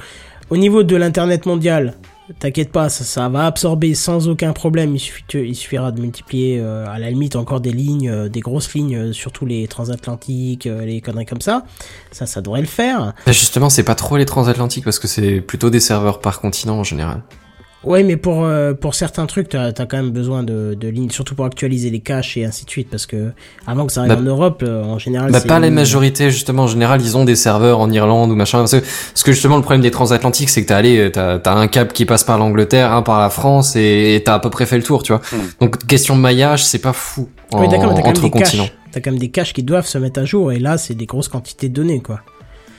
[0.49, 1.95] Au niveau de l'internet mondial,
[2.39, 4.95] t'inquiète pas, ça, ça va absorber sans aucun problème.
[4.95, 8.41] Il, suffit, il suffira de multiplier euh, à la limite encore des lignes, euh, des
[8.41, 11.65] grosses lignes, euh, surtout les transatlantiques, les conneries comme ça.
[12.11, 13.13] Ça, ça devrait le faire.
[13.27, 16.79] Bah, justement, c'est pas trop les transatlantiques parce que c'est plutôt des serveurs par continent
[16.79, 17.23] en général.
[17.85, 21.11] Ouais, mais pour euh, pour certains trucs, t'as as quand même besoin de, de lignes,
[21.11, 23.33] surtout pour actualiser les caches et ainsi de suite, parce que
[23.67, 25.75] avant que ça arrive Bah, en Europe, euh, en général, Bah c'est pas la une-
[25.75, 29.23] majorité justement en général ils ont des serveurs en Irlande ou machin parce que, parce
[29.25, 32.05] que justement le problème des transatlantiques c'est que t'as allé t'as t'as un câble qui
[32.05, 35.03] passe par l'Angleterre un par la France et t'as à peu près fait le tour
[35.03, 35.37] tu vois Hmm.
[35.61, 38.23] donc question de maillage c'est pas fou en, Oui, d'accord, mais t'as quand même entre
[38.23, 38.75] des continents caches.
[38.93, 41.07] T'as quand même des caches qui doivent se mettre à jour, et là, c'est des
[41.07, 42.21] grosses quantités de données, quoi.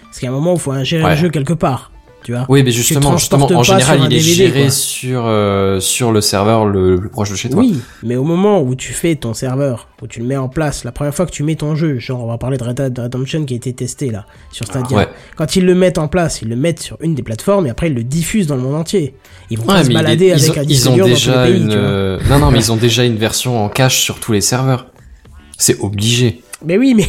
[0.04, 1.10] Parce qu'il y a un moment où il faut ingérer Ouais.
[1.12, 1.92] le jeu quelque part,
[2.24, 2.46] tu vois.
[2.50, 4.70] oui mais justement en général il est géré quoi.
[4.72, 8.62] sur euh, sur le serveur le, plus proche de chez toi Oui, mais au moment
[8.62, 11.32] où tu fais ton serveur, où tu le mets en place, la première fois que
[11.32, 13.74] tu mets ton jeu, genre on va parler de Red Dead Redemption qui a été
[13.74, 14.98] testé là, sur Stadia.
[14.98, 15.08] ouais.
[15.36, 17.88] Quand ils le mettent en place, ils le mettent sur une des plateformes et après
[17.90, 19.16] ils le diffusent dans le monde entier.
[19.50, 21.20] Ils vont Ouais, pas se est- balader ils, avec un ils ont dur dans tous
[21.26, 24.20] déjà pays, une euh, non non mais ils ont déjà une version en cache sur
[24.20, 24.88] tous les serveurs
[25.58, 27.08] c'est obligé Mais oui, mais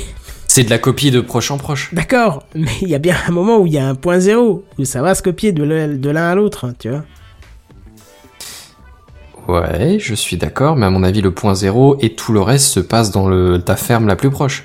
[0.49, 3.33] c'est de la copie de proche en proche d'accord, mais il y a bien un
[3.33, 6.31] moment où il y a un point zéro, où ça va se copier de l'un
[6.31, 7.05] à l'autre, hein, tu vois.
[9.47, 12.67] Ouais, je suis d'accord, mais à mon avis, le point zéro et tout le reste
[12.67, 14.65] se passe dans le, ta ferme la plus proche.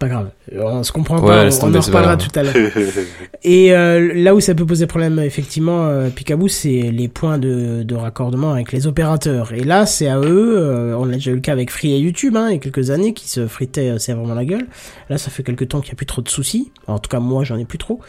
[0.00, 2.28] C'est pas grave, on se comprend Ouais, pas, on, on en reparlera grave.
[2.32, 2.54] tout à l'heure.
[3.42, 7.82] Et euh, là où ça peut poser problème, effectivement, euh, Picaboo, c'est les points de,
[7.82, 9.52] de raccordement avec les opérateurs.
[9.52, 11.98] Et là, c'est à eux, euh, on a déjà eu le cas avec Free et
[11.98, 14.66] YouTube, hein, il y a quelques années, qui se fritaient euh, sévèrement la gueule.
[15.10, 16.70] Là, ça fait quelques temps qu'il n'y a plus trop de soucis.
[16.86, 18.00] En tout cas, moi, j'en ai plus trop.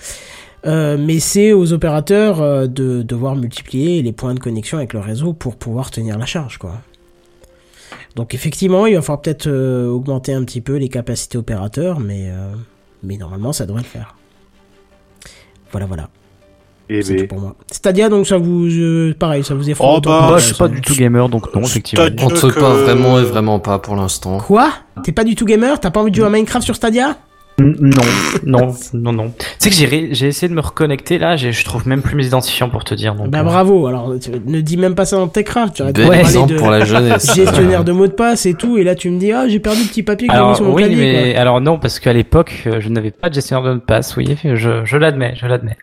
[0.67, 4.99] Euh, mais c'est aux opérateurs euh, de devoir multiplier les points de connexion avec le
[4.99, 6.73] réseau pour pouvoir tenir la charge, quoi.
[8.15, 12.29] Donc effectivement, il va falloir peut-être euh, augmenter un petit peu les capacités opérateurs, mais,
[12.29, 12.53] euh,
[13.03, 14.15] mais normalement, ça devrait le faire.
[15.71, 16.09] Voilà, voilà.
[16.91, 17.21] Eh C'est ben.
[17.21, 17.55] tout pour moi.
[17.71, 20.67] Stadia, donc ça vous, euh, pareil, ça vous effraie Oh, bah, Moi, je suis pas
[20.67, 22.05] du tout gamer, donc non, effectivement.
[22.05, 24.39] Stadia- Entre que- pas vraiment et vraiment pas pour l'instant.
[24.39, 24.71] Quoi?
[25.03, 25.79] T'es pas du tout gamer?
[25.79, 27.15] T'as pas envie de jouer à Minecraft sur Stadia?
[27.59, 27.91] Non,
[28.45, 29.33] non, non, non.
[29.37, 32.01] Tu sais que j'ai ré- j'ai essayé de me reconnecter là, j'ai- je trouve même
[32.01, 33.15] plus mes identifiants pour te dire.
[33.15, 33.87] Donc, Bah euh, bravo.
[33.87, 35.75] Alors, tu- ne dis même pas ça dans Techcraft.
[35.75, 37.31] Tu arrêtes de parler de pour la jeunesse.
[37.35, 39.81] gestionnaire de mots de passe et tout, et là tu me dis ah j'ai perdu
[39.83, 40.97] le petit papier que j'ai mis sur mon oui, clavier.
[41.25, 41.41] mais quoi.
[41.41, 44.15] alors non, parce qu'à l'époque, euh, je n'avais pas de gestionnaire de mot de passe.
[44.17, 45.77] Oui, je, je l'admets, je l'admets.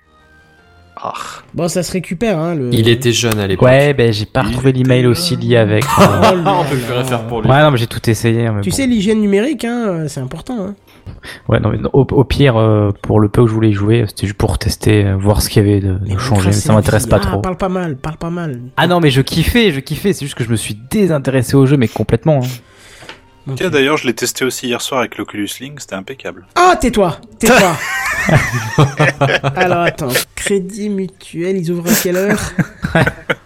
[0.99, 1.12] Ah.
[1.53, 2.55] Bon, ça se récupère, hein.
[2.55, 2.70] Le...
[2.72, 3.68] Il était jeune à l'époque.
[3.68, 5.85] Ouais, ben j'ai pas Il retrouvé l'email était aussi lié avec.
[5.99, 6.95] Oh euh, On peut plus là.
[6.95, 7.51] rien faire pour lui.
[7.51, 8.47] Ouais, non, mais j'ai tout essayé.
[8.47, 8.77] hein, mais Tu bon.
[8.77, 10.57] sais, l'hygiène numérique, hein, c'est important.
[10.59, 10.74] Hein.
[11.49, 14.05] Ouais, non, mais au, au pire, euh, pour le peu que je voulais y jouer,
[14.09, 16.47] c'était juste pour tester, euh, voir ce qu'il y avait de, de Mais changer.
[16.49, 17.41] Mais ça m'intéresse pas ah, trop.
[17.41, 18.61] Parle pas mal, parle pas mal.
[18.77, 20.13] Ah non, mais je kiffais, je kiffais.
[20.13, 22.41] C'est juste que je me suis désintéressé au jeu, mais complètement.
[22.43, 23.53] hein.
[23.55, 26.47] Tiens, d'ailleurs, je l'ai testé aussi hier soir avec l'Oculus Link, c'était impeccable.
[26.57, 27.77] Ah, tais-toi, tais-toi.
[29.55, 32.41] Alors attends, crédit mutuel, ils ouvrent à quelle heure?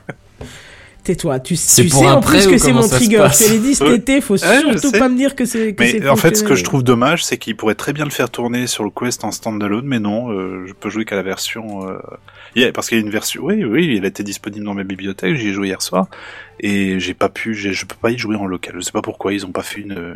[1.02, 3.26] Tais-toi, tu, tu sais en plus que c'est mon trigger.
[3.32, 5.84] Je te l'ai dit cet été, faut Ouais, surtout pas me dire que c'est que
[5.86, 8.10] c'est Mais en fait, ce que je trouve dommage, c'est qu'il pourrait très bien le
[8.10, 11.22] faire tourner sur le Quest en standalone, mais non, euh, je peux jouer qu'à la
[11.22, 11.88] version.
[11.88, 11.98] Euh...
[12.54, 13.42] yeah, parce qu'il y a une version.
[13.44, 15.36] Oui, oui, il était disponible dans ma bibliothèque.
[15.36, 16.06] J'y ai joué hier soir
[16.60, 17.54] et j'ai pas pu.
[17.54, 18.74] j'ai- Je peux pas y jouer en local.
[18.76, 20.14] Je sais pas pourquoi ils ont pas fait une euh,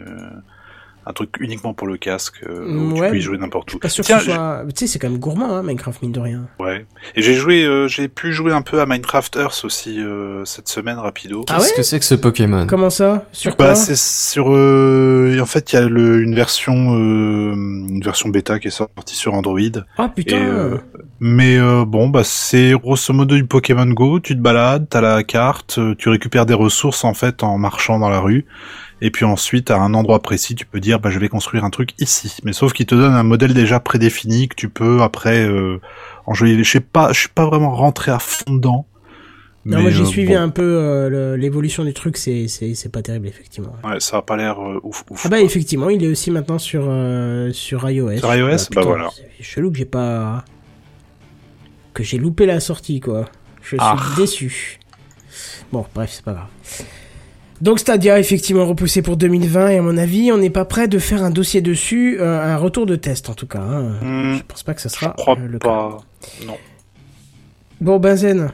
[1.06, 3.06] un truc uniquement pour le casque euh, où Ouais.
[3.08, 3.78] tu peux y jouer n'importe où.
[3.78, 4.64] Pas sûr que Tiens, soit...
[4.68, 6.46] Tu sais, c'est quand même gourmand, hein, Minecraft, mine de rien.
[6.60, 6.86] ouais.
[7.14, 10.68] Et j'ai joué, euh, j'ai pu jouer un peu à Minecraft Earth aussi euh, cette
[10.68, 11.44] semaine rapido.
[11.48, 14.46] Ah Qu'est-ce ouais que c'est que ce Pokémon Comment ça Sur Bah, quoi c'est sur.
[14.54, 18.70] Euh, en fait, il y a le, une version, euh, une version bêta qui est
[18.70, 19.58] sortie sur Android.
[19.98, 20.76] Ah putain Et, euh,
[21.20, 24.20] mais euh, bon, bah c'est grosso modo du Pokémon Go.
[24.20, 27.98] Tu te balades, t'as la carte, euh, tu récupères des ressources en fait en marchant
[27.98, 28.46] dans la rue.
[29.00, 31.70] Et puis ensuite, à un endroit précis, tu peux dire, bah je vais construire un
[31.70, 32.36] truc ici.
[32.44, 35.80] Mais sauf qu'il te donne un modèle déjà prédéfini que tu peux après euh,
[36.26, 36.56] en jouer.
[36.62, 38.86] Je sais pas, je suis pas vraiment rentré à fond dedans.
[39.66, 40.40] Non, Mais, moi j'ai euh, suivi bon.
[40.40, 43.74] un peu euh, l'évolution du truc, c'est c'est pas terrible effectivement.
[43.82, 45.22] Ouais, ça a pas l'air euh, ouf ouf.
[45.24, 46.82] Ah bah effectivement, il est aussi maintenant sur
[47.52, 48.18] sur iOS.
[48.18, 49.08] Sur iOS Bah putain, voilà.
[49.38, 50.44] C'est chelou que j'ai pas
[51.94, 53.24] que j'ai loupé la sortie quoi.
[53.62, 53.96] Je suis Ah.
[54.16, 54.78] déçu.
[55.72, 56.48] Bon, bref, c'est pas grave.
[57.60, 60.98] Donc Stadia effectivement repoussé pour 2020 et à mon avis, on n'est pas prêt de
[60.98, 63.60] faire un dossier dessus, euh, un retour de test en tout cas.
[63.60, 63.94] hein.
[64.02, 65.68] Hmm, Je pense pas que ça je sera crois euh, le cas.
[65.68, 65.98] pas.
[66.46, 66.56] Non.
[67.80, 68.50] Bon Benzen,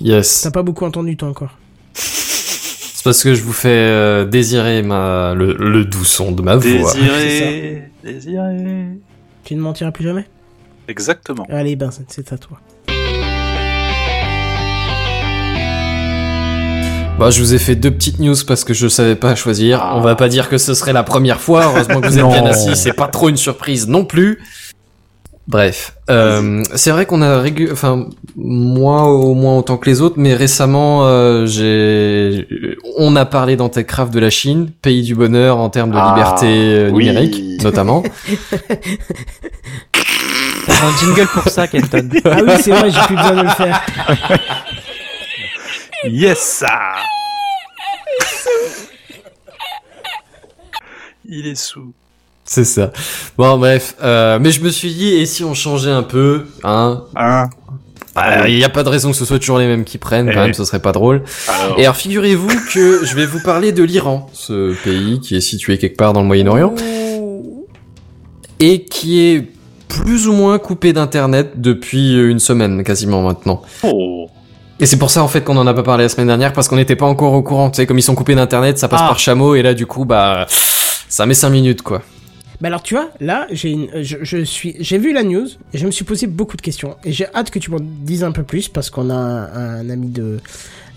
[0.00, 0.40] Yes.
[0.42, 1.56] t'as pas beaucoup entendu toi encore.
[1.94, 6.56] C'est parce que je vous fais euh, désirer ma le, le doux son de ma
[6.56, 6.62] voix.
[6.92, 8.88] Désiré, désiré.
[9.44, 10.26] Tu ne mentiras plus jamais?
[10.88, 11.46] Exactement.
[11.48, 12.60] Allez Benzen, c'est à toi.
[17.18, 19.80] Bah, je vous ai fait deux petites news parce que je savais pas choisir.
[19.82, 19.96] Ah.
[19.96, 21.66] On va pas dire que ce serait la première fois.
[21.66, 22.74] Heureusement que vous êtes bien assis.
[22.74, 24.40] C'est pas trop une surprise non plus.
[25.48, 27.68] Bref, euh, c'est vrai qu'on a régu...
[27.72, 28.06] enfin
[28.36, 32.46] moi au moins autant que les autres, mais récemment euh, j'ai,
[32.96, 36.14] on a parlé dans Techcraft de la Chine, pays du bonheur en termes de Ah,
[36.16, 37.06] liberté euh, oui.
[37.08, 38.04] numérique notamment.
[40.66, 42.08] T'as un jingle pour ça, Kenton.
[42.24, 43.80] Ah oui, c'est vrai, j'ai plus besoin de le faire.
[46.04, 46.96] Yes ah.
[51.28, 51.92] Il est sous.
[52.44, 52.90] C'est ça.
[53.38, 57.04] Bon bref, euh, mais je me suis dit et si on changeait un peu, hein?
[57.14, 57.48] Hein
[58.16, 60.28] Bah, Il n'y a pas de raison que ce soit toujours les mêmes qui prennent,
[60.28, 60.46] Eh quand oui.
[60.46, 61.22] même, ce serait pas drôle.
[61.48, 65.40] Alors, Et alors, figurez-vous que je vais vous parler de l'Iran, ce pays qui est
[65.40, 66.74] situé quelque part dans le Moyen-Orient,
[68.58, 69.46] et qui est
[69.88, 73.62] plus ou moins coupé d'Internet depuis une semaine, quasiment maintenant.
[73.84, 74.28] oh.
[74.80, 76.68] Et c'est pour ça, en fait, qu'on en a pas parlé la semaine dernière, parce
[76.68, 77.70] qu'on n'était pas encore au courant.
[77.70, 79.08] Tu sais, comme ils sont coupés d'Internet, ça passe Ah.
[79.08, 80.46] par chameau, et là, du coup, bah,
[81.08, 82.02] ça met cinq minutes, quoi.
[82.60, 85.78] Bah alors tu vois, là, j'ai une, je, je suis, j'ai vu la news et
[85.78, 88.30] je me suis posé beaucoup de questions et j'ai hâte que tu m'en dises un
[88.30, 90.38] peu plus parce qu'on a un, un ami de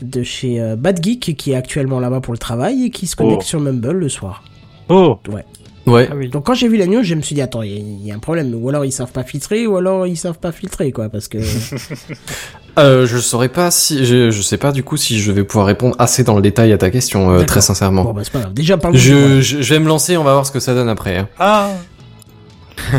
[0.03, 3.15] de chez euh, Bad Geek qui est actuellement là-bas pour le travail et qui se
[3.15, 3.47] connecte Oh.
[3.47, 4.43] sur Mumble le soir.
[4.89, 5.17] Oh.
[5.27, 5.43] Ouais.
[5.87, 6.29] Ah oui.
[6.29, 8.05] Donc quand j'ai vu la news, je me suis dit attends, il y, a- il
[8.07, 10.51] y a un problème ou alors ils savent pas filtrer ou alors ils savent pas
[10.51, 11.37] filtrer quoi parce que
[12.77, 15.65] Euh, je saurais pas si, je, je sais pas, du coup, si je vais pouvoir
[15.65, 18.03] répondre assez dans le détail à ta question, euh, très sincèrement.
[18.03, 18.53] bon bah c'est pas grave.
[18.53, 20.89] Déjà parle Je, je, je vais me lancer, on va voir ce que ça donne
[20.89, 21.15] après.
[21.17, 21.29] hein.
[21.39, 21.69] Ah.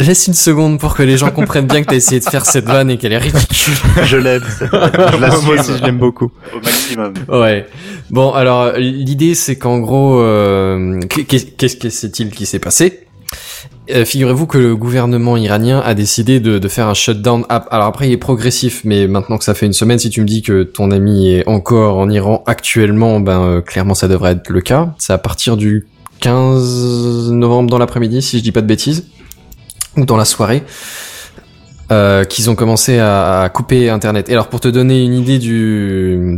[0.00, 2.64] Laisse une seconde pour que les gens comprennent bien que t'as essayé de faire cette
[2.64, 3.74] vanne et qu'elle est ridicule.
[4.04, 4.42] Je l'aime.
[4.60, 6.30] Je Moi aussi, je l'aime beaucoup.
[6.54, 7.14] au maximum.
[7.28, 7.66] Ouais.
[8.10, 13.00] Bon, alors l'idée c'est qu'en gros, euh, qu'est- qu'est-ce que c'est-il qui s'est passé?
[13.90, 17.44] Euh, Figurez-vous que le gouvernement iranien a décidé de, de faire un shutdown.
[17.48, 17.68] app.
[17.70, 20.26] Alors après, il est progressif, mais maintenant que ça fait une semaine, si tu me
[20.26, 24.48] dis que ton ami est encore en Iran actuellement, ben euh, clairement ça devrait être
[24.50, 24.94] le cas.
[24.98, 25.86] C'est à partir du
[26.20, 29.06] 15 novembre dans l'après-midi, si je dis pas de bêtises,
[29.96, 30.62] ou dans la soirée.
[31.92, 34.30] euh, qu'ils ont commencé à, à couper Internet.
[34.30, 36.34] Et alors pour te donner une idée du,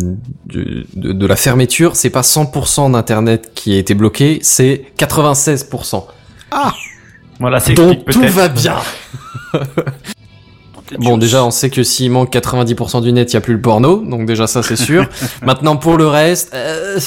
[0.46, 6.04] du- de, de la fermeture, c'est pas 100% d'Internet qui a été bloqué, c'est 96%.
[7.38, 8.76] Voilà, c'est Donc tout va bien.
[11.00, 13.60] Bon, déjà, on sait que s'il manque 90% du net, il y a plus le
[13.60, 15.08] porno, donc déjà ça c'est sûr.
[15.42, 17.00] Maintenant pour le reste, euh,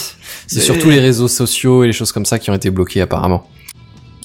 [0.47, 3.47] c'est surtout les réseaux sociaux et les choses comme ça qui ont été bloqués apparemment.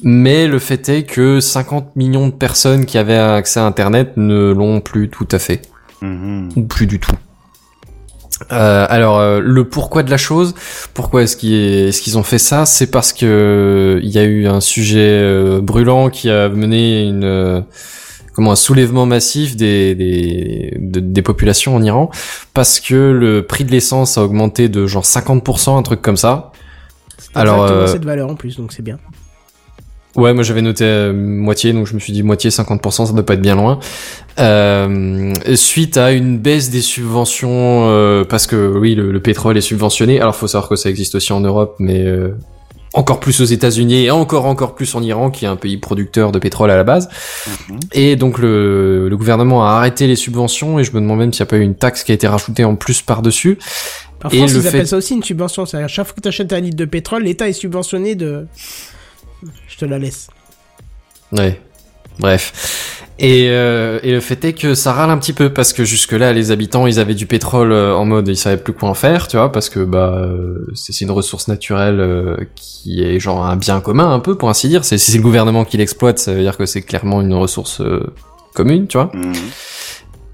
[0.04, 4.52] Mais le fait est que 50 millions de personnes qui avaient accès à Internet ne
[4.52, 5.62] l'ont plus tout à fait
[6.02, 6.50] Mhm.
[6.56, 7.12] ou plus du tout.
[8.52, 10.54] Euh, alors euh, le pourquoi de la chose,
[10.92, 14.60] pourquoi est-ce qu'ils ont fait ça, c'est parce que euh, il y a eu un
[14.60, 17.60] sujet euh, brûlant qui a mené une euh,
[18.34, 22.10] comment un soulèvement massif des des, de- des populations en Iran
[22.54, 26.50] parce que le prix de l'essence a augmenté de genre 50%, un truc comme ça.
[27.36, 28.98] Alors, exactement euh, cette valeur en plus donc c'est bien.
[30.16, 33.26] Ouais, moi j'avais noté euh, moitié, donc je me suis dit moitié, 50%, ça doit
[33.26, 33.80] pas être bien loin.
[34.38, 39.62] Euh, suite à une baisse des subventions, euh, parce que oui, le, le pétrole est
[39.62, 40.20] subventionné.
[40.20, 42.36] Alors faut savoir que ça existe aussi en Europe, mais euh,
[42.92, 46.30] encore plus aux États-Unis et encore encore plus en Iran, qui est un pays producteur
[46.30, 47.08] de pétrole à la base.
[47.68, 47.80] Mhm.
[47.92, 51.42] Et donc le, le gouvernement a arrêté les subventions, et je me demande même s'il
[51.42, 53.58] n'y a pas eu une taxe qui a été rajoutée en plus par-dessus.
[54.24, 55.66] En et France le ils appellent ça aussi une subvention.
[55.66, 58.46] C'est-à-dire chaque fois que tu achètes un litre de pétrole, l'État est subventionné de.
[59.68, 60.28] Je te la laisse.
[61.32, 61.60] Ouais.
[62.18, 63.00] Bref.
[63.18, 66.12] Et, euh, et le fait est que ça râle un petit peu parce que jusque
[66.12, 68.94] là les habitants ils avaient du pétrole euh, en mode ils savaient plus quoi en
[68.94, 73.46] faire tu vois parce que bah euh, c'est c'est une ressource naturelle qui est genre
[73.46, 76.18] un bien commun un peu pour ainsi dire c'est si c'est le gouvernement qui l'exploite
[76.18, 77.80] ça veut dire que c'est clairement une ressource
[78.52, 79.32] commune tu vois Mhm.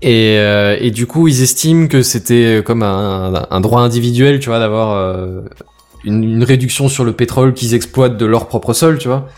[0.01, 4.49] et, euh, et du coup, ils estiment que c'était comme un, un droit individuel, tu
[4.49, 5.43] vois, d'avoir euh,
[6.05, 9.29] une, une réduction sur le pétrole qu'ils exploitent de leur propre sol, tu vois.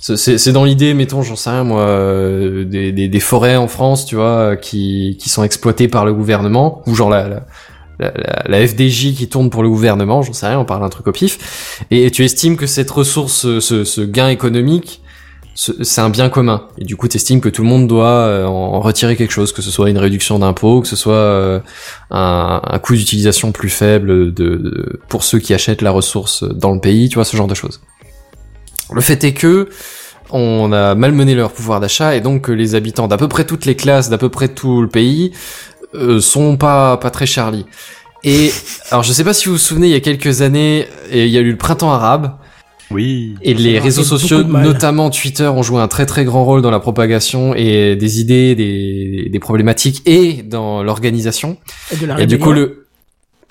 [0.00, 4.04] C'est- dans l'idée, mettons, j'en sais rien moi, euh, des, des, des forêts en France,
[4.04, 7.46] tu vois, euh, qui, qui sont exploitées par le gouvernement, ou genre la, la,
[7.98, 11.06] la, la- FDJ qui tourne pour le gouvernement, j'en sais rien, on parle d'un truc
[11.06, 15.00] au pif, et tu estimes que cette ressource, ce, ce, gain économique,
[15.54, 18.44] c'est un bien commun, et du coup tu estimes que tout le monde doit euh,
[18.44, 21.60] en retirer quelque chose, que ce soit une réduction d'impôts, que ce soit euh,
[22.10, 26.72] un, un coût d'utilisation plus faible de, de- pour ceux qui achètent la ressource dans
[26.72, 27.80] le pays, tu vois, ce genre de choses.
[28.92, 29.68] Le fait est que
[30.30, 33.64] on a malmené leur pouvoir d'achat et donc que les habitants d'à peu près toutes
[33.64, 35.32] les classes, d'à peu près tout le pays,
[35.94, 37.66] euh, sont pas pas très Charlie.
[38.24, 38.50] Et
[38.90, 41.38] alors je sais pas si vous vous souvenez, il y a quelques années, il y
[41.38, 42.32] a eu le printemps arabe
[42.94, 43.34] Oui.
[43.42, 46.70] et les réseaux sociaux, de notamment Twitter, ont joué un très très grand rôle dans
[46.70, 51.58] la propagation et des idées, des, des problématiques et dans l'organisation.
[51.92, 52.68] Et de la Et du coup, rébellion.
[52.68, 52.86] le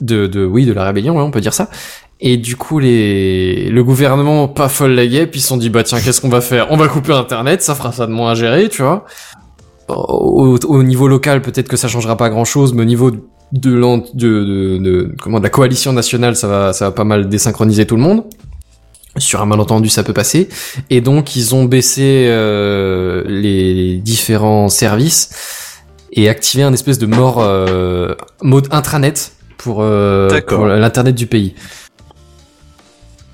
[0.02, 1.70] de, de oui de la rébellion, ouais, on peut dire ça.
[2.20, 5.84] Et du coup, les le gouvernement pas folle la guêpe, ils se sont dit bah
[5.84, 6.68] tiens, qu'est-ce qu'on va faire?
[6.72, 9.06] On va couper Internet, ça fera ça de moins à gérer, tu vois.
[9.90, 13.12] Au, au niveau local, peut-être que ça changera pas grand-chose, mais au niveau
[13.52, 17.04] de, l'en- de, de, de- comment de la coalition nationale, ça va ça va pas
[17.04, 18.24] mal désynchroniser tout le monde.
[19.18, 20.50] Sur un malentendu, ça peut passer.
[20.90, 25.30] Et donc, ils ont baissé euh, les différents services
[26.12, 31.54] et activé un espèce de mort euh, mode intranet pour, euh, pour l'internet du pays.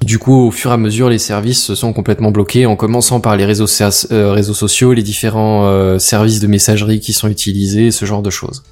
[0.01, 3.19] Du coup, au fur et à mesure, les services se sont complètement bloqués, en commençant
[3.19, 3.67] par les réseaux,
[4.11, 8.29] euh, réseaux sociaux, les différents euh, services de messagerie qui sont utilisés, ce genre de
[8.29, 8.63] choses.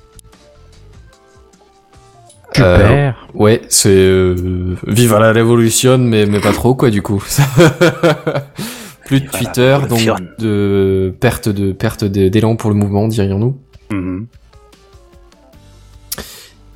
[2.60, 3.28] Euh, Super.
[3.34, 7.24] ouais, c'est euh, vive à la révolution, mais mais pas trop quoi du coup.
[9.06, 10.02] Plus de Twitter, donc
[10.40, 13.58] de perte de perte d'élan pour le mouvement, dirions-nous.
[13.92, 14.28] Mhm.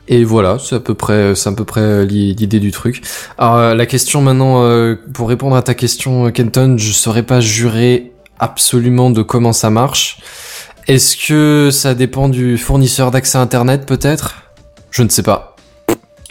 [0.08, 3.02] Et voilà, c'est à peu près, c'est à peu près l'i- l'idée du truc.
[3.38, 7.24] Alors euh, la question maintenant, euh, pour répondre à ta question, euh, Kenton, je saurais
[7.24, 10.20] pas jurer absolument de comment ça marche.
[10.88, 14.36] Est-ce que ça dépend du fournisseur d'accès Internet peut-être?
[14.90, 15.51] Je ne sais pas.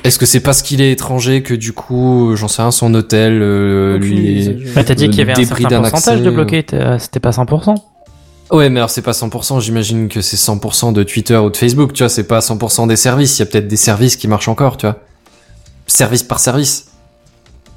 [0.02, 2.94] Est-ce que c'est parce qu'il est étranger que du coup, euh, j'en sais rien, son
[2.94, 4.58] hôtel euh, lui est...
[4.58, 6.28] je- Bah, t'as dit euh, qu'il y avait un débris certain d'un pourcentage accès, de
[6.30, 6.32] euh.
[6.32, 6.64] bloqués,
[6.98, 7.74] c'était pas 100%.
[8.50, 11.92] Ouais, mais alors c'est pas 100%, j'imagine que c'est 100% de Twitter ou de Facebook,
[11.92, 14.48] tu vois, c'est pas 100% des services, il y a peut-être des services qui marchent
[14.48, 14.96] encore, tu vois.
[15.86, 16.86] Service par service.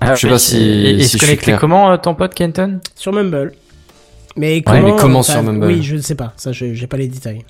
[0.02, 2.80] Je sais pas si- Et, et si se connecter comment, euh, ton pote Kenton?
[2.96, 3.54] Sur Mumble.
[4.36, 5.66] Mais Ouais, comment, mais comment sur Mumble?
[5.68, 6.34] Oui, je ne sais pas.
[6.38, 7.44] Ça, je j'ai pas les détails.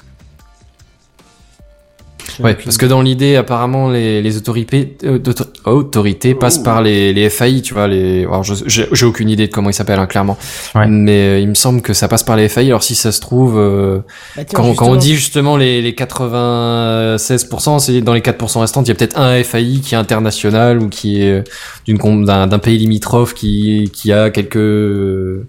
[2.40, 5.20] Ouais, parce que dans l'idée, apparemment, les, les autorités, euh,
[5.66, 9.52] autorités passent par les, les FAI, tu vois, les, alors j'ai j'ai aucune idée de
[9.52, 10.38] comment ils s'appellent, hein, clairement.
[10.76, 10.88] Ouais.
[10.88, 13.22] Mais euh, il me semble que ça passe par les FAI, alors si ça se
[13.22, 14.00] trouve, euh,
[14.36, 18.84] Bah, tiens, quand, quand on dit justement les, les 96%, c'est dans les 4% restants,
[18.84, 21.44] il y a peut-être un FAI qui est international ou qui est euh,
[21.86, 25.48] d'une d'un d'un pays limitrophe qui qui a quelques euh,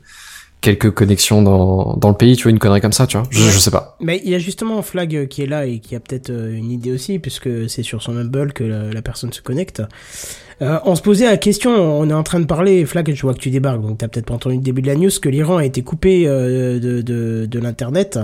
[0.64, 3.26] quelques connexions dans dans le pays, tu vois une connerie comme ça, tu vois.
[3.30, 3.96] Je, je sais pas.
[4.00, 6.56] Mais il y a justement Flag euh, qui est là et qui a peut-être euh,
[6.56, 9.82] une idée aussi, puisque c'est sur son Mumble que la, la personne se connecte.
[10.62, 13.34] Euh, on se posait la question, on est en train de parler, Flag, je vois
[13.34, 15.56] que tu débarques, donc t'as peut-être pas entendu le début de la news, que l'Iran
[15.56, 18.20] a été coupé euh, de, de, de l'Internet,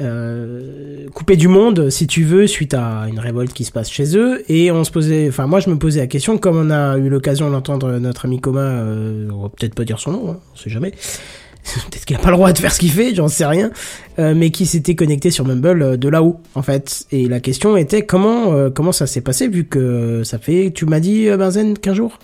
[0.00, 4.16] euh, coupé du monde, si tu veux, suite à une révolte qui se passe chez
[4.16, 4.42] eux.
[4.48, 7.08] Et on se posait, enfin moi je me posais la question, comme on a eu
[7.08, 10.56] l'occasion d'entendre notre ami commun, euh, on va peut-être pas dire son nom, hein, on
[10.56, 10.92] sait jamais.
[11.90, 13.70] Peut-être qu'il a pas le droit de faire ce qu'il fait, j'en sais rien,
[14.18, 17.04] euh, mais qui s'était connecté sur Mumble euh, de là-haut, en fait.
[17.10, 21.00] Et la question était comment comment ça s'est passé vu que ça fait, tu m'as
[21.00, 22.18] dit Benzen, 15 jours?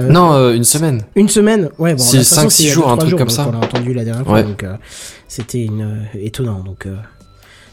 [0.00, 1.02] Euh, non, euh, une semaine.
[1.14, 2.86] une semaine, ouais, bon, C'est de toute façon, cinq, c'est six il y a jours,
[2.86, 3.46] deux, un truc comme donc ça.
[3.48, 4.42] On l'a entendu la dernière fois, Ouais.
[4.42, 4.74] donc euh,
[5.28, 5.68] c'était
[6.20, 6.64] étonnant.
[6.64, 6.88] Donc,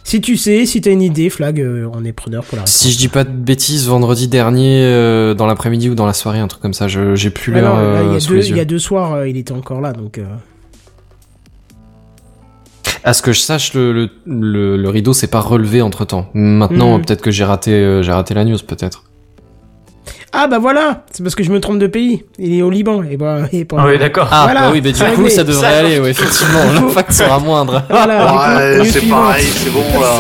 [0.04, 2.76] si tu sais, si t'as une idée, Flag, on est preneur pour la réponse.
[2.76, 6.48] Si je dis pas de bêtises, vendredi dernier, dans l'après-midi ou dans la soirée, un
[6.48, 7.78] truc comme ça, j'ai plus l'heure
[8.14, 10.20] il y a deux, soirs, il était encore là, donc.
[13.04, 16.30] À ce que je sache, le le, le, le rideau s'est pas relevé entre temps.
[16.36, 17.06] Maintenant, Mhm.
[17.06, 19.06] peut-être que j'ai raté j'ai raté la news, peut-être.
[20.34, 22.24] Ah bah voilà, c'est parce que je me trompe de pays.
[22.40, 24.28] Il est au Liban et bah et pas- Ah oui, d'accord.
[24.32, 26.60] Ah Voilà, bah oui, mais du coup, ça devrait Ça- aller, ouais, effectivement.
[26.74, 27.84] L'impact sera moindre.
[27.90, 30.12] Voilà, Ouais, c'est pareil, c'est bon là.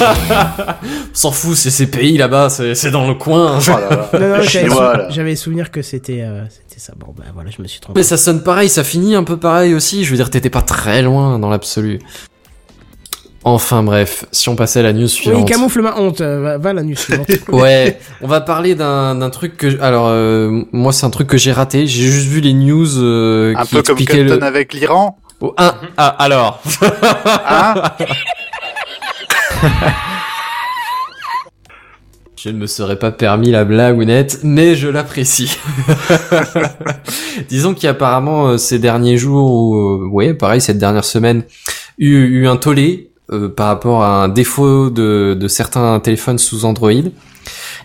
[0.82, 3.58] On s'en fout, c'est ces pays là-bas, c'est c'est dans le coin.
[3.58, 4.40] Oh
[5.10, 6.94] j'avais sou- souvenir que c'était euh, c'était ça.
[6.96, 8.00] Bon bah voilà, je me suis trompé.
[8.00, 10.04] Mais ça sonne pareil, ça finit un peu pareil aussi.
[10.04, 11.98] Je veux dire, t'étais pas très loin dans l'absolu.
[13.42, 15.48] Enfin bref, si on passait à la news Oui, suivante.
[15.48, 16.20] camoufle ma honte.
[16.20, 17.26] euh, va, va la news suivante.
[17.48, 21.38] Ouais, on va parler d'un d'un truc que alors euh, moi c'est un truc que
[21.38, 21.86] j'ai raté.
[21.86, 24.42] J'ai juste vu les news euh, Un qui peu comme Clinton le.
[24.44, 25.16] avec l'Iran.
[25.40, 26.60] Oh, un- ah, alors.
[27.48, 27.74] Hein
[32.42, 35.58] Je ne me serais pas permis la blagounette, mais je l'apprécie.
[37.50, 41.04] Disons qu'il y a apparemment euh, ces derniers jours, ou euh, ouais, pareil, cette dernière
[41.04, 41.42] semaine,
[41.98, 46.64] eu, eu un tollé euh, par rapport à un défaut de, de certains téléphones sous
[46.64, 46.90] Android.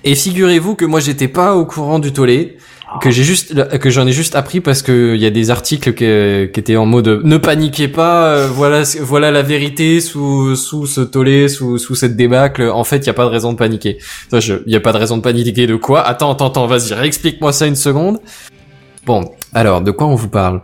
[0.03, 2.57] Et figurez-vous que moi j'étais pas au courant du tollé,
[3.01, 5.93] que j'ai juste que j'en ai juste appris parce que il y a des articles
[5.93, 10.85] que- qui étaient en mode ne paniquez pas, euh, voilà voilà la vérité sous sous
[10.85, 12.69] ce tollé, sous sous cette débâcle.
[12.69, 13.97] En fait, il y a pas de raison de paniquer.
[14.29, 16.93] Ça, Il y a pas de raison de paniquer de quoi Attends, attends, attends, vas-y,
[16.93, 18.19] réexplique-moi ça une seconde.
[19.05, 20.61] Bon, alors de quoi on vous parle?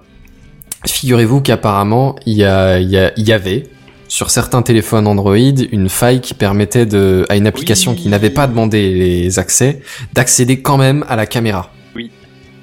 [0.86, 3.64] Figurez-vous qu'apparemment il y a il y avait
[4.12, 7.98] sur certains téléphones Android une faille qui permettait de à une application Oui.
[7.98, 9.80] qui n'avait pas demandé les accès
[10.12, 11.72] d'accéder quand même à la caméra.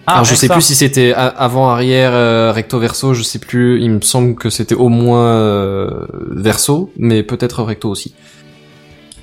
[0.07, 3.81] Ah, Alors je sais plus si c'était avant, arrière, euh, recto, verso, je sais plus.
[3.81, 8.15] Il me semble que c'était au moins euh, verso, mais peut-être recto aussi.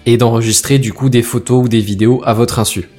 [0.07, 2.89] Et d'enregistrer du coup des photos ou des vidéos à votre insu.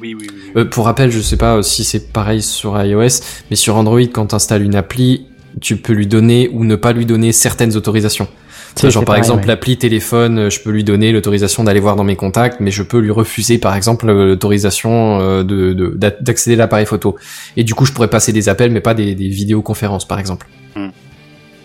[0.00, 0.36] Oui, oui, oui.
[0.54, 0.62] oui.
[0.62, 4.26] Euh, pour rappel, je sais pas si c'est pareil sur iOS, mais sur Android, quand
[4.26, 5.26] tu installes une appli,
[5.60, 8.28] tu peux lui donner ou ne pas lui donner certaines autorisations.
[8.90, 9.46] Genre par pareil, exemple ouais.
[9.48, 12.82] l'appli téléphone, euh, je peux lui donner l'autorisation d'aller voir dans mes contacts, mais je
[12.82, 17.16] peux lui refuser par exemple euh, l'autorisation euh, de de- d'a- d'accéder à l'appareil photo.
[17.56, 20.46] Et du coup je pourrais passer des appels, mais pas des, des vidéoconférences par exemple.
[20.74, 20.88] Hmm.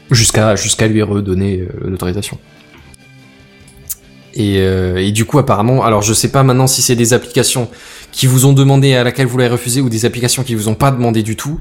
[0.10, 2.38] Jusqu'à jusqu'à lui redonner l'autorisation.
[4.34, 7.70] Et, euh, et du coup apparemment, alors je sais pas maintenant si c'est des applications
[8.12, 10.76] qui vous ont demandé à laquelle vous l'avez refusé ou des applications qui vous ont
[10.76, 11.60] pas demandé du tout.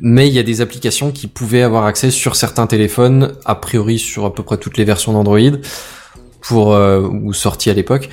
[0.00, 3.98] Mais il y a des applications qui pouvaient avoir accès sur certains téléphones, a priori
[3.98, 5.58] sur à peu près toutes les versions d'Android,
[6.40, 8.08] pour euh, ou sorties à l'époque,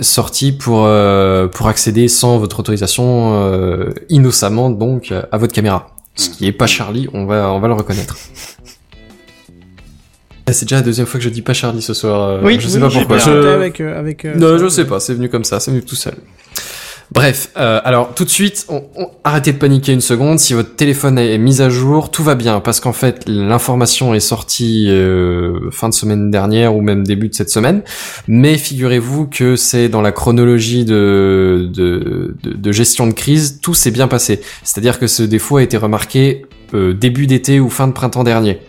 [0.00, 5.88] sorties pour euh, pour accéder sans votre autorisation euh, innocemment donc à votre caméra.
[6.16, 8.16] Ce qui est pas Charlie, on va on va le reconnaître.
[10.50, 12.22] Ah, C'est déjà la deuxième fois que je dis pas Charlie ce soir.
[12.44, 13.18] euh, je sais oui, pas pourquoi.
[13.18, 15.82] Je- avec, euh, avec, euh, non, je sais pas, c'est venu comme ça, c'est venu
[15.82, 16.14] tout seul.
[17.12, 20.38] Bref, euh, alors tout de suite, on, on- arrêtez de paniquer une seconde.
[20.38, 24.20] Si votre téléphone est mis à jour, tout va bien, parce qu'en fait, l'information est
[24.20, 27.82] sortie euh, fin de semaine dernière ou même début de cette semaine.
[28.28, 33.74] Mais figurez-vous que c'est dans la chronologie de, de, de, de gestion de crise, tout
[33.74, 34.40] s'est bien passé.
[34.62, 38.60] C'est-à-dire que ce défaut a été remarqué euh, début d'été ou fin de printemps dernier.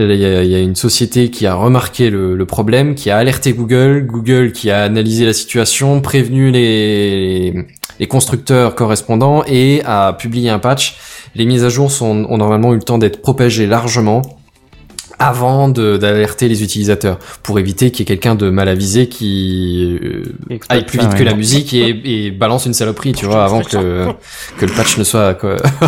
[0.00, 4.52] Il y, a, une société qui a remarqué le, problème, qui a alerté Google, Google
[4.52, 7.66] qui a analysé la situation, prévenu les,
[8.08, 10.98] constructeurs correspondants et a publié un patch.
[11.34, 14.37] Les mises à jour ont normalement eu le temps d'être propagées largement
[15.18, 19.98] avant de- d'alerter les utilisateurs, pour éviter qu'il y ait quelqu'un de mal avisé qui
[20.02, 20.22] euh,
[20.68, 21.24] aille plus ça, vite que ouais.
[21.24, 24.06] la musique et, et balance une saloperie, tu vois, avant que,
[24.58, 25.34] que le patch ne soit...
[25.34, 25.56] quoi.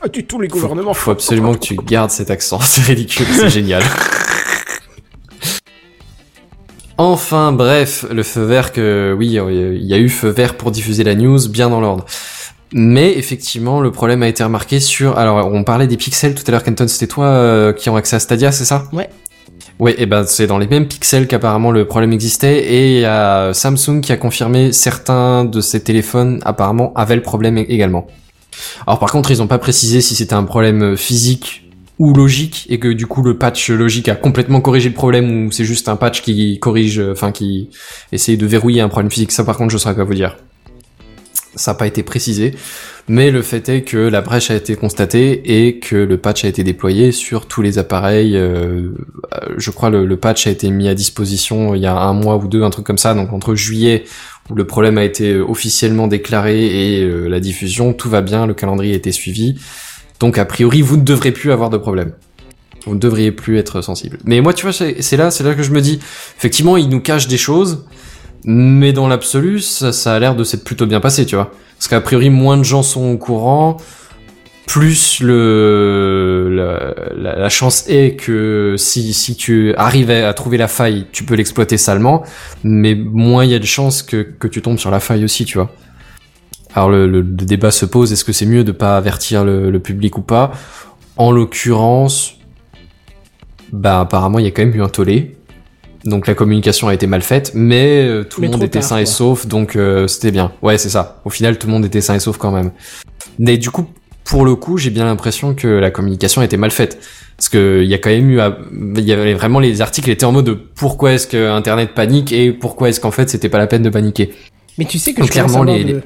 [0.00, 0.94] Pas du tout les gouvernements.
[0.94, 3.82] Faut absolument que tu gardes cet accent, c'est ridicule, c'est génial.
[6.98, 11.04] Enfin, bref, le feu vert que, oui, il y a eu feu vert pour diffuser
[11.04, 12.06] la news, bien dans l'ordre.
[12.72, 15.16] Mais effectivement, le problème a été remarqué sur.
[15.18, 18.16] Alors, on parlait des pixels tout à l'heure, Kenton, c'était toi euh, qui ont accès
[18.16, 18.84] à Stadia, c'est ça?
[18.92, 19.08] Ouais.
[19.78, 23.04] Ouais, et ben c'est dans les mêmes pixels qu'apparemment le problème existait, et il y
[23.04, 28.06] a Samsung qui a confirmé certains de ces téléphones apparemment avaient le problème également.
[28.86, 32.78] Alors par contre, ils ont pas précisé si c'était un problème physique ou logique et
[32.78, 35.96] que du coup le patch logique a complètement corrigé le problème ou c'est juste un
[35.96, 37.70] patch qui corrige, euh, enfin qui
[38.12, 39.32] essaye de verrouiller un problème physique.
[39.32, 40.36] Ça par contre, je saurais pas vous dire.
[41.56, 42.54] Ça n'a pas été précisé,
[43.08, 46.48] mais le fait est que la brèche a été constatée et que le patch a
[46.48, 48.36] été déployé sur tous les appareils.
[48.36, 48.90] euh,
[49.34, 52.12] euh, je crois le, le patch a été mis à disposition il y a un
[52.12, 53.14] mois ou deux, un truc comme ça.
[53.14, 54.04] Donc entre juillet
[54.50, 58.46] où le problème a été euh, officiellement déclaré et euh, la diffusion, tout va bien,
[58.46, 59.56] le calendrier a été suivi.
[60.20, 62.12] Donc a priori, vous ne devrez plus avoir de problème.
[62.86, 64.18] Vous ne devriez plus être sensible.
[64.24, 65.98] Mais moi, tu vois, c'est là, c'est là que je me dis,
[66.38, 67.84] effectivement, il nous cache des choses,
[68.46, 71.50] mais dans l'absolu, ça, a l'air de s'être plutôt bien passé, tu vois.
[71.76, 73.76] Parce qu'a priori, moins de gens sont au courant,
[74.66, 76.50] plus le
[77.16, 81.76] la, chance est que si si tu arrives à trouver la faille, tu peux l'exploiter
[81.76, 82.24] salement,
[82.64, 85.44] mais moins il y a de chances que que tu tombes sur la faille aussi,
[85.44, 85.70] tu vois.
[86.74, 89.70] Alors le, le- le débat se pose, est-ce que c'est mieux de pas avertir le,
[89.70, 90.52] le public ou pas?
[91.16, 92.34] En l'occurrence,
[93.72, 95.35] bah apparemment il y a quand même eu un tollé,
[96.06, 98.88] donc la communication a été mal faite, mais euh, tout Mais le monde était tard,
[98.88, 100.52] sain et sauf, donc euh, c'était bien.
[100.62, 101.20] Ouais c'est ça.
[101.24, 102.70] Au final tout le monde était sain et sauf quand même.
[103.38, 103.86] Mais du coup,
[104.24, 106.98] pour le coup, j'ai bien l'impression que la communication était mal faite.
[107.36, 108.40] Parce que il y a quand même eu,
[108.96, 112.32] il y avait vraiment les articles étaient en mode de pourquoi est-ce que Internet panique
[112.32, 114.32] et pourquoi est-ce qu'en fait c'était pas la peine de paniquer.
[114.78, 116.02] Mais tu sais que Donc, je commence à clairement, avoir les- de...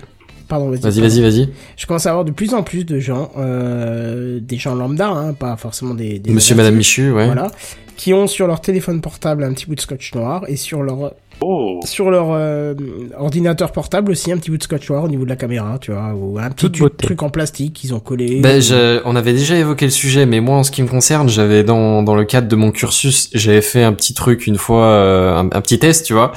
[0.48, 1.00] Pardon, vas-y.
[1.00, 1.48] Vas-y, vas-y.
[1.76, 5.32] Je commence à avoir de plus en plus de gens, euh, des gens lambda, hein,
[5.32, 7.26] pas forcément des, des Monsieur, Madame Michu, ouais.
[7.26, 7.52] voilà,
[8.00, 11.12] qui ont sur leur téléphone portable un petit bout de scotch noir et sur leur
[11.42, 11.80] Oh.
[11.86, 12.74] sur leur euh,
[13.18, 15.90] ordinateur portable aussi un petit bout de scotch noir au niveau de la caméra, tu
[15.90, 18.40] vois, ou un petit truc en plastique qu'ils ont collé.
[18.42, 21.30] Ben, je- on avait déjà évoqué le sujet, mais moi, en ce qui me concerne,
[21.30, 24.84] j'avais dans dans le cadre de mon cursus, j'avais fait un petit truc une fois,
[24.84, 26.32] euh, un, un petit test, tu vois,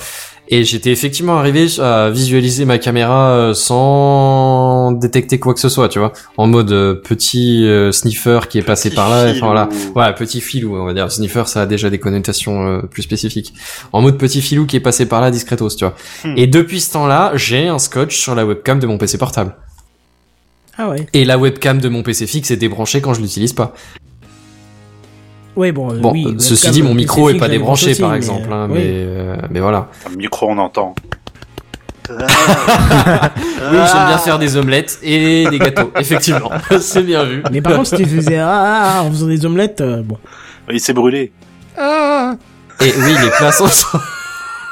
[0.54, 5.90] et j'étais effectivement arrivé à visualiser ma caméra euh, sans détecter quoi que ce soit,
[5.90, 9.38] tu vois, en mode euh, petit euh, sniffer qui est passé Petit par là, filou.
[9.38, 11.12] enfin voilà, ouais, petit filou, on va dire.
[11.12, 13.56] Sniffer, ça a déjà des connotations euh, plus spécifiques.
[13.94, 15.96] En mode petit filou qui est passé par là discretos, tu vois.
[16.24, 16.36] Hmm.
[16.38, 19.56] Et depuis ce temps-là, j'ai un scotch sur la webcam de mon PC portable.
[20.78, 21.08] Ah ouais.
[21.14, 23.74] Et la webcam de mon PC fixe est débranchée quand je l'utilise pas.
[25.56, 25.92] Ouais, bon.
[25.94, 28.18] euh, Bon, oui, euh, ceci dit, mon PC micro est pas débranché aussi, par mais,
[28.18, 28.76] exemple, hein, oui.
[28.80, 29.88] mais euh, mais voilà.
[30.12, 30.96] Un micro, on entend.
[32.10, 35.92] Oui, j'aime bien faire des omelettes et des gâteaux.
[35.98, 36.52] Effectivement,
[36.82, 37.44] c'est bien vu.
[37.52, 40.18] Mais par contre, si tu faisais ah, ah, ah, en faisant des omelettes, euh, bon.
[40.70, 41.32] Il s'est brûlé.
[41.78, 42.34] Ah,
[42.82, 43.68] Et oui, les plats sont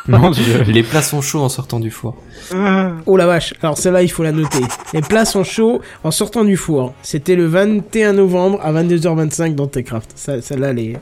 [0.08, 0.64] Mon dieu.
[0.68, 2.16] les plats sont chauds en sortant du four.
[3.06, 3.54] oh la vache.
[3.62, 4.64] Alors celle-là, il faut la noter.
[4.94, 6.94] Les plats sont chauds en sortant du four.
[7.04, 10.12] C'était le 21 novembre à 22h25 dans Techcraft.
[10.16, 10.98] Ça, celle-là, les.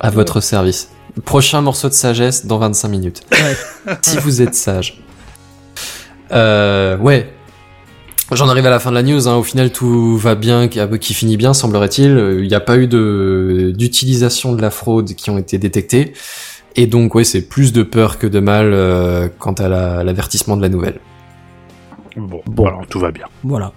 [0.00, 0.90] À votre service.
[1.24, 3.22] Prochain morceau de sagesse dans 25 minutes.
[3.32, 3.96] Ouais.
[4.02, 5.02] si vous êtes sage.
[6.32, 7.32] Euh, ouais.
[8.32, 9.26] J'en arrive à la fin de la news.
[9.28, 9.34] Hein.
[9.34, 12.38] Au final, tout va bien, qui finit bien, semblerait-il.
[12.40, 16.12] Il n'y a pas eu de d'utilisation de la fraude qui ont été détectées.
[16.76, 20.56] Et donc, ouais, c'est plus de peur que de mal euh, quant à la- l'avertissement
[20.56, 21.00] de la nouvelle.
[22.16, 23.26] Bon, bon, alors tout va bien.
[23.44, 23.72] Voilà.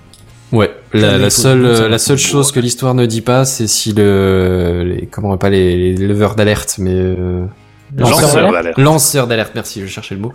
[0.52, 3.65] Ouais, la, mais la faut- seule, la seule chose que l'histoire ne dit pas, c'est
[3.68, 7.45] si le, les, comment pas les, les leveurs d'alerte, mais euh,
[7.98, 8.78] Lanceur Lanceur d'alerte.
[8.78, 10.32] lanceurs d'alerte, merci, je cherchais le mot.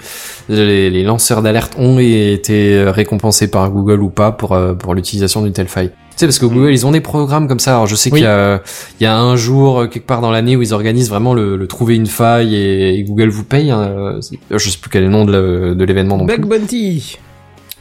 [0.48, 5.43] Les, les lanceurs d'alerte ont été récompensés par Google ou pas pour euh, pour l'utilisation
[5.43, 5.90] d'une telle faille.
[6.19, 6.53] Tu sais parce que Mm.
[6.55, 7.74] Google ils ont des programmes comme ça.
[7.74, 8.19] Alors je sais Oui.
[8.19, 8.61] qu'il y a
[8.99, 11.57] il y a un jour euh, quelque part dans l'année où ils organisent vraiment le,
[11.57, 13.70] le trouver une faille et, et Google vous paye.
[13.70, 14.20] hein, euh,
[14.51, 16.45] je sais plus quel est le nom de l'événement Bug.
[16.45, 17.19] Bounty.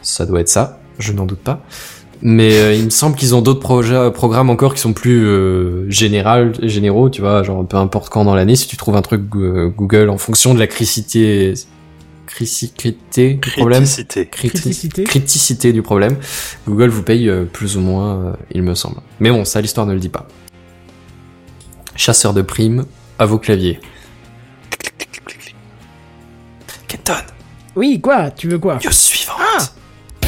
[0.03, 1.61] Ça doit être ça, je n'en doute pas.
[2.22, 5.85] Mais euh, il me semble qu'ils ont d'autres projets, programmes encore qui sont plus euh,
[5.89, 9.22] général, généraux, tu vois, genre peu importe quand dans l'année, si tu trouves un truc
[9.30, 11.53] Google en fonction de la criticité,
[12.38, 14.26] criticité du problème, Criticité.
[14.26, 15.03] Criti- Criticité.
[15.05, 16.18] criticité du problème,
[16.68, 18.97] Google vous paye euh, plus ou moins, euh, il me semble.
[19.19, 20.27] Mais bon, ça l'histoire ne le dit pas.
[21.95, 22.85] Chasseur de primes,
[23.18, 23.80] à vos claviers.
[26.88, 27.14] Kenton,
[27.76, 28.30] Oui, quoi?
[28.30, 28.76] Tu veux quoi?
[28.85, 29.73] News suivante.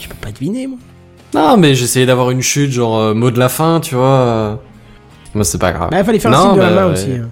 [0.00, 0.78] Je peux pas deviner, moi.
[1.32, 4.60] Non, mais j'essayais d'avoir une chute, genre euh, mot de la fin, tu vois.
[5.32, 5.90] Moi, c'est pas grave.
[5.90, 6.92] Bah, il fallait faire Non, un signe de la bah, main ouais.
[6.92, 7.12] aussi.
[7.12, 7.30] hein.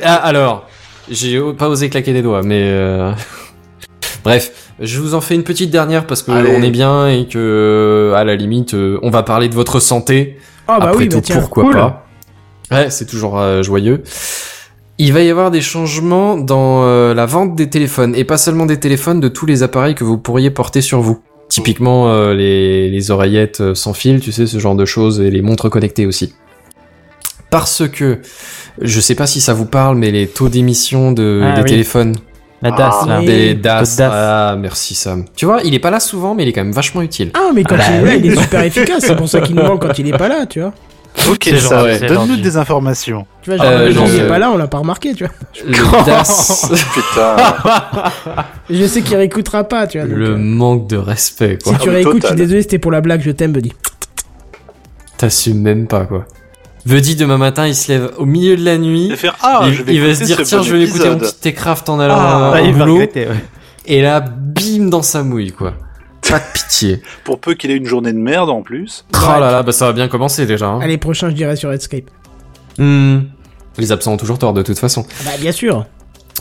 [0.04, 0.68] Ah, alors,
[1.10, 3.12] j'ai pas osé claquer des doigts, mais euh,
[4.24, 6.50] bref, je vous en fais une petite dernière parce que Allez.
[6.56, 10.38] on est bien et que à la limite, euh, on va parler de votre santé.
[10.68, 11.40] Ah bah Après oui, tout, bah tiens.
[11.40, 11.72] pourquoi Cool.
[11.74, 12.06] pas
[12.72, 14.02] Ouais, c'est toujours euh, joyeux.
[14.98, 18.66] Il va y avoir des changements dans euh, la vente des téléphones et pas seulement
[18.66, 21.20] des téléphones, de tous les appareils que vous pourriez porter sur vous.
[21.48, 25.30] Typiquement euh, les, les oreillettes euh, sans fil, tu sais, ce genre de choses, et
[25.30, 26.34] les montres connectées aussi.
[27.60, 28.18] Parce que,
[28.80, 31.68] je sais pas si ça vous parle, mais les taux d'émission de, Ah des oui.
[31.70, 32.14] téléphones,
[32.62, 33.20] La DAS, Ah, là.
[33.20, 35.24] des DAS, ah merci Sam.
[35.36, 37.30] Tu vois, il est pas là souvent, mais il est quand même vachement utile.
[37.34, 38.20] Ah, mais quand Ah bah il est là, oui.
[38.24, 39.04] il est super efficace.
[39.06, 40.72] C'est pour ça qu'il nous manque quand il est pas là, tu vois.
[41.30, 41.98] Ok, ça, ouais.
[42.06, 43.26] donne-nous des informations.
[43.40, 45.24] Tu vois, genre, Euh, quand il je- est pas là, on l'a pas remarqué, tu
[45.24, 45.32] vois.
[45.66, 47.36] Le DAS, Putain.
[48.70, 50.06] Je sais qu'il réécoutera pas, tu vois.
[50.06, 51.72] donc, le euh, manque de respect, quoi.
[51.72, 53.72] si tu Ah, réécoutes, je suis désolé, c'était pour la blague, je t'aime, buddy.
[55.16, 56.26] T'assumes même pas, quoi.
[56.86, 59.10] Veddy, demain matin, il se lève au milieu de la nuit.
[59.12, 60.84] Et faire ah, il, je vais il va se écouter dire tiens bon je vais
[60.84, 63.44] écouter mon petit Techcraft en allant Ah, Ah, au il va boulot regretter, ouais.
[63.86, 65.74] et là bim dans sa mouille quoi
[66.28, 69.04] pas de pitié Pour peu qu'il ait une journée de merde en plus.
[69.14, 70.80] oh là là bah ça va bien commencer déjà hein.
[70.80, 72.08] Allez, prochain, je dirais sur Redscape.
[72.78, 73.18] Hmm.
[73.78, 75.86] les absents ont toujours tort de toute façon Ah Bah, bien sûr.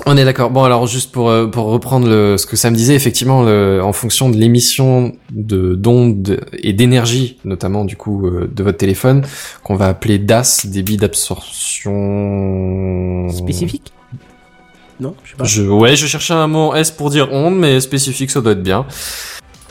[0.06, 2.76] On est d'accord bon alors juste pour euh, pour reprendre le, ce que ça me
[2.76, 8.50] disait effectivement le, en fonction de l'émission de d'ondes et d'énergie notamment du coup euh,
[8.54, 9.24] de votre téléphone
[9.64, 13.92] qu'on va appeler DAS débit d'absorption Spécifique?
[15.00, 15.44] Non, je sais pas.
[15.44, 18.64] Je, ouais, je cherchais un mot S pour dire onde, mais spécifique, ça doit être
[18.64, 18.86] bien.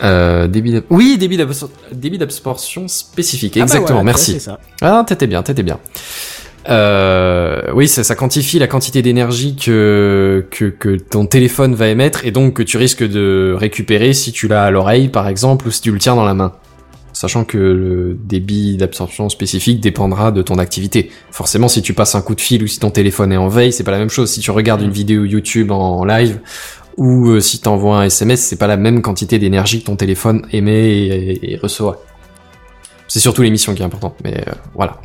[0.02, 3.54] Euh, débit oui, débit d'absor- débit d'absorption spécifique.
[3.56, 4.38] Ah bah Exactement, merci.
[4.40, 4.58] ça.
[4.82, 5.78] Ah, t'étais bien, t'étais bien.
[6.68, 12.54] Euh, oui, ça, quantifie la quantité d'énergie que, que, ton téléphone va émettre et donc
[12.54, 15.92] que tu risques de récupérer si tu l'as à l'oreille, par exemple, ou si tu
[15.92, 16.54] le tiens dans la main.
[17.12, 21.10] Sachant que le débit d'absorption spécifique dépendra de ton activité.
[21.30, 23.72] Forcément, si tu passes un coup de fil ou si ton téléphone est en veille,
[23.72, 24.30] c'est pas la même chose.
[24.30, 26.40] Si tu regardes une vidéo YouTube en live
[26.96, 30.46] ou euh, si t'envoies un SMS, c'est pas la même quantité d'énergie que ton téléphone
[30.52, 32.02] émet et, et reçoit.
[33.06, 35.00] C'est surtout l'émission qui est importante, mais euh, voilà.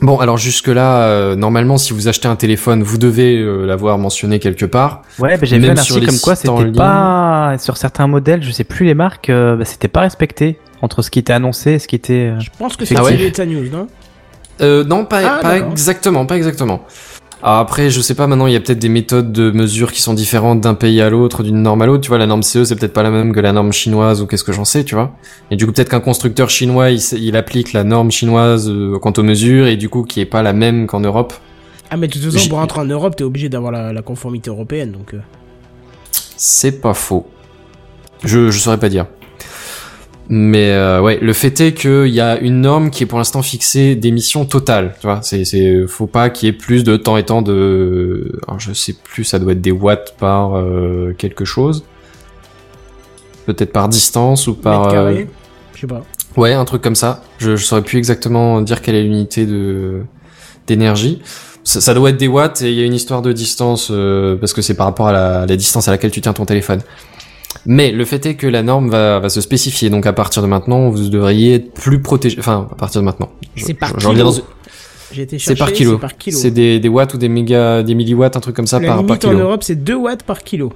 [0.00, 4.38] Bon, alors jusque-là, euh, normalement, si vous achetez un téléphone, vous devez euh, l'avoir mentionné
[4.40, 5.02] quelque part.
[5.18, 6.74] Ouais, bah, j'ai vu Même un sur article les comme quoi c'était ligne.
[6.74, 11.00] pas sur certains modèles, je sais plus les marques, euh, bah, c'était pas respecté entre
[11.02, 12.32] ce qui était annoncé et ce qui était.
[12.34, 13.86] euh, Je pense que c'est Ah ouais tiré de sa news, non?
[14.60, 16.84] Euh, non, pas, Ah, pas exactement, pas exactement.
[17.46, 20.00] Alors après, je sais pas, maintenant, il y a peut-être des méthodes de mesure qui
[20.00, 22.00] sont différentes d'un pays à l'autre, d'une norme à l'autre.
[22.00, 24.26] Tu vois, la norme CE, c'est peut-être pas la même que la norme chinoise ou
[24.26, 25.14] qu'est-ce que j'en sais, tu vois.
[25.50, 29.22] Et du coup, peut-être qu'un constructeur chinois, il, applique la norme chinoise euh, quant aux
[29.22, 31.34] mesures et du coup, qui est pas la même qu'en Europe.
[31.90, 34.48] Ah, mais de toute façon, pour rentrer en Europe, t'es obligé d'avoir la, la conformité
[34.48, 35.12] européenne, donc.
[35.12, 35.18] euh,
[36.38, 37.26] C'est pas faux.
[38.24, 39.04] Je, je saurais pas dire.
[40.30, 43.42] Mais euh, ouais, le fait est qu'il y a une norme qui est pour l'instant
[43.42, 44.94] fixée d'émission totale.
[45.00, 48.38] Tu vois, c'est c'est faut pas qu'il y ait plus de temps et temps de.
[48.48, 51.84] Alors je sais plus, ça doit être des watts par euh, quelque chose.
[53.46, 54.86] Peut-être par distance ou par.
[54.88, 55.28] euh, carrés
[55.74, 56.02] Je sais pas.
[56.36, 57.22] Ouais, un truc comme ça.
[57.38, 60.00] Je, je saurais plus exactement dire quelle est l'unité de
[60.66, 61.20] d'énergie.
[61.64, 64.36] Ça, ça doit être des watts et il y a une histoire de distance euh,
[64.36, 66.80] parce que c'est par rapport à la, la distance à laquelle tu tiens ton téléphone.
[67.66, 69.90] Mais le fait est que la norme va, va se spécifier.
[69.90, 72.36] Donc à partir de maintenant, vous devriez être plus protégé.
[72.38, 73.30] Enfin, à partir de maintenant.
[73.56, 74.12] C'est par kilo.
[74.14, 74.32] dans-
[75.56, 75.92] par kilo.
[75.92, 76.38] C'est par kilo.
[76.38, 78.96] C'est des, des watts ou des méga, des milliwatts, un truc comme ça La par,
[78.96, 79.40] par limite en kilo.
[79.42, 80.72] Europe, c'est 2 watts par kilo.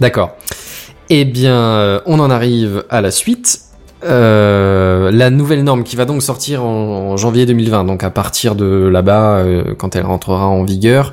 [0.00, 0.36] D'accord.
[1.10, 3.60] Eh bien, euh, on en arrive à la suite.
[4.04, 8.54] Euh, la nouvelle norme qui va donc sortir en, en janvier 2020, donc à partir
[8.54, 11.12] de là-bas, euh, quand elle rentrera en vigueur,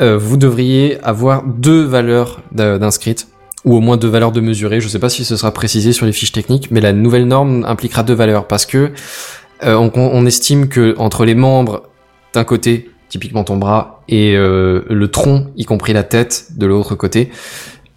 [0.00, 3.28] euh, vous devriez avoir deux valeurs d'inscrites,
[3.64, 4.80] ou au moins deux valeurs de mesurer.
[4.80, 7.64] Je sais pas si ce sera précisé sur les fiches techniques, mais la nouvelle norme
[7.64, 8.92] impliquera deux valeurs parce que
[9.62, 11.84] euh, on, on estime que entre les membres
[12.32, 16.94] d'un côté, typiquement ton bras, et euh, le tronc, y compris la tête, de l'autre
[16.94, 17.30] côté,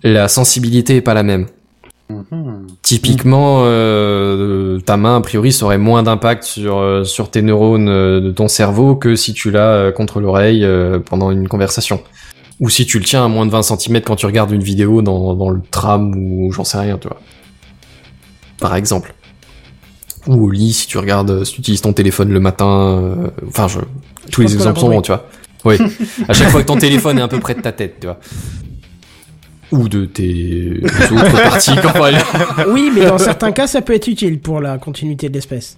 [0.03, 1.48] la sensibilité est pas la même.
[2.10, 2.68] Mhm.
[2.82, 7.90] Typiquement, euh, ta main, a priori, ça aurait moins d'impact sur, euh, sur tes neurones
[7.90, 12.02] euh, de ton cerveau que si tu l'as euh, contre l'oreille euh, pendant une conversation.
[12.60, 15.02] Ou si tu le tiens à moins de 20 cm quand tu regardes une vidéo
[15.02, 17.20] dans, dans le tram ou j'en sais rien, tu vois.
[18.60, 19.14] Par exemple.
[20.28, 23.02] Ou au lit si tu regardes, si tu utilises ton téléphone le matin.
[23.02, 23.80] euh, enfin, je,
[24.32, 25.26] tous les exemples sont bons, tu vois.
[25.66, 25.76] Oui.
[26.28, 28.18] à chaque fois que ton téléphone est un peu près de ta tête, tu vois.
[29.72, 30.80] Ou de tes
[31.11, 32.18] autres parties corporelles.
[32.69, 35.77] oui, mais dans certains cas, ça peut être utile pour la continuité de l'espèce.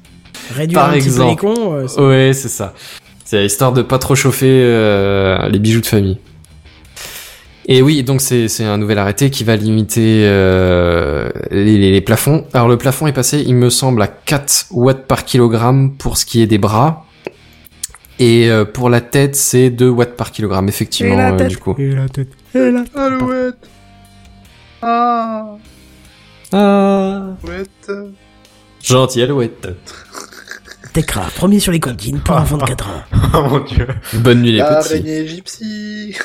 [0.55, 1.35] Réduire Par un exemple.
[1.35, 2.73] petit peu les cons, euh, c'est- Ouais, c'est ça.
[3.25, 6.17] C'est histoire de pas trop chauffer euh, les bijoux de famille.
[7.67, 12.01] Et oui, donc c'est c'est un nouvel arrêté qui va limiter euh, les, les- les
[12.01, 12.45] plafonds.
[12.53, 16.25] Alors le plafond est passé, il me semble, à 4 watts par kilogramme pour ce
[16.25, 17.05] qui est des bras.
[18.17, 21.47] Et euh, pour la tête, c'est 2 watts par kilogramme, effectivement, Et la euh, tête.
[21.47, 21.75] du coup.
[21.77, 22.29] Et la tête.
[22.55, 23.69] Et la tête.
[24.81, 25.57] Ah,
[26.51, 27.91] Ah, alouette.
[28.81, 29.67] gentil alouette.
[30.93, 32.91] Techra, premier sur les comptines pour un 24 ans.
[33.35, 33.87] Oh mon dieu.
[34.15, 35.27] Bonne nuit les petits.
[35.27, 36.15] Gypsy.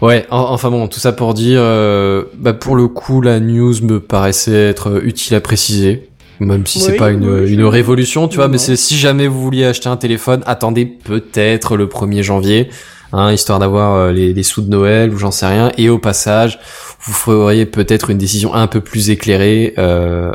[0.00, 3.74] Ouais, en- enfin bon, tout ça pour dire, euh, bah pour le coup, la news
[3.82, 6.08] me paraissait être utile à préciser,
[6.40, 8.96] même si c'est Oui, pas une, oui, une je- révolution, tu vois, mais c'est si
[8.96, 12.70] jamais vous vouliez acheter un téléphone, attendez peut-être le 1er janvier,
[13.12, 15.98] hein, histoire d'avoir euh, les, les sous de Noël ou j'en sais rien, et au
[15.98, 16.58] passage,
[17.06, 20.32] vous feriez peut-être une décision un peu plus éclairée euh,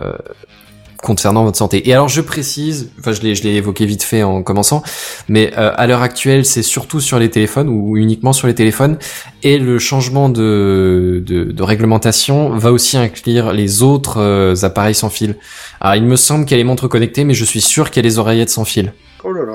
[1.02, 1.90] concernant votre santé.
[1.90, 4.84] Et alors je précise, enfin je l'ai je l'ai évoqué vite fait en commençant,
[5.28, 8.98] mais euh, à l'heure actuelle c'est surtout sur les téléphones ou uniquement sur les téléphones
[9.42, 15.10] et le changement de, de, de réglementation va aussi inclure les autres euh, appareils sans
[15.10, 15.38] fil.
[15.80, 18.04] Alors il me semble qu'il y a les montres connectées mais je suis sûr qu'il
[18.04, 18.94] y a les oreillettes sans fil.
[19.24, 19.54] Oh là là.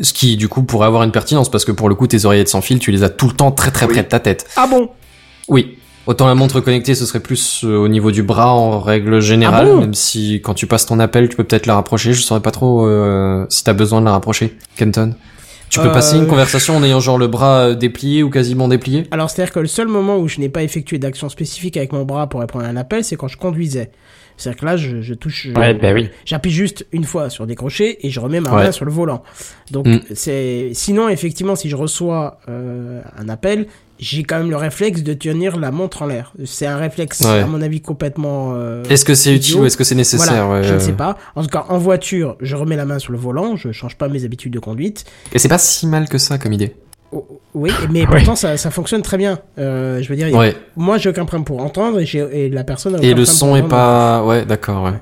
[0.00, 2.48] Ce qui du coup pourrait avoir une pertinence parce que pour le coup tes oreillettes
[2.48, 4.46] sans fil tu les as tout le temps très très près de ta tête.
[4.56, 4.88] Ah bon?
[5.48, 5.78] Oui.
[6.06, 9.66] Autant la montre connectée, ce serait plus euh, au niveau du bras en règle générale,
[9.68, 12.12] Ah bon même si quand tu passes ton appel, tu peux peut-être la rapprocher.
[12.12, 15.14] Je saurais pas trop euh, si t'as besoin de la rapprocher, Kenton.
[15.68, 18.68] Tu peux Euh, passer une conversation en ayant genre le bras euh, déplié ou quasiment
[18.68, 19.08] déplié?
[19.10, 22.04] Alors, c'est-à-dire que le seul moment où je n'ai pas effectué d'action spécifique avec mon
[22.04, 23.90] bras pour répondre à un appel, c'est quand je conduisais.
[24.36, 25.48] C'est-à-dire que là, je, je touche.
[25.56, 26.10] Ouais, bah oui.
[26.24, 28.64] J'appuie juste une fois sur décrocher et je remets ma Ouais.
[28.64, 29.22] main sur le volant.
[29.70, 30.00] Donc, Mm.
[30.14, 30.70] c'est.
[30.74, 33.66] Sinon, effectivement, si je reçois euh, un appel,
[33.98, 36.32] j'ai quand même le réflexe de tenir la montre en l'air.
[36.44, 37.40] C'est un réflexe, Ouais.
[37.40, 38.52] à mon avis, complètement.
[38.54, 40.80] euh, Est-ce que c'est utile ou est-ce que c'est nécessaire Voilà, ouais, je ne euh.
[40.80, 41.16] sais pas.
[41.34, 44.08] En tout cas, en voiture, je remets la main sur le volant, je change pas
[44.08, 45.06] mes habitudes de conduite.
[45.32, 46.74] Et c'est pas si mal que ça comme idée.
[47.16, 49.38] Oh, Oui, mais pourtant ça, ça fonctionne très bien.
[49.58, 53.02] Euh, je veux dire, a- moi j'ai aucun problème pour entendre et, la personne a
[53.02, 54.22] Et le son est pas...
[54.24, 54.92] Ouais, d'accord, ouais.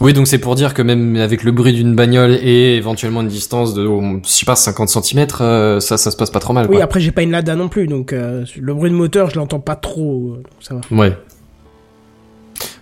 [0.00, 3.28] Oui, donc c'est pour dire que même avec le bruit d'une bagnole et éventuellement une
[3.28, 3.82] distance de,
[4.22, 5.26] je sais pas, 50 cm,
[5.80, 6.84] ça, ça se passe pas trop mal, Oui, quoi.
[6.84, 9.58] après j'ai pas une Lada non plus, donc euh, le bruit de moteur je l'entends
[9.60, 10.80] pas trop, euh, donc ça va.
[10.94, 11.16] Ouais.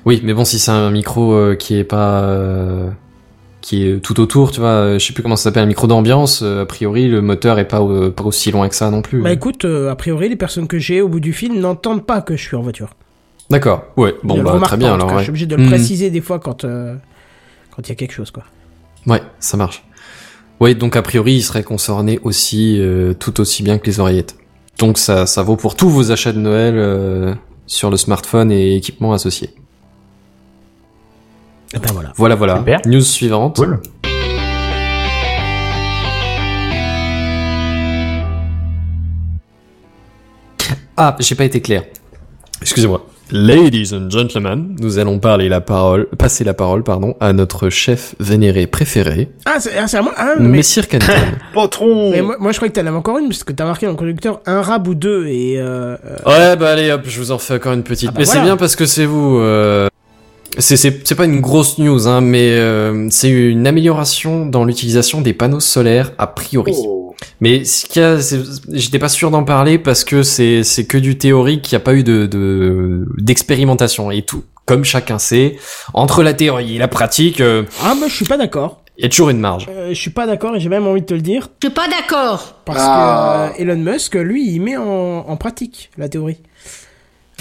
[0.05, 2.91] Oui, mais bon, si c'est un micro euh, qui est pas euh,
[3.65, 5.87] qui est tout autour, tu vois, euh, je sais plus comment ça s'appelle, un micro
[5.87, 6.43] d'ambiance.
[6.43, 9.23] euh, a priori, le moteur est pas euh, pas aussi loin que ça non plus.
[9.23, 12.21] Bah écoute, euh, a priori, les personnes que j'ai au bout du film n'entendent pas
[12.21, 12.91] que je suis en voiture.
[13.49, 13.85] D'accord.
[13.97, 14.15] Ouais.
[14.23, 15.09] Bon bah très bien alors.
[15.11, 15.17] ouais.
[15.19, 15.69] Je suis obligé de le Mhm.
[15.71, 16.95] préciser des fois quand euh,
[17.75, 18.43] quand il y a quelque chose, quoi.
[19.07, 19.83] Ouais, ça marche.
[20.61, 22.81] Ouais, donc a priori, il serait concerné aussi
[23.19, 24.37] tout aussi bien que les oreillettes.
[24.79, 27.37] Donc ça ça vaut pour tous vos achats de Noël
[27.67, 29.51] sur le smartphone et équipements associés.
[31.75, 32.13] Et ben voilà.
[32.17, 32.57] Voilà voilà.
[32.59, 32.81] Super.
[32.87, 33.57] News suivante.
[33.57, 33.81] Cool.
[40.97, 41.83] Ah, j'ai pas été clair.
[42.63, 43.05] Excusez-moi.
[43.33, 48.15] Ladies and gentlemen, nous allons parler la parole, passer la parole, pardon, à notre chef
[48.21, 51.07] vénéré préféré, Ah, c'est ah, à moi ah, mais, Messire Canton.
[51.55, 53.87] Patron mais moi, moi, je croyais que t'en avais encore une, parce que t'as marqué
[53.87, 57.19] dans le conducteur un rab ou deux, et euh, euh, ouais, bah allez, hop, je
[57.19, 58.11] vous en fais encore une petite.
[58.11, 58.41] Ah bah mais voilà.
[58.41, 59.39] c'est bien parce que c'est vous.
[59.39, 59.89] Euh...
[60.59, 65.21] C'est c'est c'est pas une grosse news, hein, mais euh, c'est une amélioration dans l'utilisation
[65.21, 66.73] des panneaux solaires a priori.
[66.77, 67.15] Oh.
[67.41, 68.41] Mais ce qu'il y a, c'est-
[68.73, 71.81] j'étais pas sûr d'en parler parce que c'est c'est que du théorique, il n'y a
[71.81, 74.45] pas eu de de- d'expérimentation et tout.
[74.67, 75.57] Comme chacun sait,
[75.93, 78.81] entre la théorie et la pratique, euh, ah, bah, je suis pas d'accord.
[78.97, 79.67] il y a toujours une marge.
[79.69, 81.75] Euh, je suis pas d'accord, et j'ai même envie de te le dire, Je suis
[81.75, 82.55] pas d'accord.
[82.65, 83.51] parce Ah.
[83.57, 84.85] que euh, Elon Musk, lui, il met en,
[85.29, 86.39] en pratique la théorie.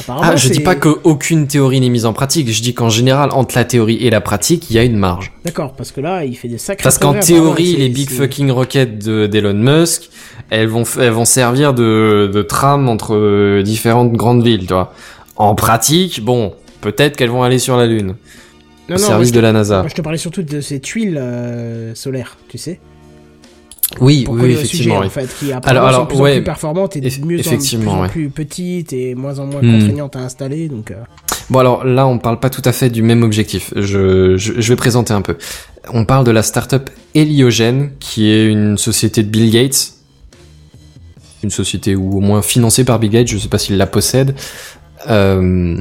[0.07, 2.49] Ah, je dis pas qu'aucune théorie n'est mise en pratique.
[2.51, 5.31] Je dis qu'en général, entre la théorie et la pratique, il y a une marge.
[5.45, 8.97] D'accord, parce que là, il fait des sacrés Parce qu'en théorie, les big fucking rockets
[9.03, 10.09] de- d'Elon Musk,
[10.49, 14.73] elles vont, f- elles vont servir de, de trame entre euh, différentes grandes villes, tu
[14.73, 14.93] vois.
[15.35, 18.15] En pratique, bon, peut-être qu'elles vont aller sur la Lune,
[18.89, 19.79] Non, au non, service de la NASA.
[19.79, 22.79] Moi, je te parlais surtout de ces tuiles euh, solaires, tu sais.
[24.01, 24.83] Oui, Pour oui, effectivement.
[24.95, 25.05] sujet, oui.
[25.05, 26.35] en fait, qui apparemment Alors- sont de plus alors, en ouais.
[26.35, 28.07] plus performantes et de mieux en, plus effectivement, en ouais.
[28.09, 29.71] plus petites et moins en moins Hmm.
[29.79, 30.67] contraignantes à installer.
[30.67, 30.95] Donc, euh,
[31.49, 33.73] Bon alors là, on parle pas tout à fait du même objectif.
[33.75, 35.35] Je, je, je vais présenter un peu.
[35.93, 39.93] On parle de la startup Heliogen, qui est une société de Bill Gates,
[41.43, 43.27] une société ou au moins financée par Bill Gates.
[43.27, 44.35] Je sais pas s'il la possède.
[45.09, 45.75] euh,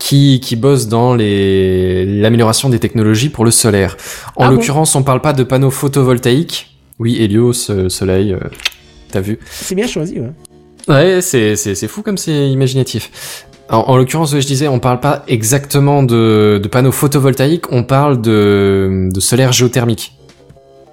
[0.00, 3.96] qui, qui bosse dans les l'amélioration des technologies pour le solaire.
[4.34, 6.76] En Ah bon l'occurrence, on parle pas de panneaux photovoltaïques.
[6.98, 8.38] Oui, Helios, euh, soleil, euh,
[9.10, 9.38] t'as vu.
[9.50, 10.32] c'est bien choisi, ouais.
[10.88, 13.44] Ouais, c'est c'est c'est fou comme c'est imaginatif.
[13.70, 18.20] En, en l'occurrence, je disais, on parle pas exactement de, de panneaux photovoltaïques, on parle
[18.22, 20.14] de, de solaire géothermique.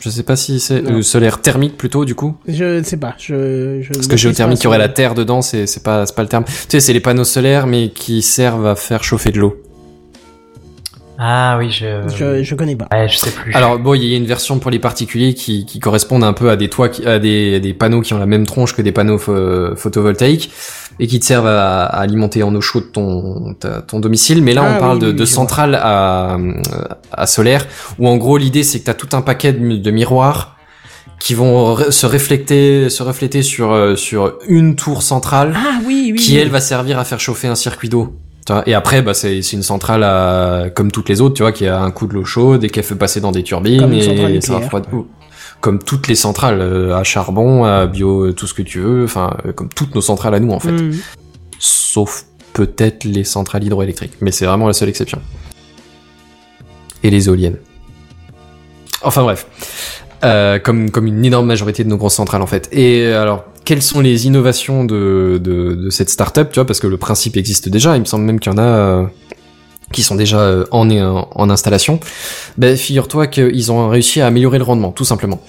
[0.02, 3.16] Je sais pas si c'est euh, solaire thermique plutôt du coup, Je ne sais pas.
[3.18, 6.14] Je, je parce que géothermique, il y aurait la terre dedans, c'est c'est pas c'est
[6.16, 6.44] pas le terme.
[6.46, 9.56] Tu sais, c'est les panneaux solaires mais qui servent à faire chauffer de l'eau.
[11.18, 12.08] Ah oui, je...
[12.16, 12.88] Je, je connais pas.
[12.92, 13.54] Ouais, je sais plus.
[13.54, 16.50] Alors bon, il y a une version pour les particuliers qui, qui correspondent un peu
[16.50, 18.82] à des toits, qui, à des, à des panneaux qui ont la même tronche que
[18.82, 20.52] des panneaux pho- photovoltaïques
[21.00, 24.42] et qui te servent à, à alimenter en eau chaude ton, ta- ton domicile.
[24.44, 26.38] Mais là, Ah on parle oui, de, oui, de oui, je centrales à,
[27.12, 27.66] à solaire
[28.00, 30.58] où en gros l'idée c'est que tu as tout un paquet de, mi- de miroirs
[31.20, 36.20] qui vont se refléter, se refléter sur, euh, sur une tour centrale Ah oui, oui.
[36.20, 36.38] qui oui.
[36.40, 38.16] elle va servir à faire chauffer un circuit d'eau.
[38.66, 41.68] Et après, bah, c'est c'est une centrale à, comme toutes les autres, tu vois, qui
[41.68, 44.42] a un coup de l'eau chaude et qu'elle fait passer dans des turbines Comme et
[44.42, 44.60] ça.
[45.62, 49.36] Comme toutes les centrales euh, à charbon, à bio, tout ce que tu veux, enfin,
[49.48, 50.72] euh, comme toutes nos centrales à nous en fait.
[50.72, 50.94] Hmm.
[51.58, 55.20] Sauf peut-être les centrales hydroélectriques, mais c'est vraiment la seule exception.
[57.04, 57.58] Et les éoliennes.
[59.02, 59.48] Enfin bref.
[60.24, 62.70] Euh, comme, comme une énorme majorité de nos grosses centrales en fait.
[62.72, 66.80] Et euh, alors, quelles sont les innovations de, de, de cette startup, tu vois, parce
[66.80, 69.04] que le principe existe déjà, il me semble même qu'il y en a euh,
[69.92, 72.00] qui sont déjà euh, en, en, installation.
[72.58, 75.42] Ben, figure-toi qu'ils ont réussi à améliorer le rendement, tout simplement.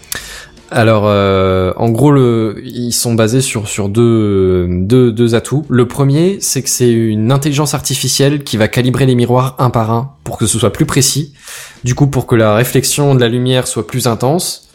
[0.71, 5.65] Alors, euh, en gros, le, ils sont basés sur sur deux, deux deux atouts.
[5.69, 9.93] Le premier, c'est que c'est une intelligence artificielle qui va calibrer les miroirs un par
[9.93, 11.35] un pour que ce soit plus précis.
[11.85, 14.66] Du coup, pour que la réflexion de la lumière soit plus intense.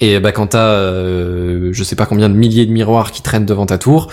[0.00, 3.46] Et bah, quand t'as, euh, je sais pas combien de milliers de miroirs qui traînent
[3.46, 4.08] devant ta tour,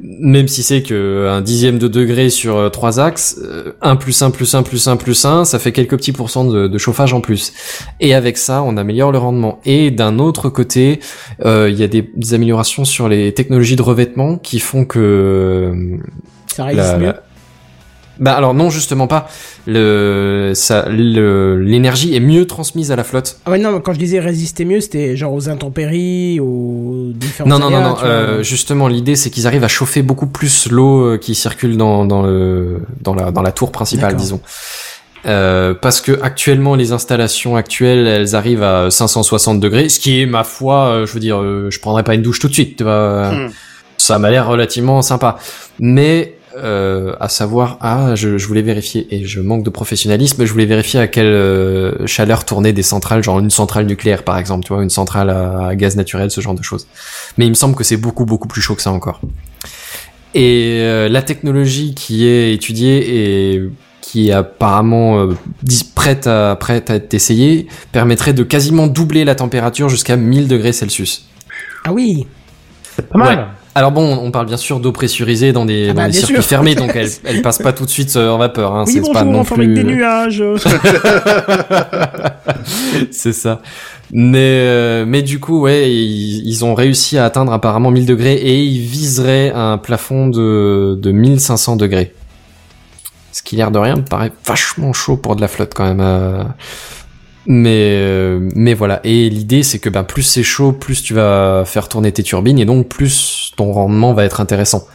[0.00, 4.22] même si c'est que un dixième de degré sur euh, trois axes, euh, 1 plus
[4.22, 7.12] 1 plus 1 plus 1 plus 1, ça fait quelques petits pourcents de, de chauffage
[7.12, 7.52] en plus.
[8.00, 9.60] Et avec ça, on améliore le rendement.
[9.64, 11.00] Et d'un autre côté,
[11.44, 14.98] euh, il y a des, des améliorations sur les technologies de revêtement qui font que
[15.00, 15.96] euh,
[16.54, 17.06] Ça résiste la- mieux?
[17.06, 17.22] la-
[18.20, 19.28] Bah alors non justement pas.
[19.66, 23.38] Le ça le- l'énergie est mieux transmise à la flotte.
[23.46, 27.58] Ah ouais, non, quand je disais résister mieux, c'était genre aux intempéries, aux différents Non
[27.58, 27.96] non non non.
[28.04, 32.04] euh, justement l'idée c'est qu'ils arrivent à chauffer beaucoup plus l'eau euh, qui circule dans
[32.04, 34.40] dans le dans la dans la tour principale disons.
[35.26, 40.26] Euh, parce que actuellement les installations actuelles elles arrivent à 560 degrés, ce qui est
[40.26, 42.76] ma foi, euh, je veux dire, euh, je prendrais pas une douche tout de suite,
[42.76, 43.30] tu vois.
[43.32, 43.50] Hmm.
[43.96, 45.38] Ça m'a l'air relativement sympa.
[45.78, 50.44] Mais euh, à savoir, ah, je, je voulais vérifier et je manque de professionnalisme.
[50.44, 54.38] Je voulais vérifier à quelle euh, chaleur tournaient des centrales, genre une centrale nucléaire par
[54.38, 56.86] exemple, tu vois, une centrale à, à gaz naturel, ce genre de choses.
[57.38, 59.20] Mais il me semble que c'est beaucoup beaucoup plus chaud que ça encore.
[60.34, 63.62] Et euh, la technologie qui est étudiée et
[64.00, 65.36] qui est apparemment euh,
[65.94, 70.72] prête à prête à être essayée permettrait de quasiment doubler la température jusqu'à 1000 degrés
[70.72, 71.26] Celsius.
[71.84, 72.26] Ah oui.
[73.10, 73.38] Pas mal.
[73.38, 73.44] Ouais.
[73.76, 76.36] Alors bon, on parle bien sûr d'eau pressurisée dans des, Ah dans bah, des circuits
[76.36, 76.44] sûr.
[76.44, 78.72] fermés, donc elle, elle passe pas tout de suite euh, en vapeur.
[78.74, 79.82] Hein, oui, c'est pas bonjour, non en forme avec plus.
[79.84, 80.42] des nuages.
[83.10, 83.60] c'est ça.
[84.12, 88.34] Mais euh, mais du coup, ouais, ils, ils ont réussi à atteindre apparemment 1000 degrés
[88.34, 92.14] et ils viseraient un plafond de de 1500 degrés.
[93.32, 96.00] Ce qui l'air de rien me paraît vachement chaud pour de la flotte quand même.
[96.00, 96.44] euh.
[97.46, 99.00] Mais euh, mais voilà.
[99.04, 102.58] Et l'idée c'est que bah, plus c'est chaud, plus tu vas faire tourner tes turbines
[102.58, 104.86] et donc plus ton rendement va être intéressant.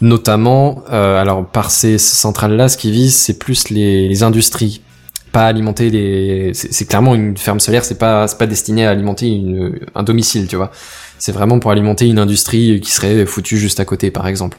[0.00, 4.82] Notamment, euh, alors par ces centrales là, ce qui vise c'est plus les, les industries.
[5.32, 8.90] Pas alimenter les c'est c'est clairement une ferme solaire c'est pas c'est pas destiné à
[8.90, 10.70] alimenter une, un domicile tu vois.
[11.18, 14.56] C'est vraiment pour alimenter une industrie qui serait foutue juste à côté par exemple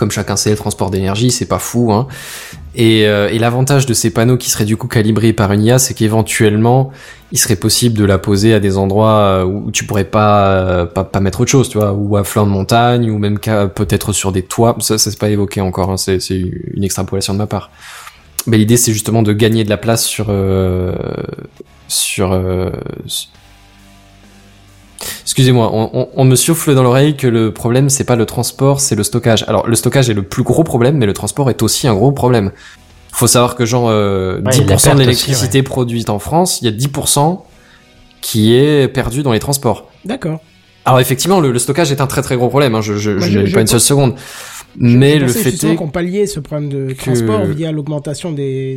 [0.00, 2.08] comme chacun sait le transport d'énergie c'est pas fou hein.
[2.74, 5.78] Et, euh, et l'avantage de ces panneaux qui seraient du coup calibrés par une IA
[5.78, 6.90] c'est qu'éventuellement
[7.32, 10.86] il serait possible de la poser à des endroits euh, où tu pourrais pas euh,
[10.86, 14.14] pas, pas mettre autre chose tu vois ou à flanc de montagne ou même peut-être
[14.14, 14.74] sur des toits.
[14.80, 17.70] Ça, ça c'est pas évoqué encore hein, c'est une extrapolation de ma part.
[18.46, 20.34] Mais l'idée c'est justement de gagner de la place sur
[21.88, 22.32] sur
[25.22, 28.80] Excusez-moi, on, on- on me souffle dans l'oreille que le problème c'est pas le transport,
[28.80, 29.44] c'est le stockage.
[29.48, 32.12] Alors le stockage est le plus gros problème, mais le transport est aussi un gros
[32.12, 32.50] problème.
[33.12, 35.62] Faut savoir que genre euh, Ouais, il y a de la 10% perte de l'électricité
[35.62, 37.40] produite en France, il y a 10%
[38.20, 39.88] qui est perdu dans les transports.
[40.04, 40.40] D'accord.
[40.84, 42.74] Alors effectivement, le, le stockage est un très très gros problème.
[42.74, 44.14] Hein, je je, Moi, je je- pas une seule seconde.
[44.78, 48.76] Je- Mais le fait est qu'on palliait ce problème de que- transport via l'augmentation des,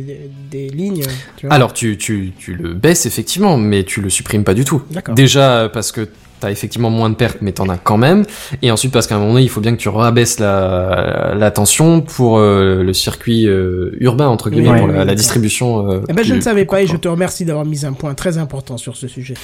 [0.50, 1.02] des, des lignes.
[1.36, 1.54] Tu vois.
[1.54, 4.82] Alors tu, tu, tu le baisses effectivement, mais tu le supprimes pas du tout.
[4.90, 5.14] D'accord.
[5.14, 6.08] Déjà parce que
[6.40, 8.24] t'as effectivement moins de pertes, mais t'en as quand même.
[8.60, 11.50] Et ensuite parce qu'à un moment donné, il faut bien que tu rabaisses la, la
[11.52, 15.90] tension pour euh, le circuit euh, urbain entre guillemets, Oui, pour oui, la, distribution.
[15.90, 18.14] euh, Eh ben, je ne savais pas et je te remercie d'avoir mis un point
[18.14, 19.34] très important sur ce sujet.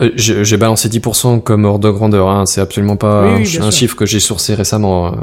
[0.00, 2.28] Euh, J'ai balancé 10% comme ordre de grandeur.
[2.30, 2.46] Hein.
[2.46, 5.14] C'est absolument pas Oui, un, ch- chiffre que j'ai sourcé récemment.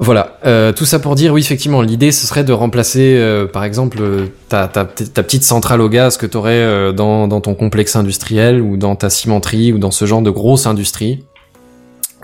[0.00, 0.04] Euh.
[0.04, 3.64] Voilà, euh, tout ça pour dire, oui, effectivement, l'idée ce serait de remplacer, euh, par
[3.64, 8.60] exemple, euh, ta, petite centrale au gaz que tu aurais dans, dans ton complexe industriel
[8.60, 11.24] ou dans ta cimenterie ou dans ce genre de grosse industrie,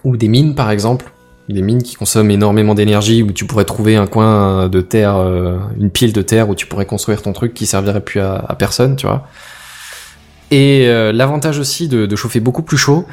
[0.04, 1.10] ou des mines, par exemple,
[1.48, 5.58] des mines qui consomment énormément d'énergie, où tu pourrais trouver un coin de terre, euh,
[5.78, 8.54] une pile de terre où tu pourrais construire ton truc qui servirait plus à, à
[8.54, 9.26] personne, tu vois.
[10.50, 13.04] Et euh, l'avantage aussi de, de chauffer beaucoup plus chaud,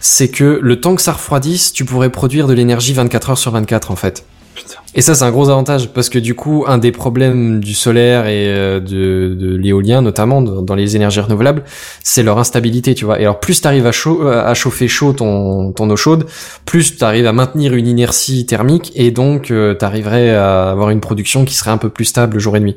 [0.00, 3.52] c'est que le temps que ça refroidisse, tu pourrais produire de l'énergie 24 heures sur
[3.52, 4.24] 24 en fait.
[4.54, 4.74] Putain.
[4.96, 8.26] Et ça c'est un gros avantage parce que du coup un des problèmes du solaire
[8.26, 11.62] et euh, de, de l'éolien notamment dans dans les énergies renouvelables,
[12.02, 13.20] c'est leur instabilité, tu vois.
[13.20, 16.26] Et alors plus t'arrives à, chaud, à chauffer chaud ton, ton eau chaude,
[16.64, 21.44] plus t'arrives à maintenir une inertie thermique et donc euh, t'arriverais à avoir une production
[21.44, 22.76] qui serait un peu plus stable jour et nuit.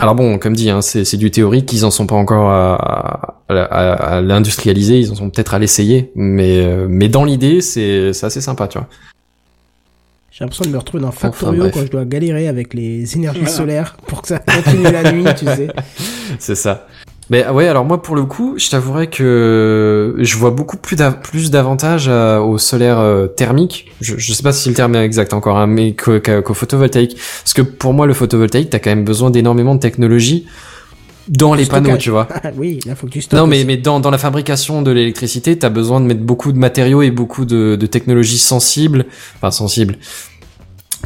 [0.00, 3.36] Alors bon, comme dit, hein, c'est c'est du théorique, ils en sont pas encore à,
[3.48, 7.60] à, à- à l'industrialiser, ils en sont peut-être à l'essayer, mais euh, mais dans l'idée,
[7.60, 8.86] c'est c'est assez sympa, tu vois.
[10.30, 11.74] J'ai l'impression de me retrouver dans Factorio bref.
[11.74, 15.46] quand je dois galérer avec les énergies solaires pour que ça continue la nuit, tu
[15.46, 15.66] sais.
[16.38, 16.86] C'est ça.
[17.30, 21.20] Mais ouais, alors moi pour le coup, je t'avouerais que je vois beaucoup plus d'av-
[21.20, 23.90] plus d'avantages euh, au solaire euh, thermique.
[24.00, 27.16] Je, je sais pas si le terme est exact encore, hein, mais qu'au photovoltaïque.
[27.44, 30.46] Parce que pour moi, le photovoltaïque, t'as quand même besoin d'énormément de technologie
[31.28, 32.26] dans les panneaux, tu vois.
[32.56, 33.38] Oui, là, faut que tu stockes.
[33.38, 33.66] Non, mais, aussi.
[33.66, 37.10] mais dans, dans la fabrication de l'électricité, t'as besoin de mettre beaucoup de matériaux et
[37.10, 39.04] beaucoup de, de technologies sensibles,
[39.36, 39.96] enfin sensibles,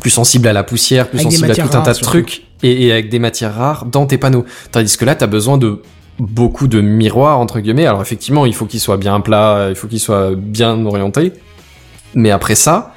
[0.00, 2.86] plus sensibles à la poussière, plus Avec sensibles à tout un tas de trucs, et,
[2.86, 4.44] et avec des matières rares dans tes panneaux.
[4.70, 5.82] Tandis que là, t'as besoin de
[6.22, 7.86] beaucoup de miroirs, entre guillemets.
[7.86, 11.32] Alors effectivement, il faut qu'ils soient bien plats, il faut qu'ils soient bien orientés.
[12.14, 12.94] Mais après ça,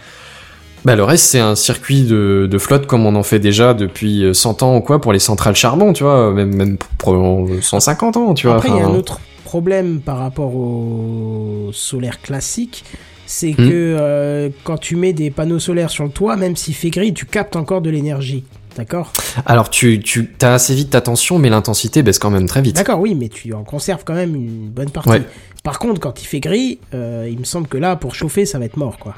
[0.84, 4.24] bah, le reste, c'est un circuit de, de flotte comme on en fait déjà depuis
[4.24, 8.18] euh, 100 ans ou quoi pour les centrales charbon, tu vois, même, même pour 150
[8.18, 8.58] ans, tu vois.
[8.58, 12.84] Après, il y a un autre problème par rapport au solaire classique,
[13.26, 13.56] c'est Hmm.
[13.70, 17.14] que euh, quand tu mets des panneaux solaires sur le toit, même s'il fait gris,
[17.14, 18.44] tu captes encore de l'énergie.
[18.76, 19.14] D'accord
[19.46, 22.76] Alors tu, tu as assez vite ta tension, mais l'intensité baisse quand même très vite.
[22.76, 25.10] D'accord, oui, mais tu en conserves quand même une bonne partie.
[25.10, 25.22] Ouais.
[25.64, 28.60] Par contre, quand il fait gris, euh, il me semble que là, pour chauffer, ça
[28.60, 29.16] va être mort, quoi.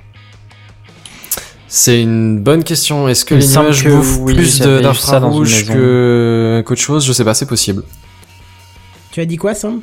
[1.68, 3.10] C'est une bonne question.
[3.10, 7.06] Est-ce que Il les nuages que bouffent oui, plus d'infrarouge que qu'autre chose?
[7.06, 7.84] Je sais pas, c'est possible.
[9.12, 9.82] Tu as dit quoi, Sam?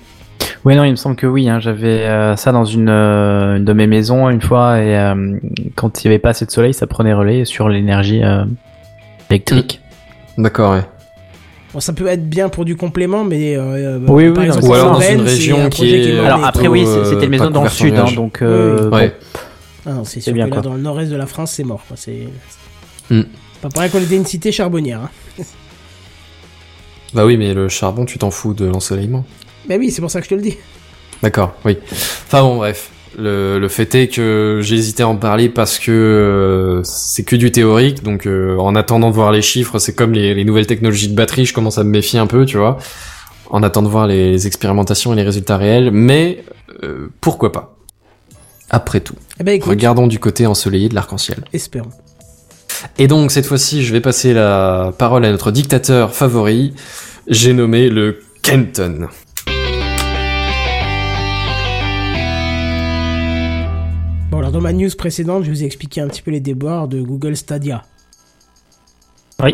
[0.64, 1.48] Ouais, non, il me semble que oui.
[1.48, 5.38] Hein, J'avais euh, ça dans une, euh, une de mes maisons une fois et euh,
[5.74, 8.44] quand il n'y avait pas assez de soleil, ça prenait relais sur l'énergie euh,
[9.34, 9.80] électrique.
[10.38, 10.84] D'accord, ouais.
[11.72, 14.74] Bon, ça peut être bien pour du complément, mais euh, Oui, par oui, exemple, Ou
[14.74, 16.18] alors en dans Rennes, une région un qui est-.
[16.20, 18.96] Alors après, oui, euh, c'était une maison dans le sud, hein, donc euh, bon.
[18.96, 19.16] Ouais.
[19.86, 20.62] Ah non, c'est sûr bien, que là, quoi.
[20.62, 21.82] dans le nord-est de la France, c'est mort.
[21.96, 22.28] C'est
[23.10, 23.22] Hmm.
[23.60, 25.00] pas pour rien qu'on était une cité charbonnière.
[25.38, 25.42] Hein.
[27.12, 29.24] Bah oui, mais le charbon, tu t'en fous de l'ensoleillement.
[29.68, 30.56] Ben oui, c'est pour ça que je te le dis.
[31.22, 31.76] D'accord, oui.
[31.92, 32.90] Enfin bon, bref.
[33.16, 37.36] Le, le fait est que j'ai hésité à en parler parce que euh, c'est que
[37.36, 40.66] du théorique, donc euh, en attendant de voir les chiffres, c'est comme les, les nouvelles
[40.66, 42.78] technologies de batterie, je commence à me méfier un peu, tu vois,
[43.50, 46.44] en attendant de voir les, les expérimentations et les résultats réels, mais
[46.82, 47.76] euh, pourquoi pas?
[48.70, 51.44] Après tout, Eh ben écoute, regardons du côté ensoleillé de l'arc-en-ciel.
[51.52, 51.90] espérons.
[52.98, 56.74] Et donc cette fois-ci, je vais passer la parole à notre dictateur favori,
[57.28, 59.08] j'ai nommé le Kenton.
[64.54, 67.34] Dans ma news précédente, je vous ai expliqué un petit peu les déboires de Google
[67.34, 67.82] Stadia.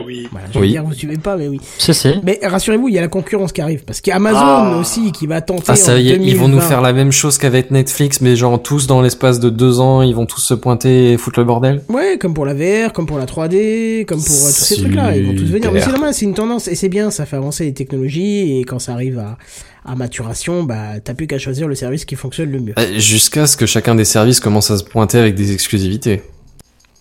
[0.06, 0.28] Oui.
[0.30, 0.68] Voilà, je Oui.
[0.70, 1.60] dire, vous suivez pas, mais oui.
[1.78, 2.08] Si, si.
[2.22, 3.84] Mais rassurez-vous, il y a la concurrence qui arrive.
[3.84, 4.76] Parce qu'il y a Amazon Ah.
[4.80, 5.64] aussi qui va tenter.
[5.68, 6.60] Ah ça en y est, ils vont nous 2020.
[6.68, 10.14] faire la même chose qu'avec Netflix, mais genre tous dans l'espace de deux ans, ils
[10.14, 11.82] vont tous se pointer et foutre le bordel.
[11.88, 15.16] Ouais, comme pour la VR, comme pour la 3D, comme pour euh, tous ces trucs-là.
[15.16, 15.72] Ils vont tous venir.
[15.72, 16.68] Mais c'est normal, c'est une tendance.
[16.68, 18.58] Et c'est bien, ça fait avancer les technologies.
[18.60, 19.38] Et quand ça arrive à,
[19.84, 22.74] à maturation, bah, t'as plus qu'à choisir le service qui fonctionne le mieux.
[22.78, 26.22] Euh, Jusqu'à ce que chacun des services commence à se pointer avec des exclusivités.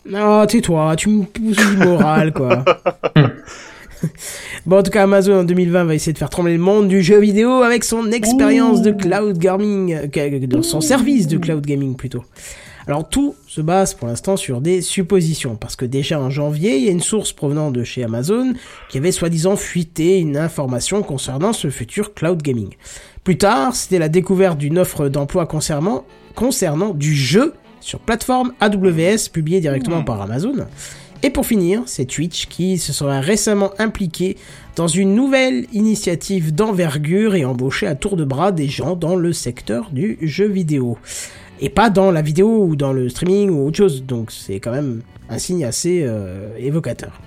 [0.10, 2.66] Non, tais-toi, tu me pousses du moral, quoi.
[4.66, 7.04] bon, en tout cas, Amazon en 2020 va essayer de faire trembler le monde du
[7.04, 12.24] jeu vidéo avec son expérience de cloud gaming, de son service de cloud gaming plutôt.
[12.88, 16.86] Alors tout se base pour l'instant sur des suppositions, parce que déjà en janvier, il
[16.86, 18.54] y a une source provenant de chez Amazon
[18.90, 22.70] qui avait soi-disant fuité une information concernant ce futur cloud gaming.
[23.24, 26.04] Plus tard, c'était la découverte d'une offre d'emploi concernant,
[26.34, 30.66] concernant du jeu sur plateforme AWS publiée directement par Amazon.
[31.22, 34.38] Et pour finir, c'est Twitch qui se serait récemment impliqué
[34.78, 39.34] dans une nouvelle initiative d'envergure et embauché à tour de bras des gens dans le
[39.34, 40.98] secteur du jeu vidéo.
[41.60, 44.04] Et pas dans la vidéo ou dans le streaming ou autre chose.
[44.04, 47.20] Donc c'est quand même un signe assez euh, évocateur.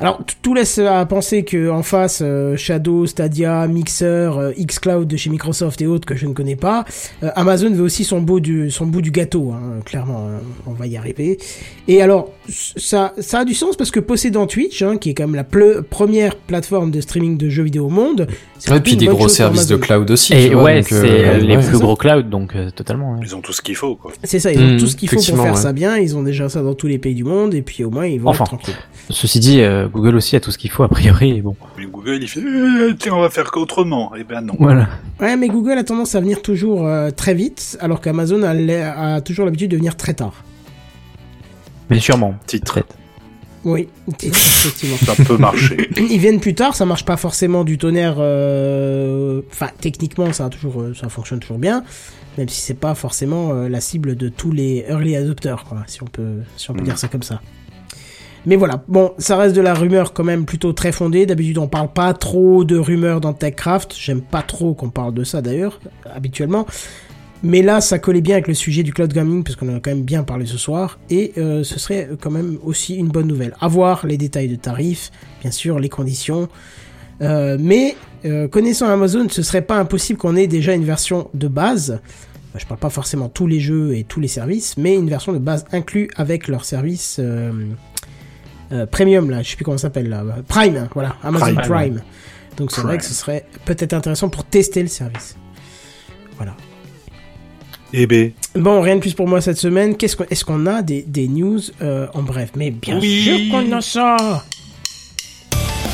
[0.00, 4.04] Alors, tout laisse à penser que en face, euh, Shadow, Stadia, Mixer,
[4.38, 6.84] euh, Xcloud de chez Microsoft et autres que je ne connais pas,
[7.22, 10.72] euh, Amazon veut aussi son bout du, son bout du gâteau, hein, clairement, hein, on
[10.72, 11.38] va y arriver.
[11.86, 15.24] Et alors, ça, ça a du sens parce que possédant Twitch, hein, qui est quand
[15.28, 18.26] même la ple- première plateforme de streaming de jeux vidéo au monde,
[18.64, 20.34] plutôt puis des gros services de cloud aussi.
[20.34, 20.96] Et vois, ouais, donc, c'est
[21.26, 23.12] euh, les ouais, plus gros clouds, donc euh, totalement.
[23.12, 23.18] ouais.
[23.22, 24.10] Ils ont tout ce qu'il faut, quoi.
[24.24, 25.60] C'est ça, ils ont Mmh, tout ce qu'il faut pour faire ouais.
[25.60, 27.90] ça bien, ils ont déjà ça dans tous les pays du monde, et puis au
[27.90, 28.44] moins ils vont Enfin.
[28.44, 28.74] être tranquilles.
[29.10, 31.30] Ceci dit, euh, Google aussi a tout ce qu'il faut a priori.
[31.36, 34.12] et Bon, Mais Google, il fait, euh, tiens, on va faire qu'autrement.
[34.16, 34.54] Eh ben non.
[34.58, 34.88] voilà.
[35.20, 39.44] Ouais, mais Google a tendance à venir toujours euh, très vite, alors qu'Amazon a, toujours
[39.44, 40.44] l'habitude de venir très tard.
[41.90, 42.34] Mais sûrement.
[42.46, 42.80] Titre.
[43.64, 43.88] Oui,
[44.22, 44.96] effectivement.
[44.98, 45.88] Ça peut marcher.
[45.96, 48.16] Ils viennent plus tard, ça marche pas forcément du tonnerre.
[48.18, 51.82] euh, Enfin, techniquement, ça a toujours, euh, ça fonctionne toujours bien,
[52.36, 56.02] même si c'est pas forcément euh, la cible de tous les early adopters, quoi, si
[56.02, 56.84] on peut, si on peut Mm.
[56.84, 57.40] dire ça comme ça.
[58.46, 61.24] Mais voilà, bon, ça reste de la rumeur quand même plutôt très fondée.
[61.24, 63.94] D'habitude, on parle pas trop de rumeurs dans TechCraft.
[63.98, 65.80] J'aime pas trop qu'on parle de ça d'ailleurs,
[66.14, 66.66] habituellement.
[67.42, 69.80] Mais là, ça collait bien avec le sujet du cloud gaming, parce qu'on en a
[69.80, 73.26] quand même bien parlé ce soir, et euh, ce serait quand même aussi une bonne
[73.26, 73.54] nouvelle.
[73.60, 75.10] À voir les détails de tarifs,
[75.42, 76.48] bien sûr, les conditions.
[77.20, 81.46] Euh, mais euh, connaissant Amazon, ce serait pas impossible qu'on ait déjà une version de
[81.48, 82.00] base.
[82.48, 85.34] Enfin, Je parle pas forcément tous les jeux et tous les services, mais une version
[85.34, 87.20] de base inclus avec leur service
[88.74, 91.66] euh, premium là, je sais plus comment ça s'appelle là, Prime, hein, voilà, Amazon Prime.
[91.68, 92.02] Prime.
[92.56, 95.36] Donc c'est vrai que ce serait peut-être intéressant pour tester le service.
[96.36, 96.54] Voilà.
[97.92, 99.96] Eh ben, Bon, rien de plus pour moi cette semaine.
[99.96, 102.50] Qu'est-ce qu'on, est-ce qu'on a des, des news euh, en bref?
[102.56, 103.22] Mais bien Oui.
[103.22, 104.16] sûr qu'on a ça.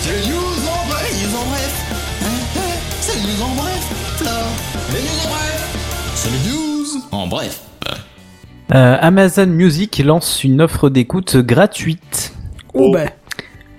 [0.01, 2.97] C'est les news en bref, les news en bref.
[3.01, 4.33] C'est les news en bref, Flore.
[4.93, 6.13] Les news en bref.
[6.15, 7.61] C'est les news en bref.
[8.73, 12.33] Euh, Amazon Music lance une offre d'écoute gratuite.
[12.75, 12.93] Oh, Oh.
[12.93, 13.09] ben,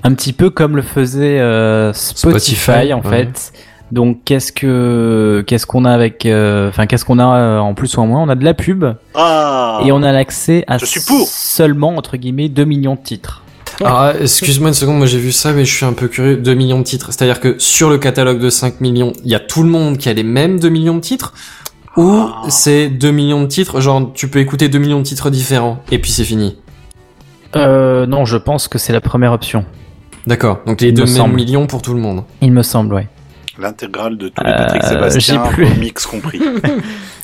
[0.04, 3.10] Un petit peu comme le faisait euh, Spotify, Spotify, en ouais.
[3.10, 3.54] fait.
[3.92, 7.98] Donc qu'est-ce que qu'est-ce qu'on a avec euh, enfin qu'est-ce qu'on a euh, en plus
[7.98, 8.22] ou en moins?
[8.24, 8.86] On a de la pub
[9.16, 9.82] ah.
[9.86, 11.28] et on a l'accès à Je suis pour.
[11.28, 13.44] seulement entre guillemets 2 millions de titres.
[13.84, 16.38] Ah, excuse-moi une seconde, moi j'ai vu ça, mais je suis un peu curieux.
[16.38, 17.08] 2 millions de titres.
[17.12, 20.08] C'est-à-dire que sur le catalogue de 5 millions, il y a tout le monde qui
[20.08, 21.34] a les mêmes 2 millions de titres?
[21.98, 22.44] Ou Ah.
[22.48, 26.00] c'est 2 millions de titres, genre tu peux écouter 2 millions de titres différents, et
[26.00, 26.58] puis c'est fini?
[27.56, 29.66] Euh, non, je pense que c'est la première option.
[30.28, 31.36] D'accord, donc les Il deux me mêmes semble.
[31.36, 32.24] millions pour tout le monde.
[32.42, 33.08] Il me semble, ouais.
[33.60, 36.40] L'intégrale de tous les Euh, Patrick Sébastien, j'ai plus- mix compris.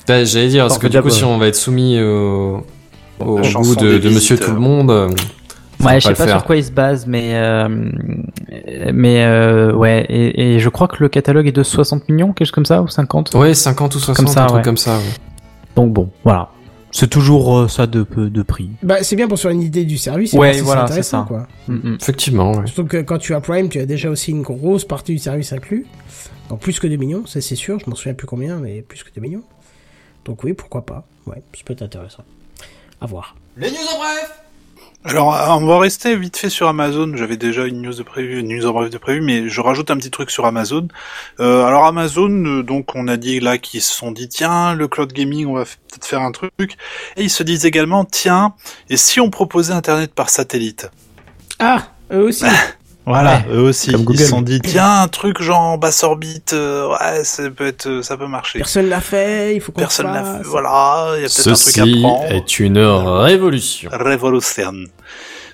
[0.06, 2.64] Bah, J'allais dire, parce que du coup, si on va être soumis au,
[3.20, 3.40] goût
[3.76, 4.38] de, Monsieur.
[4.38, 5.08] Tout le Monde, euh,
[5.80, 6.36] ça Ouais, je sais pas faire.
[6.38, 7.68] sur quoi il se base, mais euh,
[8.92, 12.46] mais euh, ouais, et, et je crois que le catalogue est de 60 millions, quelque
[12.46, 13.34] chose comme ça, ou 50.
[13.34, 14.62] Ouais, 50 ou 60, Comme ça, un truc ouais.
[14.62, 14.92] comme ça.
[14.96, 15.04] ouais.
[15.76, 16.48] Donc bon, voilà.
[16.90, 18.70] C'est toujours euh, ça de de prix.
[18.82, 20.32] Bah, c'est bien pour se faire une idée du service.
[20.32, 21.24] Ouais, si voilà, c'est ça.
[21.28, 21.46] quoi.
[21.68, 21.96] Mm, mm.
[22.00, 22.66] Effectivement, ouais.
[22.66, 25.52] Surtout que quand tu as Prime, tu as déjà aussi une grosse partie du service
[25.52, 25.86] inclus.
[26.48, 29.02] Donc plus que 2 millions, ça c'est sûr, je m'en souviens plus combien, mais plus
[29.02, 29.42] que 2 millions.
[30.24, 31.06] Donc oui, pourquoi pas.
[31.26, 32.24] Ouais, ça peut être intéressant.
[33.00, 33.36] À voir.
[33.56, 34.40] Les news en bref
[35.08, 37.16] Alors, euh, on va rester vite fait sur Amazon.
[37.16, 39.90] J'avais déjà une news de prévu, une news en bref de prévu, mais je rajoute
[39.90, 40.86] un petit truc sur Amazon.
[41.40, 44.86] Euh, alors Amazon, euh, donc on a dit là qu'ils se sont dit tiens, le
[44.86, 46.76] cloud gaming, on va peut-être faire un truc.
[47.16, 48.54] Et ils se disent également tiens,
[48.90, 50.90] et si on proposait Internet par satellite?
[51.58, 52.44] Ah, eux aussi.
[53.08, 53.90] Voilà, eux aussi.
[53.92, 57.48] Comme Ils se sont dit tiens, un truc genre en basse orbite, euh, ouais, ça
[57.50, 58.58] peut être, euh, ça peut marcher.
[58.58, 60.42] Personne l'a fait, il faut qu'on Personne le l'a fait.
[60.44, 62.24] Voilà, il y a peut-être un truc à Ceci prendre.
[62.32, 63.90] est une révolution.
[63.92, 64.72] Révolution.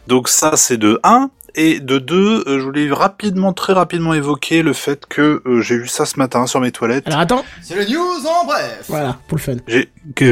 [0.07, 4.63] Donc ça c'est de 1 et de 2, euh, je voulais rapidement, très rapidement évoquer
[4.63, 7.07] le fait que euh, j'ai vu ça ce matin sur mes toilettes.
[7.07, 9.57] Alors attends, C'est les news en bref voilà, pour le fun.
[9.69, 10.25] J'ai que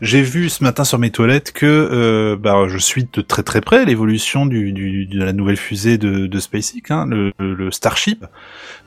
[0.00, 3.60] j'ai vu ce matin sur mes toilettes que euh, bah, je suis de très très
[3.60, 8.26] près l'évolution du, du de la nouvelle fusée de, de SpaceX, hein, le, le Starship.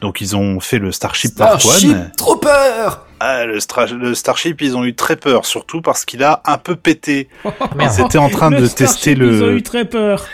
[0.01, 2.11] Donc ils ont fait le Starship Starship One.
[2.15, 3.57] Trooper Ah, le,
[3.97, 7.29] le Starship, ils ont eu très peur, surtout parce qu'il a un peu pété.
[7.79, 10.23] Ils étaient en train Le de tester Starship, Ils ont le eu très peur.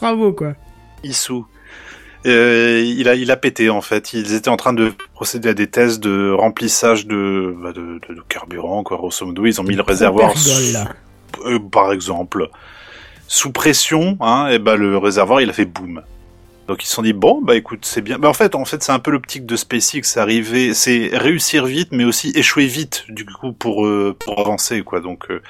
[0.00, 0.54] Bravo, quoi.
[1.02, 1.46] Issou.
[2.26, 4.14] Euh, il a il a pété en fait.
[4.14, 8.14] Ils étaient en train de procéder à des tests de remplissage de bah, de, de-
[8.14, 8.96] de carburant quoi.
[8.96, 10.32] Grosso modo, ils ont mis le réservoir
[10.72, 10.88] là.
[11.44, 12.48] euh, par exemple
[13.28, 14.16] sous pression.
[14.20, 16.00] Hein, et bah le réservoir il a fait boum.
[16.66, 18.18] Donc ils se sont dit bon bah écoute c'est bien.
[18.18, 20.00] Bah en fait en fait c'est un peu l'optique de SpaceX.
[20.04, 24.80] C'est arriver, c'est réussir vite mais aussi échouer vite du coup pour euh, pour avancer
[24.82, 25.00] quoi.
[25.00, 25.42] Donc euh,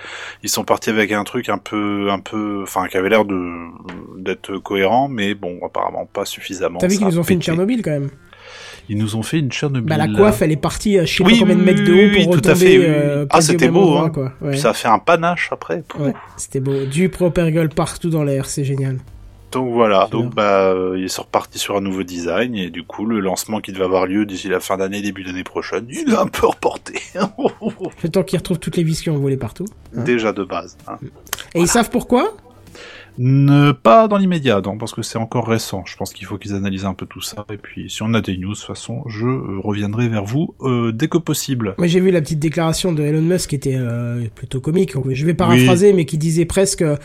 [0.43, 3.39] ils sont partis avec un truc un peu un peu enfin qui avait l'air de
[4.19, 6.79] d'être cohérent mais bon apparemment pas suffisamment.
[6.81, 7.43] T'as vu qu'ils a nous ont fait une.
[7.43, 8.11] Tchernobyl quand même?
[8.89, 9.89] Ils nous ont fait une Tchernobyl.
[9.89, 11.93] Bah la coiffe, elle est partie, euh, je sais Oui, pas combien de mètres de
[11.93, 12.79] oui, haut pour oui, tout à retomber.
[12.79, 14.11] fait, euh, Ah, c'était beau, endroit, hein.
[14.11, 14.33] quoi.
[14.43, 14.51] Ouais.
[14.51, 15.83] Puis ça a fait un panache après.
[15.99, 16.85] Ouais, c'était beau.
[16.85, 18.99] Du propergol partout dans l'air, c'est génial.
[19.55, 23.07] Donc voilà, donc bah euh, ils sont repartis sur un nouveau design et du coup
[23.07, 26.17] le lancement qui devait avoir lieu d'ici la fin d'année, début d'année prochaine, il est
[26.17, 26.95] un peu reporté.
[28.03, 29.67] Le temps qu'ils retrouvent toutes les vis qui ont volé partout.
[29.97, 30.03] Hein.
[30.05, 30.77] Déjà de base.
[30.89, 30.99] hein.
[31.55, 32.37] Et ils savent pourquoi?
[33.19, 35.85] Ne pas dans l'immédiat, non, parce que c'est encore récent.
[35.87, 38.21] Je pense qu'il faut qu'ils analysent un peu tout ça et puis si on a
[38.21, 41.75] des news, de toute façon, je euh, reviendrai vers vous euh, dès que possible.
[41.79, 44.95] Moi j'ai vu la petite déclaration de Elon Musk qui était euh, plutôt comique.
[45.11, 46.97] Je vais paraphraser, mais qui disait presque euh,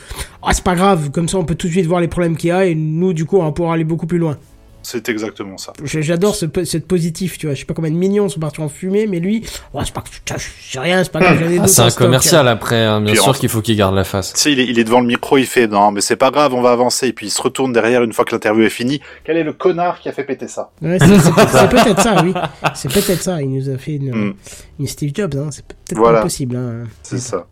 [0.42, 2.50] Ah, c'est pas grave, comme ça on peut tout de suite voir les problèmes qu'il
[2.50, 4.38] y a et nous du coup on va pouvoir aller beaucoup plus loin.
[4.82, 5.74] C'est exactement ça.
[5.84, 7.54] J'adore ce, cette positif, tu vois.
[7.54, 10.02] Je sais pas combien de millions sont partis en fumée, mais lui, oh, c'est pas
[10.02, 11.38] que c'est rien, c'est pas grave.
[11.38, 12.06] j'en ai Ah, d'autres c'est un stock.
[12.06, 14.34] commercial après, hein, bien Puis sûr en- qu'il faut qu'il garde la face.
[14.34, 16.32] Tu sais, il est, il est devant le micro, il fait non, mais c'est pas
[16.32, 17.08] grave, on va avancer.
[17.08, 19.02] Et puis il se retourne derrière une fois que l'interview est finie.
[19.26, 20.72] Quel est le connard qui a fait péter ça?
[20.82, 22.34] Ouais, c'est c'est peut- c'est peut-être ça, oui.
[22.74, 23.42] C'est peut-être ça.
[23.42, 24.34] Il nous a fait une, Mm.
[24.80, 25.50] une Steve Jobs, hein.
[25.52, 26.20] C'est peut-être Voilà.
[26.20, 26.86] pas possible, hein.
[27.04, 27.46] C'est ça.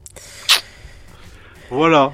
[1.69, 2.13] Voilà.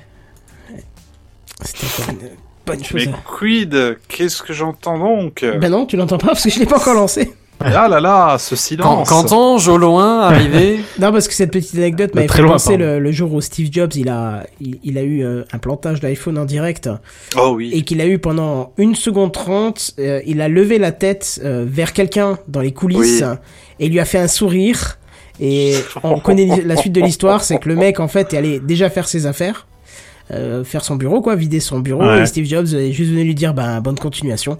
[1.63, 2.33] C'était
[2.65, 3.05] pas une chose.
[3.05, 5.45] Mais quid Qu'est-ce que j'entends donc?
[5.59, 7.33] Ben non, tu l'entends pas parce que je l'ai pas encore lancé.
[7.65, 11.75] Ah là là, ce Quand, silence Qu'entends-je au loin arriver Non, parce que cette petite
[11.75, 14.97] anecdote très fait loin, penser le, le jour où Steve Jobs il a, il, il
[14.97, 16.89] a eu euh, un plantage d'iPhone en direct
[17.37, 17.71] Oh oui.
[17.73, 19.91] et qu'il a eu pendant une seconde trente.
[19.99, 23.35] euh, il a levé la tête euh, vers quelqu'un dans les coulisses Oui.
[23.79, 24.97] et il lui a fait un sourire.
[25.39, 28.59] Et on connaît la suite de l'histoire, c'est que le mec en fait est allé
[28.59, 29.67] déjà faire ses affaires.
[30.31, 32.21] Euh, faire son bureau quoi vider son bureau Ouais.
[32.23, 34.57] et Steve Jobs est juste venu lui dire ben bonne continuation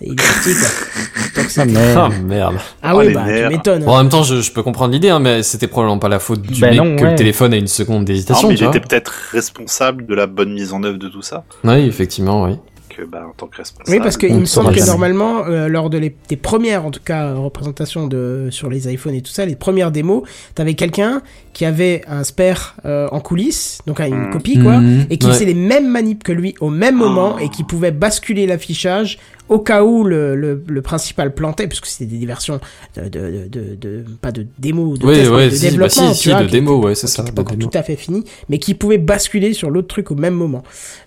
[0.00, 2.12] et il est parti quoi Donc, Ah, merde.
[2.14, 2.56] Ah merde.
[2.82, 3.48] ah Oh, oui les bah tu nerfs.
[3.50, 6.08] m'étonnes Bon, en même temps, je, je peux comprendre l'idée, hein, mais c'était probablement pas
[6.08, 7.10] la faute du Ben mec non, que ouais.
[7.10, 10.26] le téléphone a une seconde Non, d'hésitation, mais tu il était peut-être responsable de la
[10.26, 11.44] bonne mise en œuvre de tout ça.
[11.64, 12.56] Oui, effectivement, oui.
[12.96, 13.90] Que, bah, en tant que responsable.
[13.90, 16.90] Oui, parce qu'il on me semble que normalement, euh, lors de les, des premières, en
[16.90, 20.22] tout cas, représentations de sur les iPhones et tout ça, les premières démos,
[20.54, 21.20] t'avais quelqu'un
[21.52, 24.30] qui avait un spare euh, en coulisses, donc une Mhm.
[24.30, 25.32] copie quoi, Mhm, et qui ouais.
[25.34, 27.38] faisait les mêmes manips que lui au même moment Oh.
[27.42, 29.18] et qui pouvait basculer l'affichage
[29.48, 32.60] au cas où le, le, le principal plantait, puisque c'était des versions
[32.96, 35.70] de, de, de, de, de- pas de démo, de, Oui, test, ouais, de si, bah
[35.70, 37.82] développement, si, tu si, vois, de démo, était- ouais, c'est ça, pas encore tout à
[37.82, 40.62] fait fini, mais qui pouvait basculer sur l'autre truc au même moment.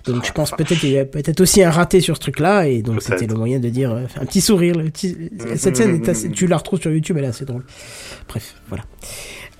[0.05, 2.81] Donc je pense peut-être il y a peut-être aussi un raté sur ce truc-là, et
[2.81, 4.75] donc c'était le moyen de dire euh, un petit sourire.
[4.77, 5.15] Le petit...
[5.55, 7.63] Cette scène, est assez- tu la retrouves sur YouTube, elle est assez drôle.
[8.27, 8.83] Bref, voilà.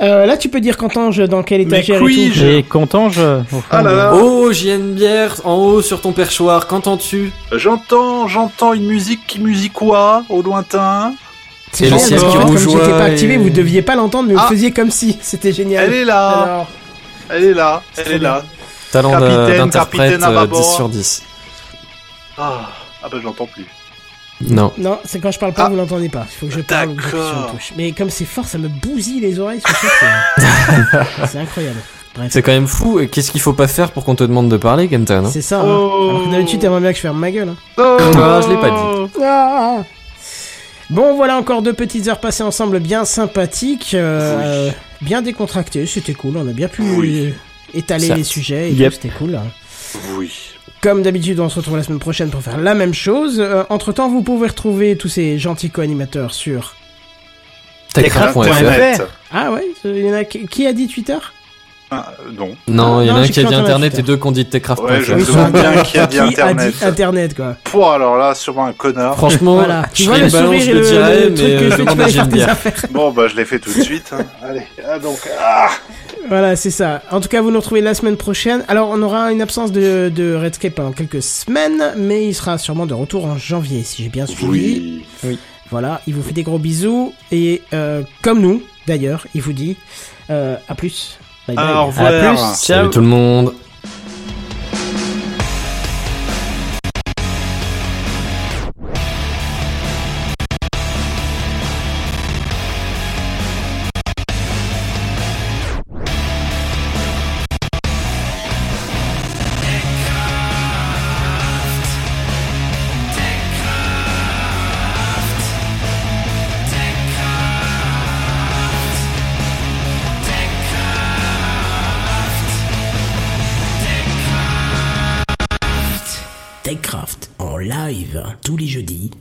[0.01, 2.35] Euh, là, tu peux dire Cantange dans Mais étagère et puis, tout.
[2.35, 4.13] Je- Et Cantange, au Ah là là.
[4.15, 6.67] Oh, j'ai une bière en haut sur ton perchoir.
[6.67, 7.31] Qu'entends-tu?
[7.51, 11.13] J'entends, j'entends une musique qui musique quoi au lointain.
[11.73, 13.95] C'est Et génial, parce qui qu'en fait, comme j'étais pas activé, et- vous deviez pas
[13.95, 14.47] l'entendre, mais vous Ah.
[14.49, 15.17] faisiez comme si.
[15.21, 15.85] C'était génial.
[15.85, 16.67] Elle est là, Alors,
[17.29, 18.43] elle est là, elle est là.
[18.91, 20.61] Talent d'interprète capitaine à euh, bâbord.
[20.61, 21.23] 10 sur 10.
[22.37, 22.61] Ah,
[23.03, 23.65] ah bah j'entends plus.
[24.47, 24.71] Non.
[24.77, 25.69] non, c'est quand je parle pas, Ah.
[25.69, 26.25] vous l'entendez pas.
[26.31, 27.51] Il faut que je parle que sur une D'accord.
[27.51, 27.73] touche.
[27.77, 29.59] Mais comme c'est fort, ça me bousille les oreilles.
[29.65, 29.91] ce soir,
[30.37, 31.79] c'est- C'est incroyable.
[32.15, 32.27] Bref.
[32.31, 32.99] C'est quand même fou.
[32.99, 35.41] Et qu'est-ce qu'il faut pas faire pour qu'on te demande de parler, Kenton hein C'est
[35.41, 35.59] ça.
[35.59, 35.65] hein.
[35.67, 36.07] Oh.
[36.09, 37.49] Alors que d'habitude, t'aimerais bien que je ferme ma gueule.
[37.49, 37.57] hein.
[37.77, 39.13] Ah, je l'ai pas dit.
[39.23, 39.83] Ah.
[40.89, 44.71] Bon, voilà encore deux petites heures passées ensemble bien sympathiques, euh,
[45.01, 45.85] bien décontractées.
[45.85, 46.37] C'était cool.
[46.37, 47.33] On a bien pu Oui.
[47.75, 48.69] étaler les sujets.
[48.69, 48.93] Et Yep.
[48.93, 49.35] tout, C'était cool.
[49.35, 49.43] hein.
[50.17, 50.31] Oui.
[50.81, 53.43] Comme d'habitude, on se retrouve la semaine prochaine pour faire la même chose.
[53.69, 56.75] entre temps, vous pouvez retrouver tous ces gentils co-animateurs sur.
[57.93, 59.03] Techcraft.fr.
[59.31, 61.17] Ah ouais, il y en a qui a dit Twitter?
[61.91, 62.55] Ah, non.
[62.67, 64.45] Non, il y en a un qui a dit Internet et deux qui ont dit
[64.45, 64.83] Techcraft.fr.
[64.83, 66.73] Ouais, je me demande bien qui a dit Internet.
[66.77, 67.55] dit Internet quoi.
[67.63, 69.15] Pouah, alors là, sûrement un connard.
[69.17, 71.63] Franchement, Voilà, tu je vois le sourire je et le dirais, le mais truc que
[71.63, 72.85] euh, je demande à affaires.
[72.91, 74.11] Bon, bah je l'ai fait tout de suite.
[74.13, 74.23] hein.
[74.43, 75.69] Allez, ah, donc, ah
[76.27, 77.01] Voilà, c'est ça.
[77.09, 78.63] En tout cas, vous nous retrouvez la semaine prochaine.
[78.67, 82.85] Alors, on aura une absence de, de Redscape pendant quelques semaines, mais il sera sûrement
[82.85, 85.01] de retour en janvier, si j'ai bien suivi.
[85.23, 85.39] Oui.
[85.71, 89.75] Voilà, il vous fait des gros bisous, et euh, comme nous, d'ailleurs, il vous dit
[90.29, 91.17] euh, à plus.
[91.55, 91.75] Bye bye.
[91.75, 92.07] Au revoir.
[92.07, 92.55] À plus, ciao.
[92.55, 93.53] Salut tout le monde.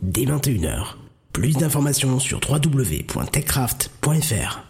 [0.03, 0.97] Dès 21h.
[1.33, 4.68] Plus d'informations sur www.techcraft.fr.